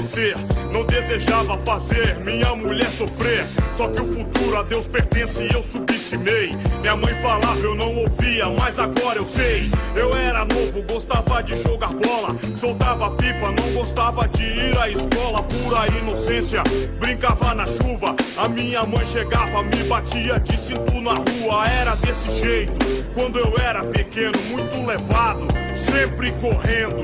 [0.03, 0.35] Acontecer.
[0.71, 3.45] Não desejava fazer minha mulher sofrer.
[3.73, 6.55] Só que o futuro a Deus pertence e eu subestimei.
[6.81, 9.69] Minha mãe falava, eu não ouvia, mas agora eu sei.
[9.95, 12.35] Eu era novo, gostava de jogar bola.
[12.55, 15.41] Soltava pipa, não gostava de ir à escola.
[15.43, 16.61] Pura inocência,
[16.99, 18.15] brincava na chuva.
[18.37, 21.67] A minha mãe chegava, me batia de cinto na rua.
[21.79, 22.73] Era desse jeito,
[23.13, 27.01] quando eu era pequeno, muito levado, sempre correndo.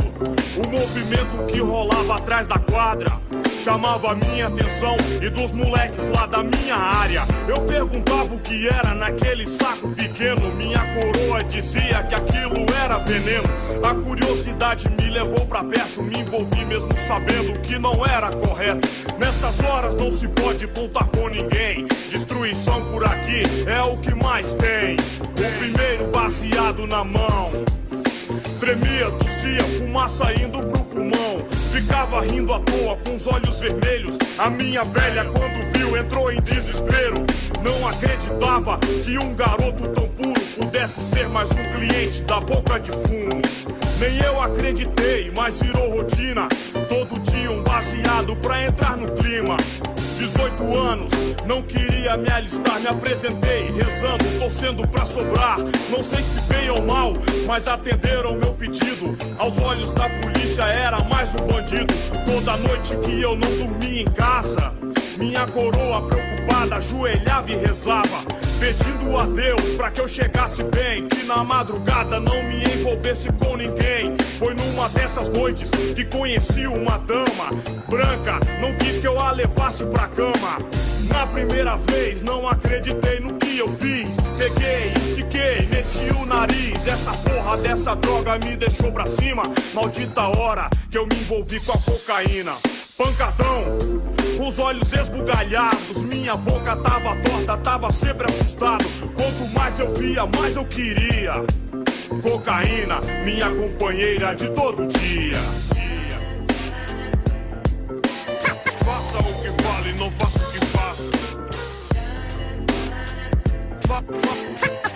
[0.57, 3.09] O movimento que rolava atrás da quadra
[3.63, 7.23] chamava minha atenção e dos moleques lá da minha área.
[7.47, 10.53] Eu perguntava o que era naquele saco pequeno.
[10.55, 13.43] Minha coroa dizia que aquilo era veneno.
[13.83, 18.87] A curiosidade me levou pra perto, me envolvi mesmo sabendo que não era correto.
[19.19, 21.87] Nessas horas não se pode contar ninguém.
[22.09, 24.95] Destruição por aqui é o que mais tem.
[25.21, 27.51] O primeiro baseado na mão.
[28.59, 31.45] Tremia, tossia, fumaça indo pro pulmão.
[31.71, 34.17] Ficava rindo à toa com os olhos vermelhos.
[34.37, 37.25] A minha velha, quando viu, entrou em desespero.
[37.63, 42.91] Não acreditava que um garoto tão puro pudesse ser mais um cliente da boca de
[42.91, 43.41] fumo.
[43.99, 46.47] Nem eu acreditei, mas virou rotina.
[46.87, 49.57] Todo dia um baseado pra entrar no clima.
[50.19, 51.13] 18 anos,
[51.45, 55.57] não queria me alistar, me apresentei, rezando, torcendo pra sobrar.
[55.89, 57.13] Não sei se bem ou mal,
[57.47, 59.17] mas atenderam meu pedido.
[59.37, 61.93] Aos olhos da polícia era mais um bandido.
[62.25, 64.73] Toda noite que eu não dormia em casa,
[65.17, 68.25] minha coroa preocupada ajoelhava e rezava,
[68.59, 73.55] pedindo a Deus pra que eu chegasse bem, que na madrugada não me envolvesse com
[73.55, 74.15] ninguém.
[74.37, 77.49] Foi numa dessas noites que conheci uma dama
[77.87, 80.57] branca, não quis que eu a levasse pra cama.
[81.07, 84.17] Na primeira vez não acreditei no que eu fiz.
[84.37, 86.85] Peguei, estiquei, meti o nariz.
[86.85, 89.43] Essa porra dessa droga me deixou pra cima.
[89.73, 92.51] Maldita hora que eu me envolvi com a cocaína.
[92.97, 93.77] Pancadão,
[94.49, 96.01] os olhos esbugalhados.
[96.03, 98.83] Minha boca tava torta, tava sempre assustado.
[99.15, 101.33] Quanto mais eu via, mais eu queria.
[102.23, 105.39] Cocaína, minha companheira de todo dia.
[108.83, 111.03] Faça o que fale, não faça o que faça.
[113.87, 114.49] Fa- fa-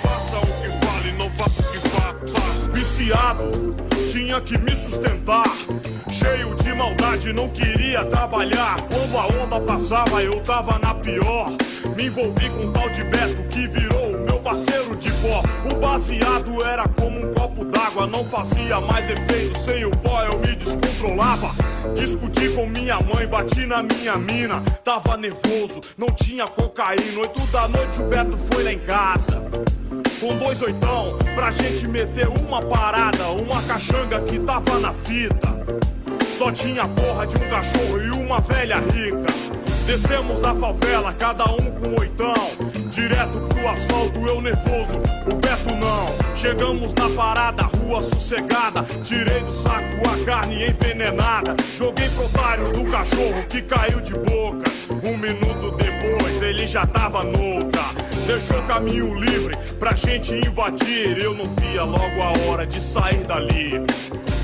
[0.03, 2.71] Faça o que fale, não faça o que fa- faça.
[2.73, 3.75] Viciado,
[4.11, 5.43] tinha que me sustentar.
[6.83, 8.75] Maldade, não queria trabalhar.
[8.91, 11.49] Quando a onda passava, eu tava na pior.
[11.95, 15.41] Me envolvi com um tal de Beto que virou o meu parceiro de pó.
[15.71, 19.57] O baseado era como um copo d'água, não fazia mais efeito.
[19.57, 21.51] Sem o pó eu me descontrolava.
[21.95, 24.61] Discuti com minha mãe, bati na minha mina.
[24.83, 27.21] Tava nervoso, não tinha cocaína.
[27.21, 29.41] Oito da noite o Beto foi lá em casa.
[30.19, 35.53] Com dois oitão, pra gente meter uma parada, uma caxanga que tava na fita.
[36.37, 39.31] Só tinha porra de um cachorro e uma velha rica.
[39.85, 42.33] Descemos a favela, cada um com oitão.
[42.89, 44.97] Direto pro asfalto, eu nervoso,
[45.31, 46.35] o Beto não.
[46.35, 48.83] Chegamos na parada, rua sossegada.
[49.03, 51.55] Tirei do saco a carne envenenada.
[51.77, 54.71] Joguei pro otário do cachorro que caiu de boca.
[55.05, 57.83] Um minuto depois, ele já tava noutra.
[58.25, 61.21] Deixou caminho livre pra gente invadir.
[61.21, 63.85] Eu não via logo a hora de sair dali.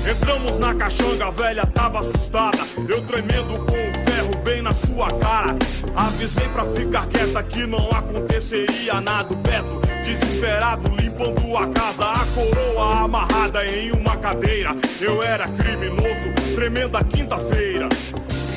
[0.08, 2.58] Entramos na caixanga, a velha tava assustada.
[2.88, 5.56] Eu tremendo com o ferro bem na sua cara.
[5.94, 9.32] Avisei pra ficar quieta que não aconteceria nada.
[9.32, 12.04] O Beto, desesperado, limpando a casa.
[12.04, 14.74] A coroa amarrada em uma cadeira.
[15.00, 17.88] Eu era criminoso, tremenda quinta-feira.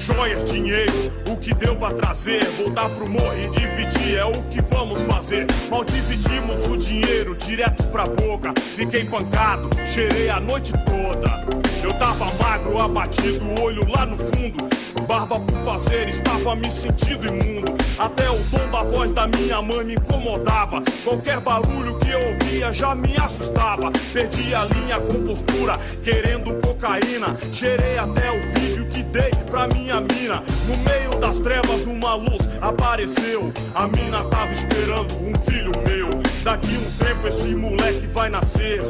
[0.06, 2.44] Joias, dinheiro, o que deu pra trazer.
[2.58, 5.48] Voltar pro morro e dividir é o que vamos fazer.
[5.70, 8.54] Mal dividimos o dinheiro direto pra boca.
[8.76, 11.46] Fiquei pancado, cheirei a noite toda.
[11.82, 14.68] Eu tava magro, abatido, olho lá no fundo.
[15.08, 17.74] Barba por fazer, estava me sentindo imundo.
[17.98, 20.82] Até o tom da voz da minha mãe me incomodava.
[21.04, 23.92] Qualquer barulho que eu ouvia já me assustava.
[24.12, 27.38] Perdi a linha com postura, querendo cocaína.
[27.52, 30.44] Cheirei até o vídeo que dei pra minha mina.
[30.68, 33.52] No meio das trevas, uma luz apareceu.
[33.74, 36.10] A mina tava esperando um filho meu.
[36.44, 38.82] Daqui um tempo esse moleque vai nascer.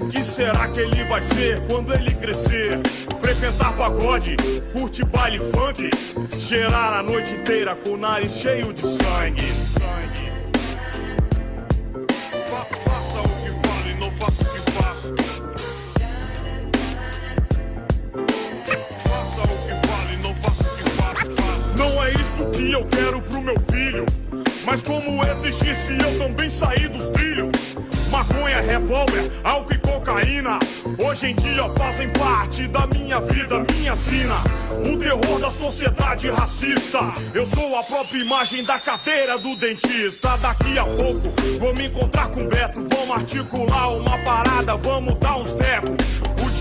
[0.00, 2.80] O que será que ele vai ser quando ele crescer?
[3.20, 4.36] Frequentar pagode,
[4.72, 5.90] curte baile funk,
[6.38, 9.42] cheirar a noite inteira com o nariz cheio de sangue.
[9.78, 10.37] Fa-
[24.64, 27.72] Mas como existisse, eu também saí dos trilhos.
[28.10, 30.58] Maconha, revólver, álcool e cocaína.
[31.02, 34.36] Hoje em dia fazem parte da minha vida, minha sina.
[34.92, 37.00] O terror da sociedade racista.
[37.32, 40.36] Eu sou a própria imagem da cadeira do dentista.
[40.36, 42.86] Daqui a pouco vou me encontrar com o Beto.
[42.94, 45.96] Vamos articular uma parada, vamos dar uns tecos.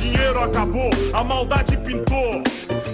[0.08, 2.42] Dinheiro acabou, a maldade pintou.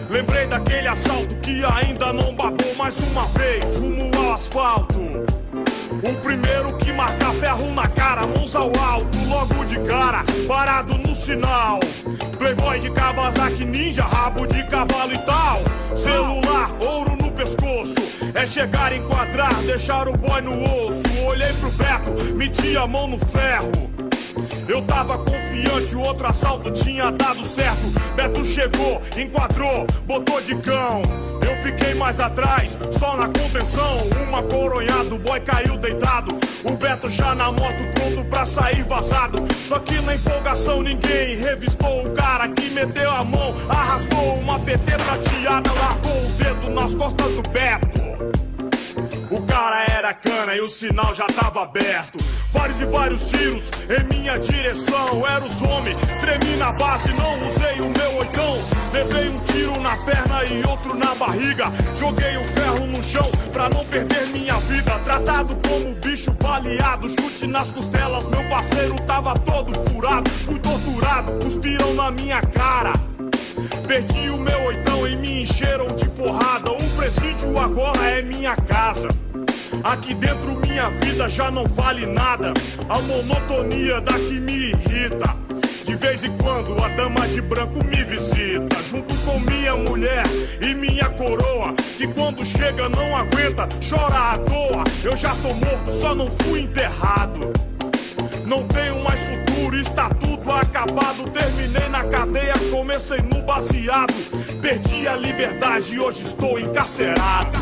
[0.09, 4.99] Lembrei daquele assalto que ainda não babou mais uma vez rumo ao asfalto.
[4.99, 11.13] O primeiro que marcar ferro na cara, mãos ao alto, logo de cara, parado no
[11.13, 11.79] sinal.
[12.39, 15.61] Playboy de Kawasaki Ninja, rabo de cavalo e tal.
[15.95, 17.93] Celular, ouro no pescoço.
[18.33, 21.03] É chegar, enquadrar, deixar o boy no osso.
[21.27, 23.93] Olhei pro Beto, meti a mão no ferro.
[24.67, 27.89] Eu tava confiante, o outro assalto tinha dado certo.
[28.15, 31.01] Beto chegou, enquadrou, botou de cão.
[31.41, 34.07] Eu fiquei mais atrás, só na contenção.
[34.27, 36.37] Uma coronhada, o boy caiu deitado.
[36.63, 39.45] O Beto já na moto, pronto pra sair vazado.
[39.65, 44.93] Só que na empolgação ninguém revistou o cara que meteu a mão, arrastou uma PT
[44.97, 48.42] prateada, largou o dedo nas costas do Beto.
[49.29, 52.17] O cara era cana e o sinal já tava aberto.
[52.51, 55.25] Vários e vários tiros em minha direção.
[55.27, 58.59] Era os homens, tremi na base, não usei o meu oitão.
[58.91, 61.65] Levei um tiro na perna e outro na barriga.
[61.97, 64.99] Joguei o ferro no chão pra não perder minha vida.
[64.99, 68.27] Tratado como bicho baleado, chute nas costelas.
[68.27, 70.29] Meu parceiro tava todo furado.
[70.45, 72.93] Fui torturado, cuspiram na minha cara.
[73.87, 76.71] Perdi o meu oitão e me encheram de porrada.
[76.71, 79.07] O presídio agora é minha casa.
[79.83, 82.53] Aqui dentro minha vida já não vale nada.
[82.89, 85.35] A monotonia daqui me irrita.
[85.83, 90.23] De vez em quando a dama de branco me visita, junto com minha mulher
[90.61, 91.73] e minha coroa.
[91.97, 94.83] Que quando chega não aguenta, chora à toa.
[95.03, 97.53] Eu já tô morto, só não fui enterrado.
[98.45, 101.23] Não tenho mais futuro, está tudo acabado.
[101.31, 104.13] Terminei na cadeia, comecei no baseado.
[104.61, 107.57] Perdi a liberdade e hoje estou encarcerado.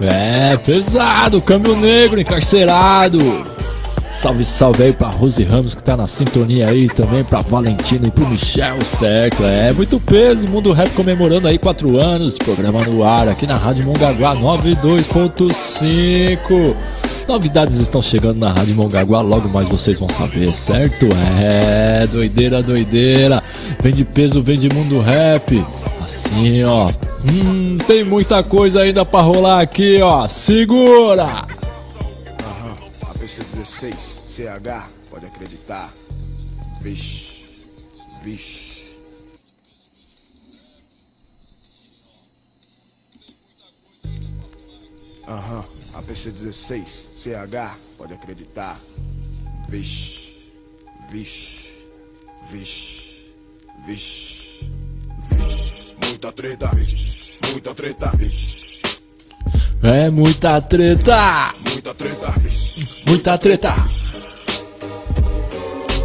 [0.00, 3.18] É, pesado, câmbio negro, encarcerado.
[4.10, 8.10] Salve, salve aí pra Rose Ramos que tá na sintonia aí também, pra Valentina e
[8.10, 9.48] pro Michel Secla.
[9.48, 13.84] É muito peso, Mundo Rap comemorando aí 4 anos programa no ar aqui na Rádio
[13.84, 16.74] Mongaguá 92.5.
[17.28, 21.06] Novidades estão chegando na Rádio Mongaguá, logo mais vocês vão saber, certo?
[21.38, 23.44] É, doideira, doideira.
[23.82, 25.62] Vem de peso, vem de mundo rap.
[26.02, 26.90] Assim, ó.
[27.30, 30.26] Hum, tem muita coisa ainda pra rolar aqui, ó.
[30.26, 31.46] Segura!
[32.42, 32.76] Aham,
[33.12, 33.94] ABC16,
[34.26, 35.90] CH, pode acreditar.
[36.80, 37.44] Vixe,
[38.24, 38.67] vixe.
[45.28, 48.80] Aham, APC16, CH, pode acreditar.
[49.68, 50.50] Vixe,
[51.10, 51.68] vixe,
[52.50, 53.26] vixe,
[53.86, 54.64] vixe,
[55.28, 55.94] vixe.
[56.02, 58.80] Muita treta, vixe, muita treta, vixe,
[59.82, 61.52] É muita treta!
[61.70, 62.86] muita treta, vixe.
[63.06, 63.74] Muita treta!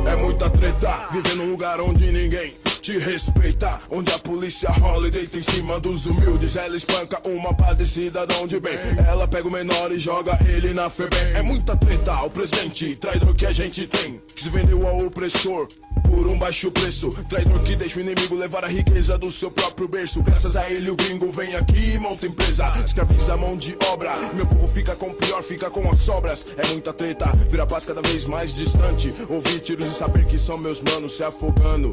[0.06, 2.54] É muita treta, viver num lugar onde ninguém
[2.84, 3.80] te respeita.
[3.90, 6.58] Onde a polícia rola e deita em cima dos humildes.
[6.58, 8.78] Ela espanca uma pá de cidadão de bem.
[9.08, 11.34] Ela pega o menor e joga ele na FEBEM.
[11.34, 14.22] É muita treta, o presidente, traidor que a gente tem.
[14.36, 15.70] Que se vendeu ao opressor
[16.04, 17.10] por um baixo preço.
[17.30, 20.22] Traidor que deixa o inimigo levar a riqueza do seu próprio berço.
[20.22, 22.74] Graças a ele o gringo vem aqui e monta empresa.
[22.84, 24.14] Escraviza a mão de obra.
[24.34, 26.46] Meu povo fica com o pior, fica com as sobras.
[26.58, 29.14] É muita treta, vira paz cada vez mais distante.
[29.30, 31.90] Ouvir tiros e saber que são meus manos se afogando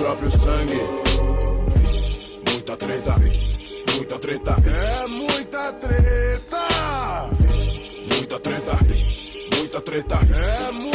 [0.00, 0.80] próprio sangue.
[1.74, 3.14] Vixe, Muita treta,
[3.96, 4.56] muita treta.
[4.66, 7.30] É muita treta!
[8.08, 8.78] Muita treta,
[9.56, 10.14] muita treta.
[10.14, 10.89] É muita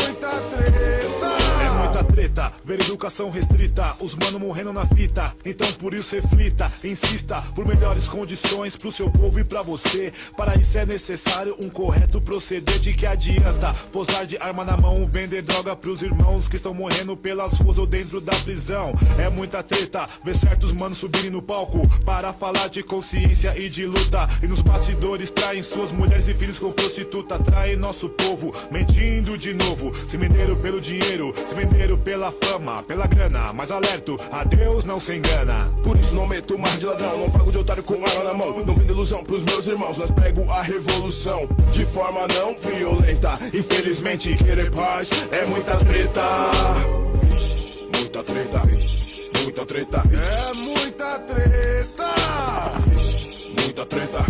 [2.35, 5.33] treta, ver educação restrita, os mano morrendo na fita.
[5.45, 10.11] Então por isso reflita, insista por melhores condições pro seu povo e pra você.
[10.35, 15.07] Para isso é necessário um correto proceder de que adianta posar de arma na mão,
[15.07, 18.93] vender droga pros irmãos que estão morrendo pelas ruas ou dentro da prisão.
[19.17, 23.85] É muita treta, ver certos manos subirem no palco para falar de consciência e de
[23.85, 24.27] luta.
[24.43, 29.53] E nos bastidores traem suas mulheres e filhos com prostituta, traem nosso povo, mentindo de
[29.53, 29.93] novo.
[30.07, 33.53] Se venderam pelo dinheiro, se venderam pela fama, pela grana.
[33.53, 35.71] Mas alerto, a Deus não se engana.
[35.83, 38.65] Por isso não meto mais de ladrão, não pago de otário com arma na mão.
[38.65, 43.33] Não vendo ilusão pros meus irmãos, nós prego a revolução de forma não violenta.
[43.53, 46.21] Infelizmente, querer paz é muita treta.
[47.93, 48.61] Muita treta,
[49.43, 52.15] muita treta, É muita treta!
[53.61, 54.25] muita treta,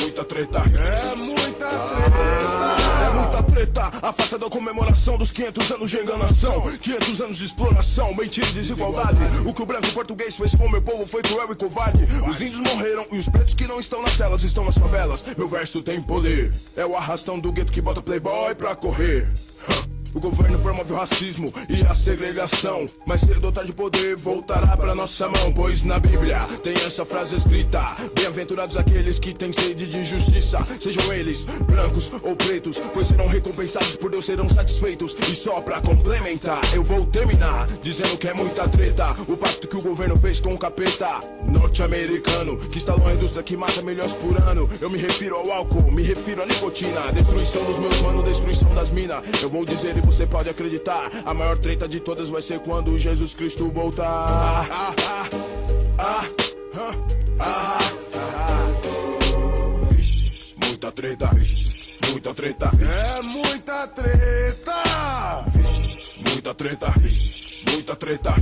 [0.00, 0.58] muita treta.
[0.58, 1.41] É muita
[4.02, 4.08] treta.
[4.08, 6.76] A festa da comemoração dos 500 anos de enganação.
[6.76, 9.18] 500 anos de exploração, mentira e desigualdade.
[9.46, 12.04] O que o branco português fez com meu povo foi cruel e covarde.
[12.28, 15.24] Os índios morreram e os pretos que não estão nas celas estão nas favelas.
[15.36, 16.50] Meu verso tem poder.
[16.76, 19.30] É o arrastão do gueto que bota playboy pra correr.
[20.14, 22.86] O governo promove o racismo e a segregação.
[23.06, 25.52] Mas cedo ou tarde o poder voltará pra nossa mão.
[25.54, 27.80] Pois na Bíblia tem essa frase escrita:
[28.14, 30.62] Bem-aventurados aqueles que têm sede de justiça.
[30.78, 35.16] Sejam eles brancos ou pretos, pois serão recompensados por Deus, serão satisfeitos.
[35.30, 39.08] E só pra complementar, eu vou terminar dizendo que é muita treta.
[39.26, 41.20] O pacto que o governo fez com o capeta
[41.50, 44.68] norte-americano, que instalou a indústria que mata milhões por ano.
[44.78, 47.10] Eu me refiro ao álcool, me refiro à nicotina.
[47.12, 49.22] Destruição dos meus manos, destruição das minas.
[49.40, 51.10] Eu vou dizer você pode acreditar.
[51.24, 54.04] A maior treta de todas vai ser quando Jesus Cristo voltar.
[54.06, 54.94] Ah,
[55.98, 56.24] ah,
[57.38, 57.78] ah.
[59.90, 62.70] Vixe, muita treta, vixe, muita treta.
[62.80, 65.44] É muita treta.
[65.54, 66.94] Vixe, muita treta,
[67.70, 68.34] muita treta.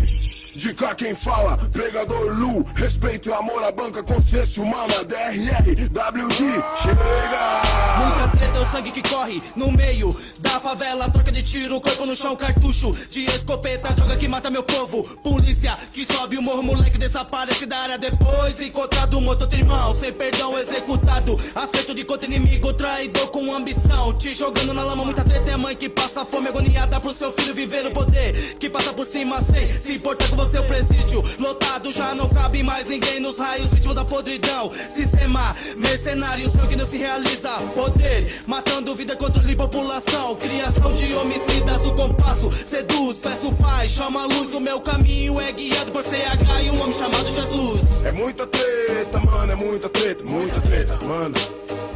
[0.54, 6.36] De cá quem fala, pregador Lu, respeito e amor à banca, consciência humana, DRR, WD,
[6.82, 7.80] chega!
[8.00, 11.08] Muita treta é o sangue que corre no meio da favela.
[11.08, 13.92] Troca de tiro, corpo no chão, cartucho de escopeta.
[13.92, 15.04] Droga que mata meu povo.
[15.18, 18.60] Polícia que sobe o morro, moleque desaparece da área depois.
[18.60, 21.36] Encontrado um outro irmão, sem perdão, executado.
[21.54, 24.12] Aceito de contra inimigo, traidor com ambição.
[24.14, 27.54] Te jogando na lama, muita treta é mãe que passa fome agoniada pro seu filho
[27.54, 28.56] viver no poder.
[28.58, 31.22] Que passa por cima sem se importar com você, o presídio.
[31.38, 34.72] Lotado, já não cabe mais ninguém nos raios, vítima da podridão.
[34.94, 37.50] Sistema mercenário, sangue não se realiza.
[37.74, 40.34] Poder, matando vida, controle população.
[40.36, 43.18] Criação de homicidas, o compasso seduz.
[43.18, 44.54] Peço paz, chama a luz.
[44.54, 47.80] O meu caminho é guiado por CH e um homem chamado Jesus.
[48.04, 51.34] É muita treta, mano, é muita treta, muita treta, mano.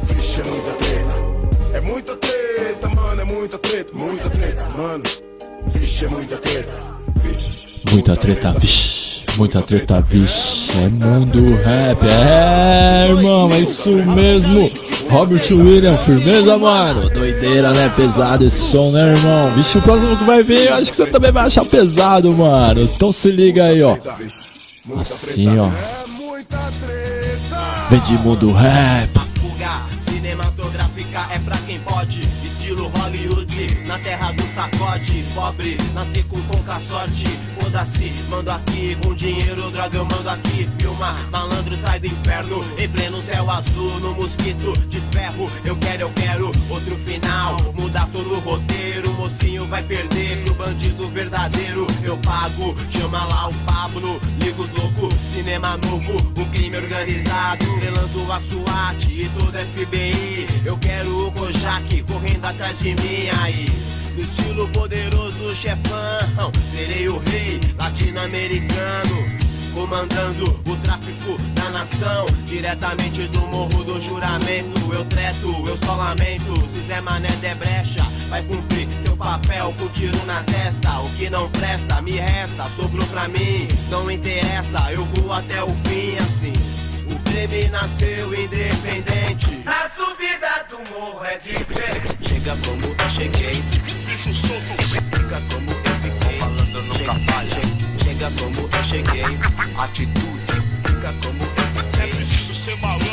[0.03, 1.35] Vixe, é muita treta.
[1.73, 5.03] É muita treta, mano, é muita treta, muita treta, mano.
[5.67, 6.73] Vixe, é muita treta.
[7.23, 7.64] Vixe.
[7.95, 9.23] Muita treta, vixe.
[9.37, 10.69] Muita treta, vixe.
[10.77, 12.05] É mundo rap.
[12.05, 14.69] É, irmão, é isso mesmo.
[15.09, 17.09] Robert William, firmeza, mano.
[17.09, 17.89] Doideira, né?
[17.95, 19.49] Pesado esse som, né, irmão?
[19.51, 22.81] Vixe, o próximo que vai vir, eu acho que você também vai achar pesado, mano.
[22.81, 23.97] Então se liga aí, ó.
[24.99, 25.69] Assim, ó.
[27.89, 29.21] Vem de mundo rap.
[30.01, 32.44] Cinematográfica é pra quem pode.
[32.75, 35.23] Estilo Hollywood, na terra do sacode.
[35.33, 37.25] Pobre, nasci com pouca sorte.
[37.57, 38.97] Foda-se, mando aqui.
[39.01, 40.69] Com dinheiro, droga, eu mando aqui.
[40.77, 42.65] Filma, malandro sai do inferno.
[42.77, 45.49] Em pleno céu azul, no mosquito de ferro.
[45.63, 47.55] Eu quero, eu quero outro final.
[47.79, 49.13] Mudar todo o roteiro.
[49.13, 51.87] Mocinho vai perder pro bandido verdadeiro.
[52.03, 54.19] Eu pago, chama lá o Pablo.
[54.41, 56.17] Liga os loucos, cinema novo.
[56.37, 57.63] Um crime organizado.
[57.63, 60.47] Estrelando a SWAT e todo FBI.
[60.65, 63.65] Eu quero o Kojak correndo atrás de mim aí.
[64.15, 69.45] No estilo poderoso chefão, serei o rei latino-americano.
[69.73, 76.69] Comandando o tráfico da nação Diretamente do morro do juramento Eu treto, eu só lamento
[76.69, 81.29] Se Zé Mané der brecha Vai cumprir seu papel com tiro na testa O que
[81.29, 86.84] não presta, me resta Sobrou pra mim, não interessa Eu vou até o fim assim
[87.35, 89.59] o crime nasceu independente.
[89.65, 92.29] A subida do morro é diferente.
[92.29, 93.61] Chega como eu cheguei,
[94.05, 94.83] bicho solto.
[94.87, 97.61] Fica como eu fiquei, falando nunca falha.
[98.03, 99.23] Chega como eu cheguei,
[99.77, 100.45] atitude.
[100.85, 103.09] Fica como eu fiquei, é preciso ser malandro.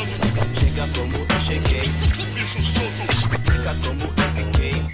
[0.59, 1.89] Chega como eu cheguei,
[2.33, 3.03] bicho solto.
[3.51, 4.85] Fica como eu fiquei.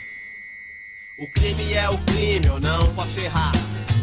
[1.18, 3.52] O crime é o crime, eu não posso errar.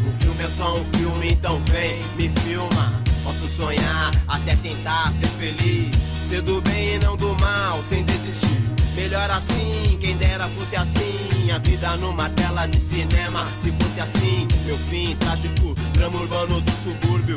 [0.05, 3.06] O filme é só um filme, então vem, me filma.
[3.27, 5.93] Posso sonhar, até tentar ser feliz.
[6.29, 8.57] Ser do bem e não do mal, sem desistir.
[8.95, 11.51] Melhor assim, quem dera fosse assim.
[11.53, 13.45] A vida numa tela de cinema.
[13.59, 17.35] Se fosse assim, meu fim trágico, drama urbano do subúrbio.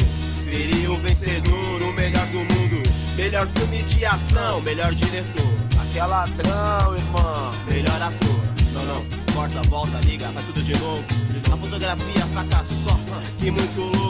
[0.48, 2.82] Seria o vencedor, o melhor do mundo.
[3.16, 5.52] Melhor filme de ação, melhor diretor.
[5.82, 7.52] Aquela ladrão, irmão.
[7.68, 8.40] Melhor ator.
[8.74, 11.04] Não, não, corta, volta, liga, faz tudo de novo.
[11.52, 12.96] A fotografia, saca só,
[13.40, 14.09] que muito louco.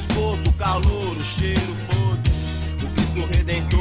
[0.00, 2.30] Esgoto, calor, o cheiro, foda.
[2.82, 3.80] O Cristo Redentor.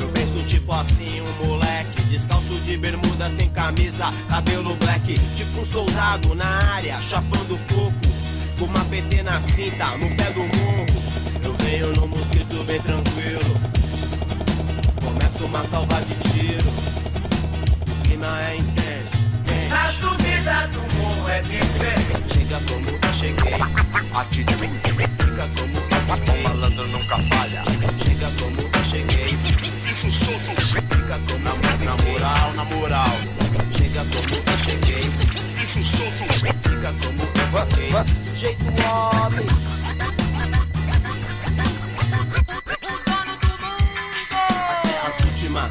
[0.00, 2.02] Eu penso tipo assim, um moleque.
[2.10, 5.20] Descalço de bermuda, sem camisa, cabelo black.
[5.36, 7.94] Tipo um soldado na área, chapando coco.
[8.58, 10.86] Com uma PT na cinta, no pé do morro.
[11.44, 13.56] Eu venho no mosquito bem tranquilo.
[15.04, 16.70] Começo uma salva de tiro.
[17.88, 19.14] O clima é intenso.
[19.72, 22.34] A subida do morro é diferente.
[22.34, 23.54] Chega como cheguei.
[24.14, 26.42] Aqui de mim, fica como eu fiquei.
[26.42, 27.64] Malandro nunca falha.
[28.04, 29.36] Chega como eu cheguei.
[29.82, 31.54] Bicho solto, fica como na,
[31.84, 33.16] na moral, na moral.
[33.76, 35.10] Chega como eu cheguei.
[35.54, 38.36] Bicho solto, fica como eu fiquei.
[38.36, 39.46] Jeito homem.
[45.06, 45.70] As últimas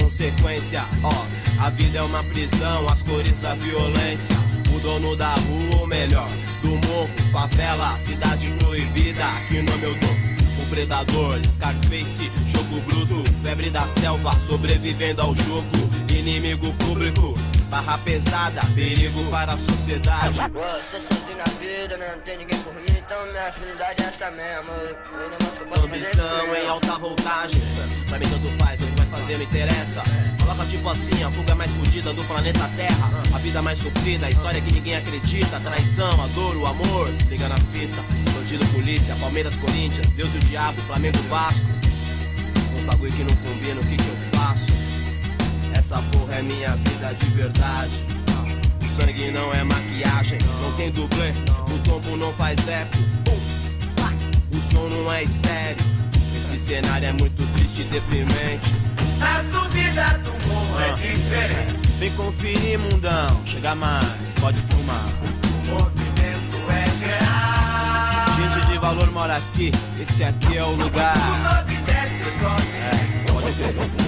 [0.00, 1.26] consequências, ó.
[1.60, 4.38] A vida é uma prisão, as cores da violência
[4.88, 6.26] Dono da rua, ou melhor,
[6.62, 9.22] do morro, favela, cidade proibida.
[9.22, 10.62] Aqui no meu dom.
[10.62, 15.68] O predador, Scarface, jogo bruto, febre da selva, sobrevivendo ao jogo.
[16.08, 17.34] Inimigo público,
[17.68, 20.38] barra pesada, perigo para a sociedade.
[20.50, 22.12] Pô, sou sozinho na vida, né?
[22.16, 24.72] Não tem ninguém por mim, então minha afinidade é essa mesmo.
[24.72, 26.70] O negócio que eu posso fazer é Ambição em mesmo.
[26.70, 27.60] alta voltagem.
[28.08, 30.02] Pra mim tanto faz, fazer não interessa.
[30.40, 33.10] Coloca tipo assim, a fuga mais fodida do planeta Terra.
[33.34, 35.56] A vida mais sofrida, a história que ninguém acredita.
[35.56, 38.02] A traição, a dor, o amor, se liga na fita.
[38.34, 41.66] Bandido, polícia, Palmeiras, Corinthians, Deus e o diabo, Flamengo, Vasco.
[42.76, 44.66] Uns bagulho que não combina, o que que eu faço?
[45.74, 48.06] Essa porra é minha vida de verdade.
[48.82, 51.30] O sangue não é maquiagem, não tem dublê.
[51.72, 52.98] O tombo não faz eco.
[54.52, 55.76] O som não é estéreo.
[56.36, 58.72] Esse cenário é muito triste e deprimente.
[59.20, 61.74] A subida do morro é diferente.
[61.98, 63.40] Vem conferir, mundão.
[63.44, 65.04] Chega mais, pode fumar.
[65.42, 68.36] O movimento é geral.
[68.36, 71.14] Gente de valor mora aqui, esse aqui é o lugar.
[71.16, 72.62] Sobe e desce, sobe.
[72.78, 73.48] É, pode.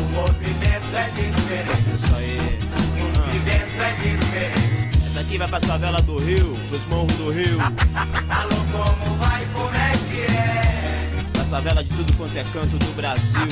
[0.00, 1.94] O movimento é diferente.
[1.94, 2.58] Isso aí.
[2.76, 5.06] O movimento é diferente.
[5.06, 7.58] Essa aqui vai pra favela do Rio, pros morros do Rio.
[8.30, 11.30] Alô, como vai, como é que é?
[11.32, 13.48] Pra favela de tudo quanto é canto do Brasil.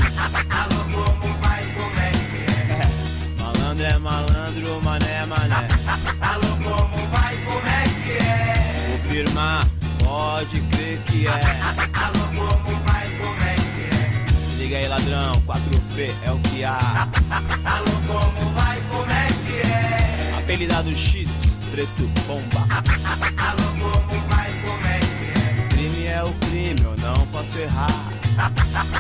[0.51, 1.28] Alô, como?
[3.79, 5.69] Malandro é malandro, mané é mané.
[6.21, 8.89] Alô, como vai, como é que é?
[8.91, 9.65] Confirmar,
[10.03, 11.31] pode crer que é.
[11.95, 14.27] Alô, como vai, como é que é?
[14.49, 17.09] Se liga aí, ladrão, 4P é o que há.
[17.65, 20.39] Alô, como vai, como é que é?
[20.39, 21.31] Apelidado X,
[21.71, 22.67] preto bomba.
[23.37, 25.69] Alô, como vai, como é que é?
[25.69, 27.87] Crime é o crime, eu não posso errar.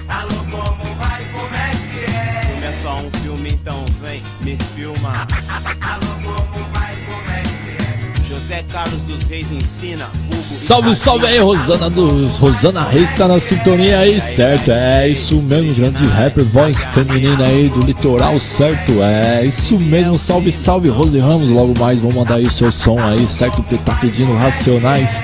[0.08, 1.07] Alô, como vai,
[1.38, 2.42] como é que é?
[2.42, 5.26] Filme é só um filme, então vem, me filma.
[5.80, 8.28] Alô, como vai, como é que é?
[8.28, 10.06] José Carlos dos Reis ensina.
[10.28, 14.70] vulgo Salve, salve aí, Rosana dos Rosana Reis tá na sintonia aí, certo?
[14.70, 19.02] É isso mesmo, grande rapper, voz feminina aí do litoral, certo?
[19.02, 21.48] É isso mesmo, salve, salve, Rose Ramos.
[21.48, 23.62] Logo mais vou mandar aí o seu som aí, certo?
[23.62, 25.20] Porque tá pedindo Racionais.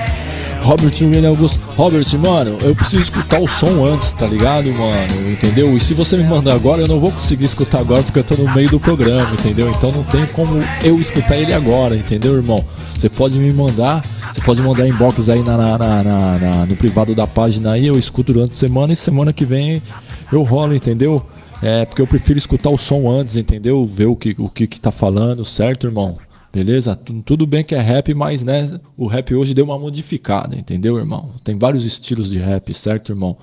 [0.65, 1.59] Robert William Augusto.
[1.77, 5.29] Robert, mano, eu preciso escutar o som antes, tá ligado, mano?
[5.31, 5.77] Entendeu?
[5.77, 8.35] E se você me mandar agora, eu não vou conseguir escutar agora porque eu tô
[8.35, 9.69] no meio do programa, entendeu?
[9.69, 12.63] Então não tem como eu escutar ele agora, entendeu, irmão?
[12.99, 16.03] Você pode me mandar, você pode mandar inbox aí na, na- na-
[16.39, 19.83] na- no privado da página aí, eu escuto durante a semana e semana que vem
[20.31, 21.23] eu rolo, entendeu?
[21.61, 23.85] É, porque eu prefiro escutar o som antes, entendeu?
[23.85, 26.17] Ver o que, o que, que tá falando, certo, irmão?
[26.55, 26.95] Beleza?
[26.95, 30.97] Tu- Tudo bem que é rap, mas né, o rap hoje deu uma modificada, entendeu,
[30.97, 31.31] irmão?
[31.43, 33.35] Tem vários estilos de rap, certo, irmão?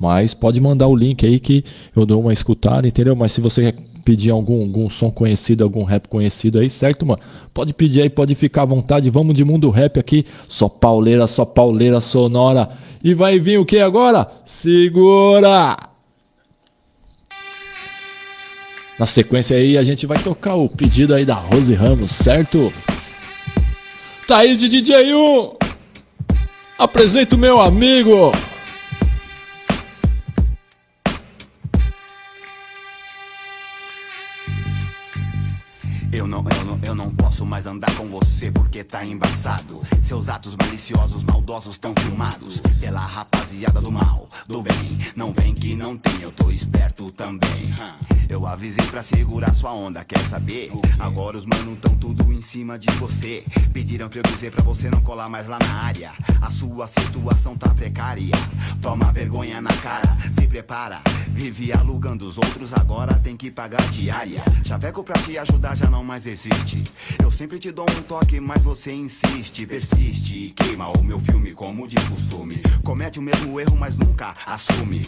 [0.00, 1.64] Mas pode mandar o link aí que
[1.94, 3.14] eu dou uma escutada, entendeu?
[3.14, 7.20] Mas se você quer pedir algum, algum som conhecido, algum rap conhecido aí, certo, mano?
[7.54, 9.08] Pode pedir aí, pode ficar à vontade.
[9.10, 10.26] Vamos de mundo rap aqui.
[10.48, 12.68] Só pauleira, só pauleira sonora.
[13.02, 14.28] E vai vir o que agora?
[14.44, 15.76] Segura!
[18.98, 22.72] Na sequência aí a gente vai tocar o pedido aí da Rose Ramos, certo?
[24.26, 25.52] Tá aí de DJ 1!
[26.78, 28.32] Apresento meu amigo!
[36.10, 39.82] Eu não, eu eu não posso mais andar com você porque tá embaçado.
[40.04, 44.96] Seus atos maliciosos, maldosos tão filmados pela rapaziada do mal, do bem.
[45.16, 47.74] Não vem que não tem, eu tô esperto também.
[48.28, 50.70] Eu avisei pra segurar sua onda, quer saber?
[50.98, 53.44] Agora os manos tão tudo em cima de você.
[53.72, 56.12] Pediram pra eu dizer pra você não colar mais lá na área.
[56.40, 58.36] A sua situação tá precária.
[58.80, 61.00] Toma vergonha na cara, se prepara.
[61.28, 64.42] Vive alugando os outros, agora tem que pagar diária.
[64.64, 66.75] Chaveco pra te ajudar já não mais existe.
[67.22, 71.52] Eu sempre te dou um toque, mas você insiste, persiste e queima o meu filme
[71.52, 72.62] como de costume.
[72.82, 75.02] Comete o mesmo erro, mas nunca assume.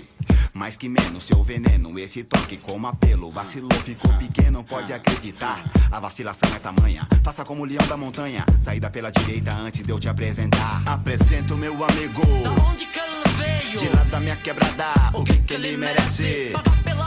[0.52, 3.30] Mais que menos seu veneno, esse toque como apelo.
[3.30, 5.64] Vacilou, ficou pequeno, pode acreditar.
[5.90, 8.44] A vacilação é tamanha, faça como o leão da montanha.
[8.64, 10.82] Saída pela direita antes de eu te apresentar.
[10.86, 12.22] Apresento meu amigo.
[12.42, 13.78] Da onde que ele veio?
[13.78, 16.50] De lá da minha quebrada, o que, que ele merece?
[16.52, 16.97] Pagar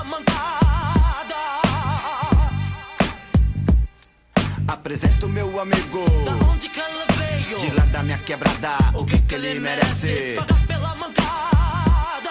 [4.91, 6.03] Apresento meu amigo.
[6.25, 7.59] Da onde que ele veio?
[7.59, 10.35] De lá da minha quebrada, o que, que ele merece?
[10.35, 12.29] Pagar pela mancada.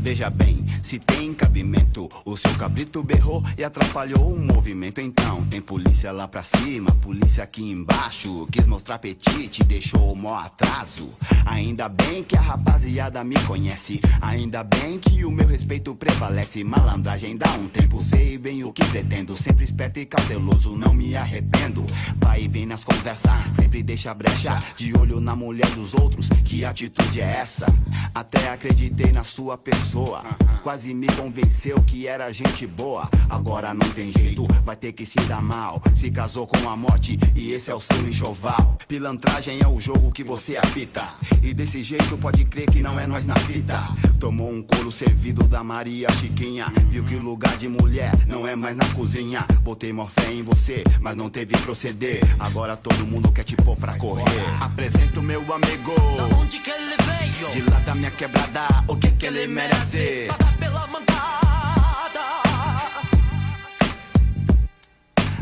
[0.00, 5.00] Veja bem, se tem cabimento, o seu cabrito berrou e atrapalhou o movimento.
[5.00, 8.46] Então, tem polícia lá pra cima, polícia aqui embaixo.
[8.52, 11.12] Quis mostrar apetite, deixou o mó atraso.
[11.44, 14.00] Ainda bem que a rapaziada me conhece.
[14.20, 16.62] Ainda bem que o meu respeito prevalece.
[16.62, 19.36] Malandragem dá um tempo, sei bem o que pretendo.
[19.36, 21.84] Sempre esperto e cauteloso, não me arrependo.
[22.18, 24.60] Vai e vem nas conversas, sempre deixa brecha.
[24.76, 27.66] De olho na mulher dos outros, que atitude é essa?
[28.14, 30.22] Até acreditei na sua pessoa.
[30.62, 33.08] Quase me convenceu que era gente boa.
[33.30, 35.80] Agora não tem jeito, vai ter que se dar mal.
[35.94, 38.78] Se casou com a morte e esse é o seu enxoval.
[38.86, 41.08] Pilantragem é o jogo que você apita.
[41.42, 43.88] E desse jeito pode crer que não é nós na fita.
[44.20, 46.66] Tomou um couro servido da Maria Chiquinha.
[46.90, 49.46] Viu que lugar de mulher não é mais na cozinha.
[49.62, 52.20] Botei mó fé em você, mas não teve proceder.
[52.38, 54.44] Agora todo mundo quer te pôr pra correr.
[54.60, 55.94] Apresento meu amigo.
[56.16, 57.15] Da onde que ele veio?
[57.36, 60.24] De lá da minha quebrada, o que que ele merece?
[60.26, 62.20] Pagar pela mancada.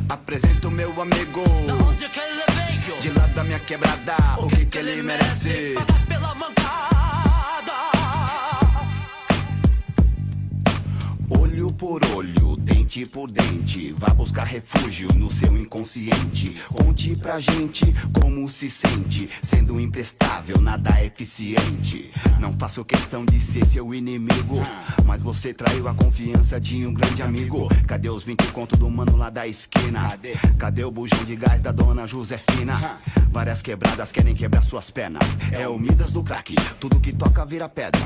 [0.09, 1.45] Apresento meu amigo.
[1.67, 3.01] Da onde que ele veio?
[3.01, 5.75] De lá da minha quebrada, o que que ele merece?
[5.75, 6.65] Pagar pela mancada.
[11.55, 16.61] Olho por olho, dente por dente, vá buscar refúgio no seu inconsciente.
[16.69, 22.11] Conte pra gente como se sente, sendo imprestável, nada eficiente.
[22.41, 24.59] Não faço questão de ser seu inimigo,
[25.05, 27.69] mas você traiu a confiança de um grande amigo.
[27.87, 30.09] Cadê os 20 conto do mano lá da esquina?
[30.59, 32.99] Cadê o bujão de gás da dona Josefina?
[33.31, 35.37] Várias quebradas querem quebrar suas pernas.
[35.53, 38.01] É o Midas do crack, tudo que toca vira pedra.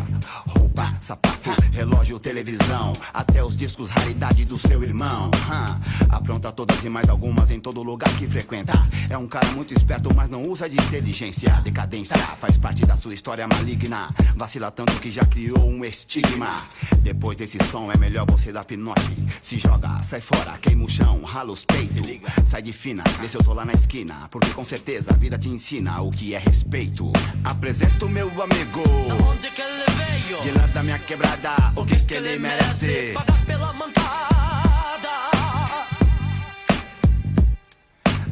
[0.46, 5.30] Roupa, sapato, relógio, televisão, até os discos raridade do seu irmão.
[5.34, 5.80] Hã?
[6.10, 8.72] Apronta todas e mais algumas em todo lugar que frequenta.
[9.08, 11.50] É um cara muito esperto, mas não usa de inteligência.
[11.62, 14.08] Decadência faz parte da sua história maligna.
[14.36, 16.66] Vacila tanto que já criou um estigma.
[17.02, 19.26] Depois desse som é melhor você dar pinote.
[19.42, 22.20] Se joga, sai fora, queima o chão, rala os peitos.
[22.44, 24.28] Sai de fina, vê se eu tô lá na esquina.
[24.30, 27.12] Porque com certeza a vida te ensina o que é respeito.
[27.44, 28.82] Apresento meu amigo.
[29.06, 30.42] Da onde que ele veio?
[30.42, 33.14] De lá da minha quebrada, o que que ele merece?
[33.28, 35.14] Pagar pela mancada.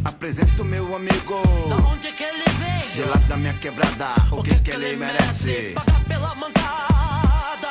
[0.05, 1.43] Apresento meu amigo.
[1.69, 2.93] Da onde que ele veio?
[2.95, 5.73] De lá da minha quebrada, o que que ele merece?
[5.75, 7.69] Pagar pela mancada.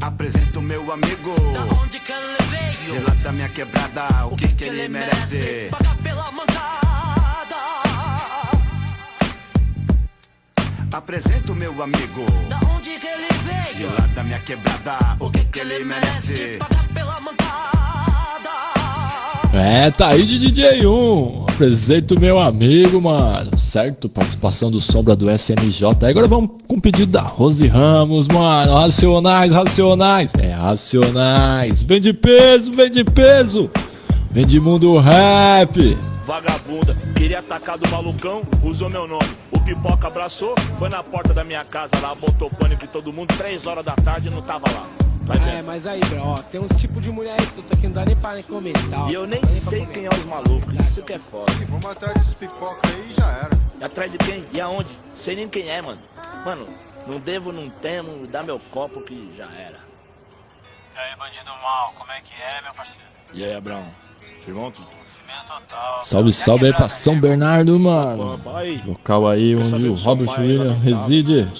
[0.00, 1.34] Apresento meu amigo.
[1.52, 2.92] Da onde que ele veio?
[2.92, 5.68] De lá da minha quebrada, o que que ele merece?
[5.70, 6.57] Pagar pela mancada.
[10.98, 12.26] Apresento meu amigo.
[12.48, 13.92] Da onde que ele De veio?
[13.92, 16.56] lá da minha quebrada, o que que ele merece?
[16.58, 18.50] Pagar pela mancada.
[19.54, 21.50] É, tá aí de DJ1.
[21.52, 23.56] Apresento meu amigo, mano.
[23.56, 24.08] Certo?
[24.08, 25.84] Participação do Sombra do SNJ.
[26.10, 28.74] Agora vamos com o pedido da Rose Ramos, mano.
[28.74, 30.34] Racionais, racionais.
[30.34, 31.84] É, racionais.
[31.84, 33.70] Vem de peso, vem de peso.
[34.38, 35.96] Vem de mundo rap.
[36.24, 39.36] Vagabunda, queria atacar do malucão, usou meu nome.
[39.50, 43.36] O pipoca abraçou, foi na porta da minha casa lá, botou pânico em todo mundo,
[43.36, 44.86] três horas da tarde e não tava lá.
[45.22, 45.62] Vai É, ver.
[45.64, 48.04] mas aí, bro, ó, tem uns tipos de mulher aí que tu- que não dá
[48.04, 49.06] nem pra comentar.
[49.06, 49.08] ó.
[49.10, 51.52] E eu nem sei quem é os malucos, isso que é foda.
[51.68, 53.50] Vamos atrás desses pipoca aí e já era.
[53.80, 54.44] E atrás de quem?
[54.52, 54.90] E aonde?
[55.16, 55.98] Sei nem quem é, mano.
[56.44, 56.64] Mano,
[57.08, 59.80] não devo, não temo, dá meu copo que já era.
[60.94, 63.00] E aí, bandido mal, como é que é, meu parceiro?
[63.34, 63.84] E aí, Abraão?
[64.44, 64.72] Firmão?
[66.02, 68.40] Salve, salve aí pra São Bernardo, mano.
[68.86, 71.50] Local aí onde o Robert William reside.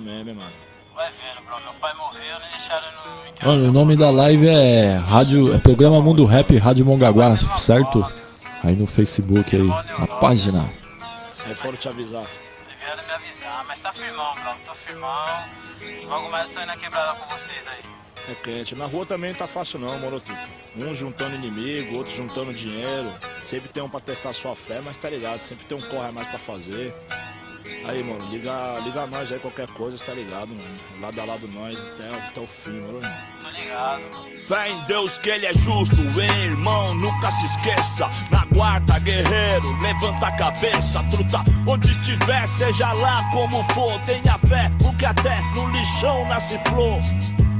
[0.00, 0.50] mesmo, hein, mano.
[0.94, 1.60] Vai vendo, bro.
[1.62, 6.00] Meu pai morreu, nem deixaram no Mano, o nome da live é Rádio, é Programa
[6.00, 8.04] Mundo Rap Rádio Mongaguá, certo?
[8.62, 10.68] Aí no Facebook aí, a página.
[11.46, 12.26] Aí foram te avisar.
[12.68, 14.52] Devia me avisar, mas tá firmão, bro.
[14.66, 15.44] Tô firmão.
[16.06, 17.59] Logo mais tô indo na quebrada com vocês aí.
[18.30, 18.76] É quente.
[18.76, 20.38] Na rua também não tá fácil não, Morotuto.
[20.76, 23.12] Um juntando inimigo, outro juntando dinheiro.
[23.44, 26.12] Sempre tem um pra testar sua fé, mas tá ligado, sempre tem um corre a
[26.12, 26.94] mais pra fazer.
[27.86, 30.62] Aí, mano, liga, liga nós aí, qualquer coisa, tá ligado, mano.
[31.00, 33.00] Lado a lado nós até, até o fim, mano.
[33.40, 34.02] Tô ligado.
[34.46, 38.08] Fé em Deus que ele é justo, hein, irmão, nunca se esqueça.
[38.30, 41.44] Na guarda, guerreiro, levanta a cabeça, truta.
[41.66, 47.00] Onde estiver, seja lá como for, tenha fé, porque até no lixão nasce flor.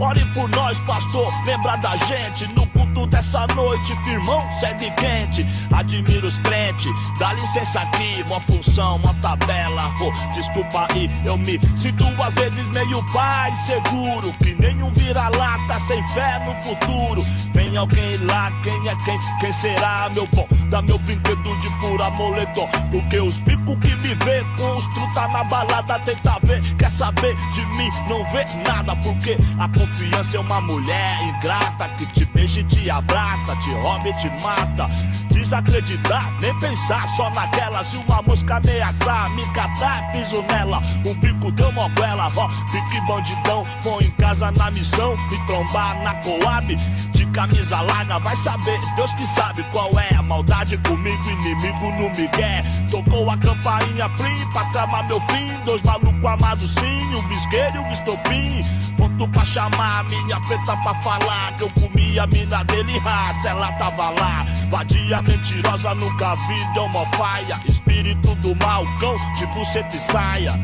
[0.01, 6.27] Ore por nós, pastor, lembra da gente No culto dessa noite, firmão, sede quente Admiro
[6.27, 12.05] os crentes, dá licença aqui Uma função, uma tabela, oh, desculpa aí Eu me sinto
[12.23, 17.23] às vezes meio pai seguro Que nenhum vira-lata sem fé no futuro
[17.53, 19.19] Vem alguém lá, quem é quem?
[19.41, 20.49] Quem será, meu bom?
[20.71, 22.69] Dá meu brinquedo de fura moletom.
[22.91, 24.81] Porque os bicos que me vê com
[25.29, 26.63] na balada tenta ver.
[26.77, 27.91] Quer saber de mim?
[28.09, 28.95] Não vê nada.
[28.97, 29.90] Porque a confiança
[30.33, 34.89] é uma mulher ingrata que te beija e te abraça, te rouba e te mata.
[35.31, 37.83] Desacreditar, nem pensar só naquela.
[37.83, 40.81] Se uma mosca ameaçar, me catar, piso nela.
[41.05, 43.67] O bico deu moguela, ó, pique bandidão.
[43.83, 46.77] Vou em casa na missão, me trombar na Coab.
[47.13, 52.11] De camisa larga, vai saber, Deus que sabe qual é a maldade comigo, inimigo no
[52.11, 52.65] Miguel.
[52.91, 55.53] Tocou a campainha, plim, pra cama meu fim.
[55.65, 58.65] Dois malucos amados sim, o bisqueiro e o bistopim.
[58.97, 61.57] Ponto pra chamar, minha preta pra falar.
[61.57, 64.45] Que eu comi a mina dele, raça, ela tava lá.
[64.69, 67.61] Vadia mentirosa, nunca vi, deu uma faia.
[67.67, 70.61] Espírito do mal, cão, de buceta e saia.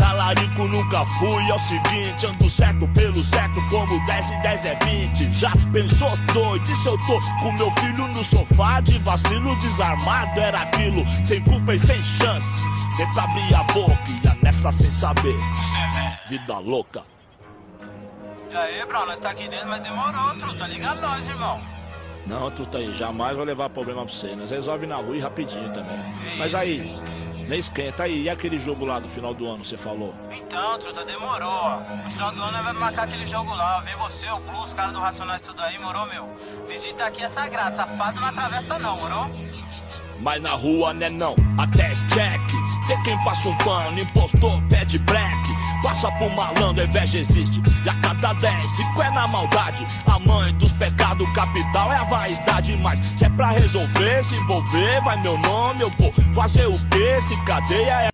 [0.00, 4.74] Talarico nunca fui, é o seguinte, ando certo pelo certo, como 10 e 10 é
[4.82, 5.32] 20.
[5.34, 6.72] Já pensou doido?
[6.72, 10.40] E se eu tô com meu filho no sofá de vacilo desarmado?
[10.40, 12.48] Era aquilo, sem culpa e sem chance.
[12.96, 15.36] Tenta abrir a boca e ia nessa sem saber.
[16.30, 17.02] Vida louca.
[18.50, 20.66] E aí, bro, nós tá aqui dentro, mas demorou, truta.
[20.66, 21.60] Liga nós, irmão.
[22.26, 24.34] Não, tu tá aí, jamais vou levar problema pra você.
[24.34, 25.98] Nós resolve na rua e rapidinho também.
[26.36, 27.00] Mas aí,
[27.48, 28.22] nem esquenta aí.
[28.22, 30.12] E aquele jogo lá do final do ano, você falou?
[30.32, 31.80] Então, truta, demorou.
[31.80, 33.80] No final do ano nós vamos marcar aquele jogo lá.
[33.82, 36.28] Vem você, o Blue, os caras do Racionais tudo aí, morou, meu?
[36.66, 39.30] Visita aqui é sagrado, safado não atravessa não, morou?
[40.22, 42.40] Mas na rua, né não, até check.
[42.86, 45.60] Tem quem passa um pano, impostor, pede black.
[45.82, 47.62] Passa por malandro, inveja existe.
[47.84, 49.86] E a cada 10, cinco é na maldade.
[50.06, 52.76] A mãe dos pecados capital é a vaidade.
[52.76, 57.20] Mas se é pra resolver, se envolver, vai meu nome, eu vou fazer o quê?
[57.22, 58.08] Se cadeia é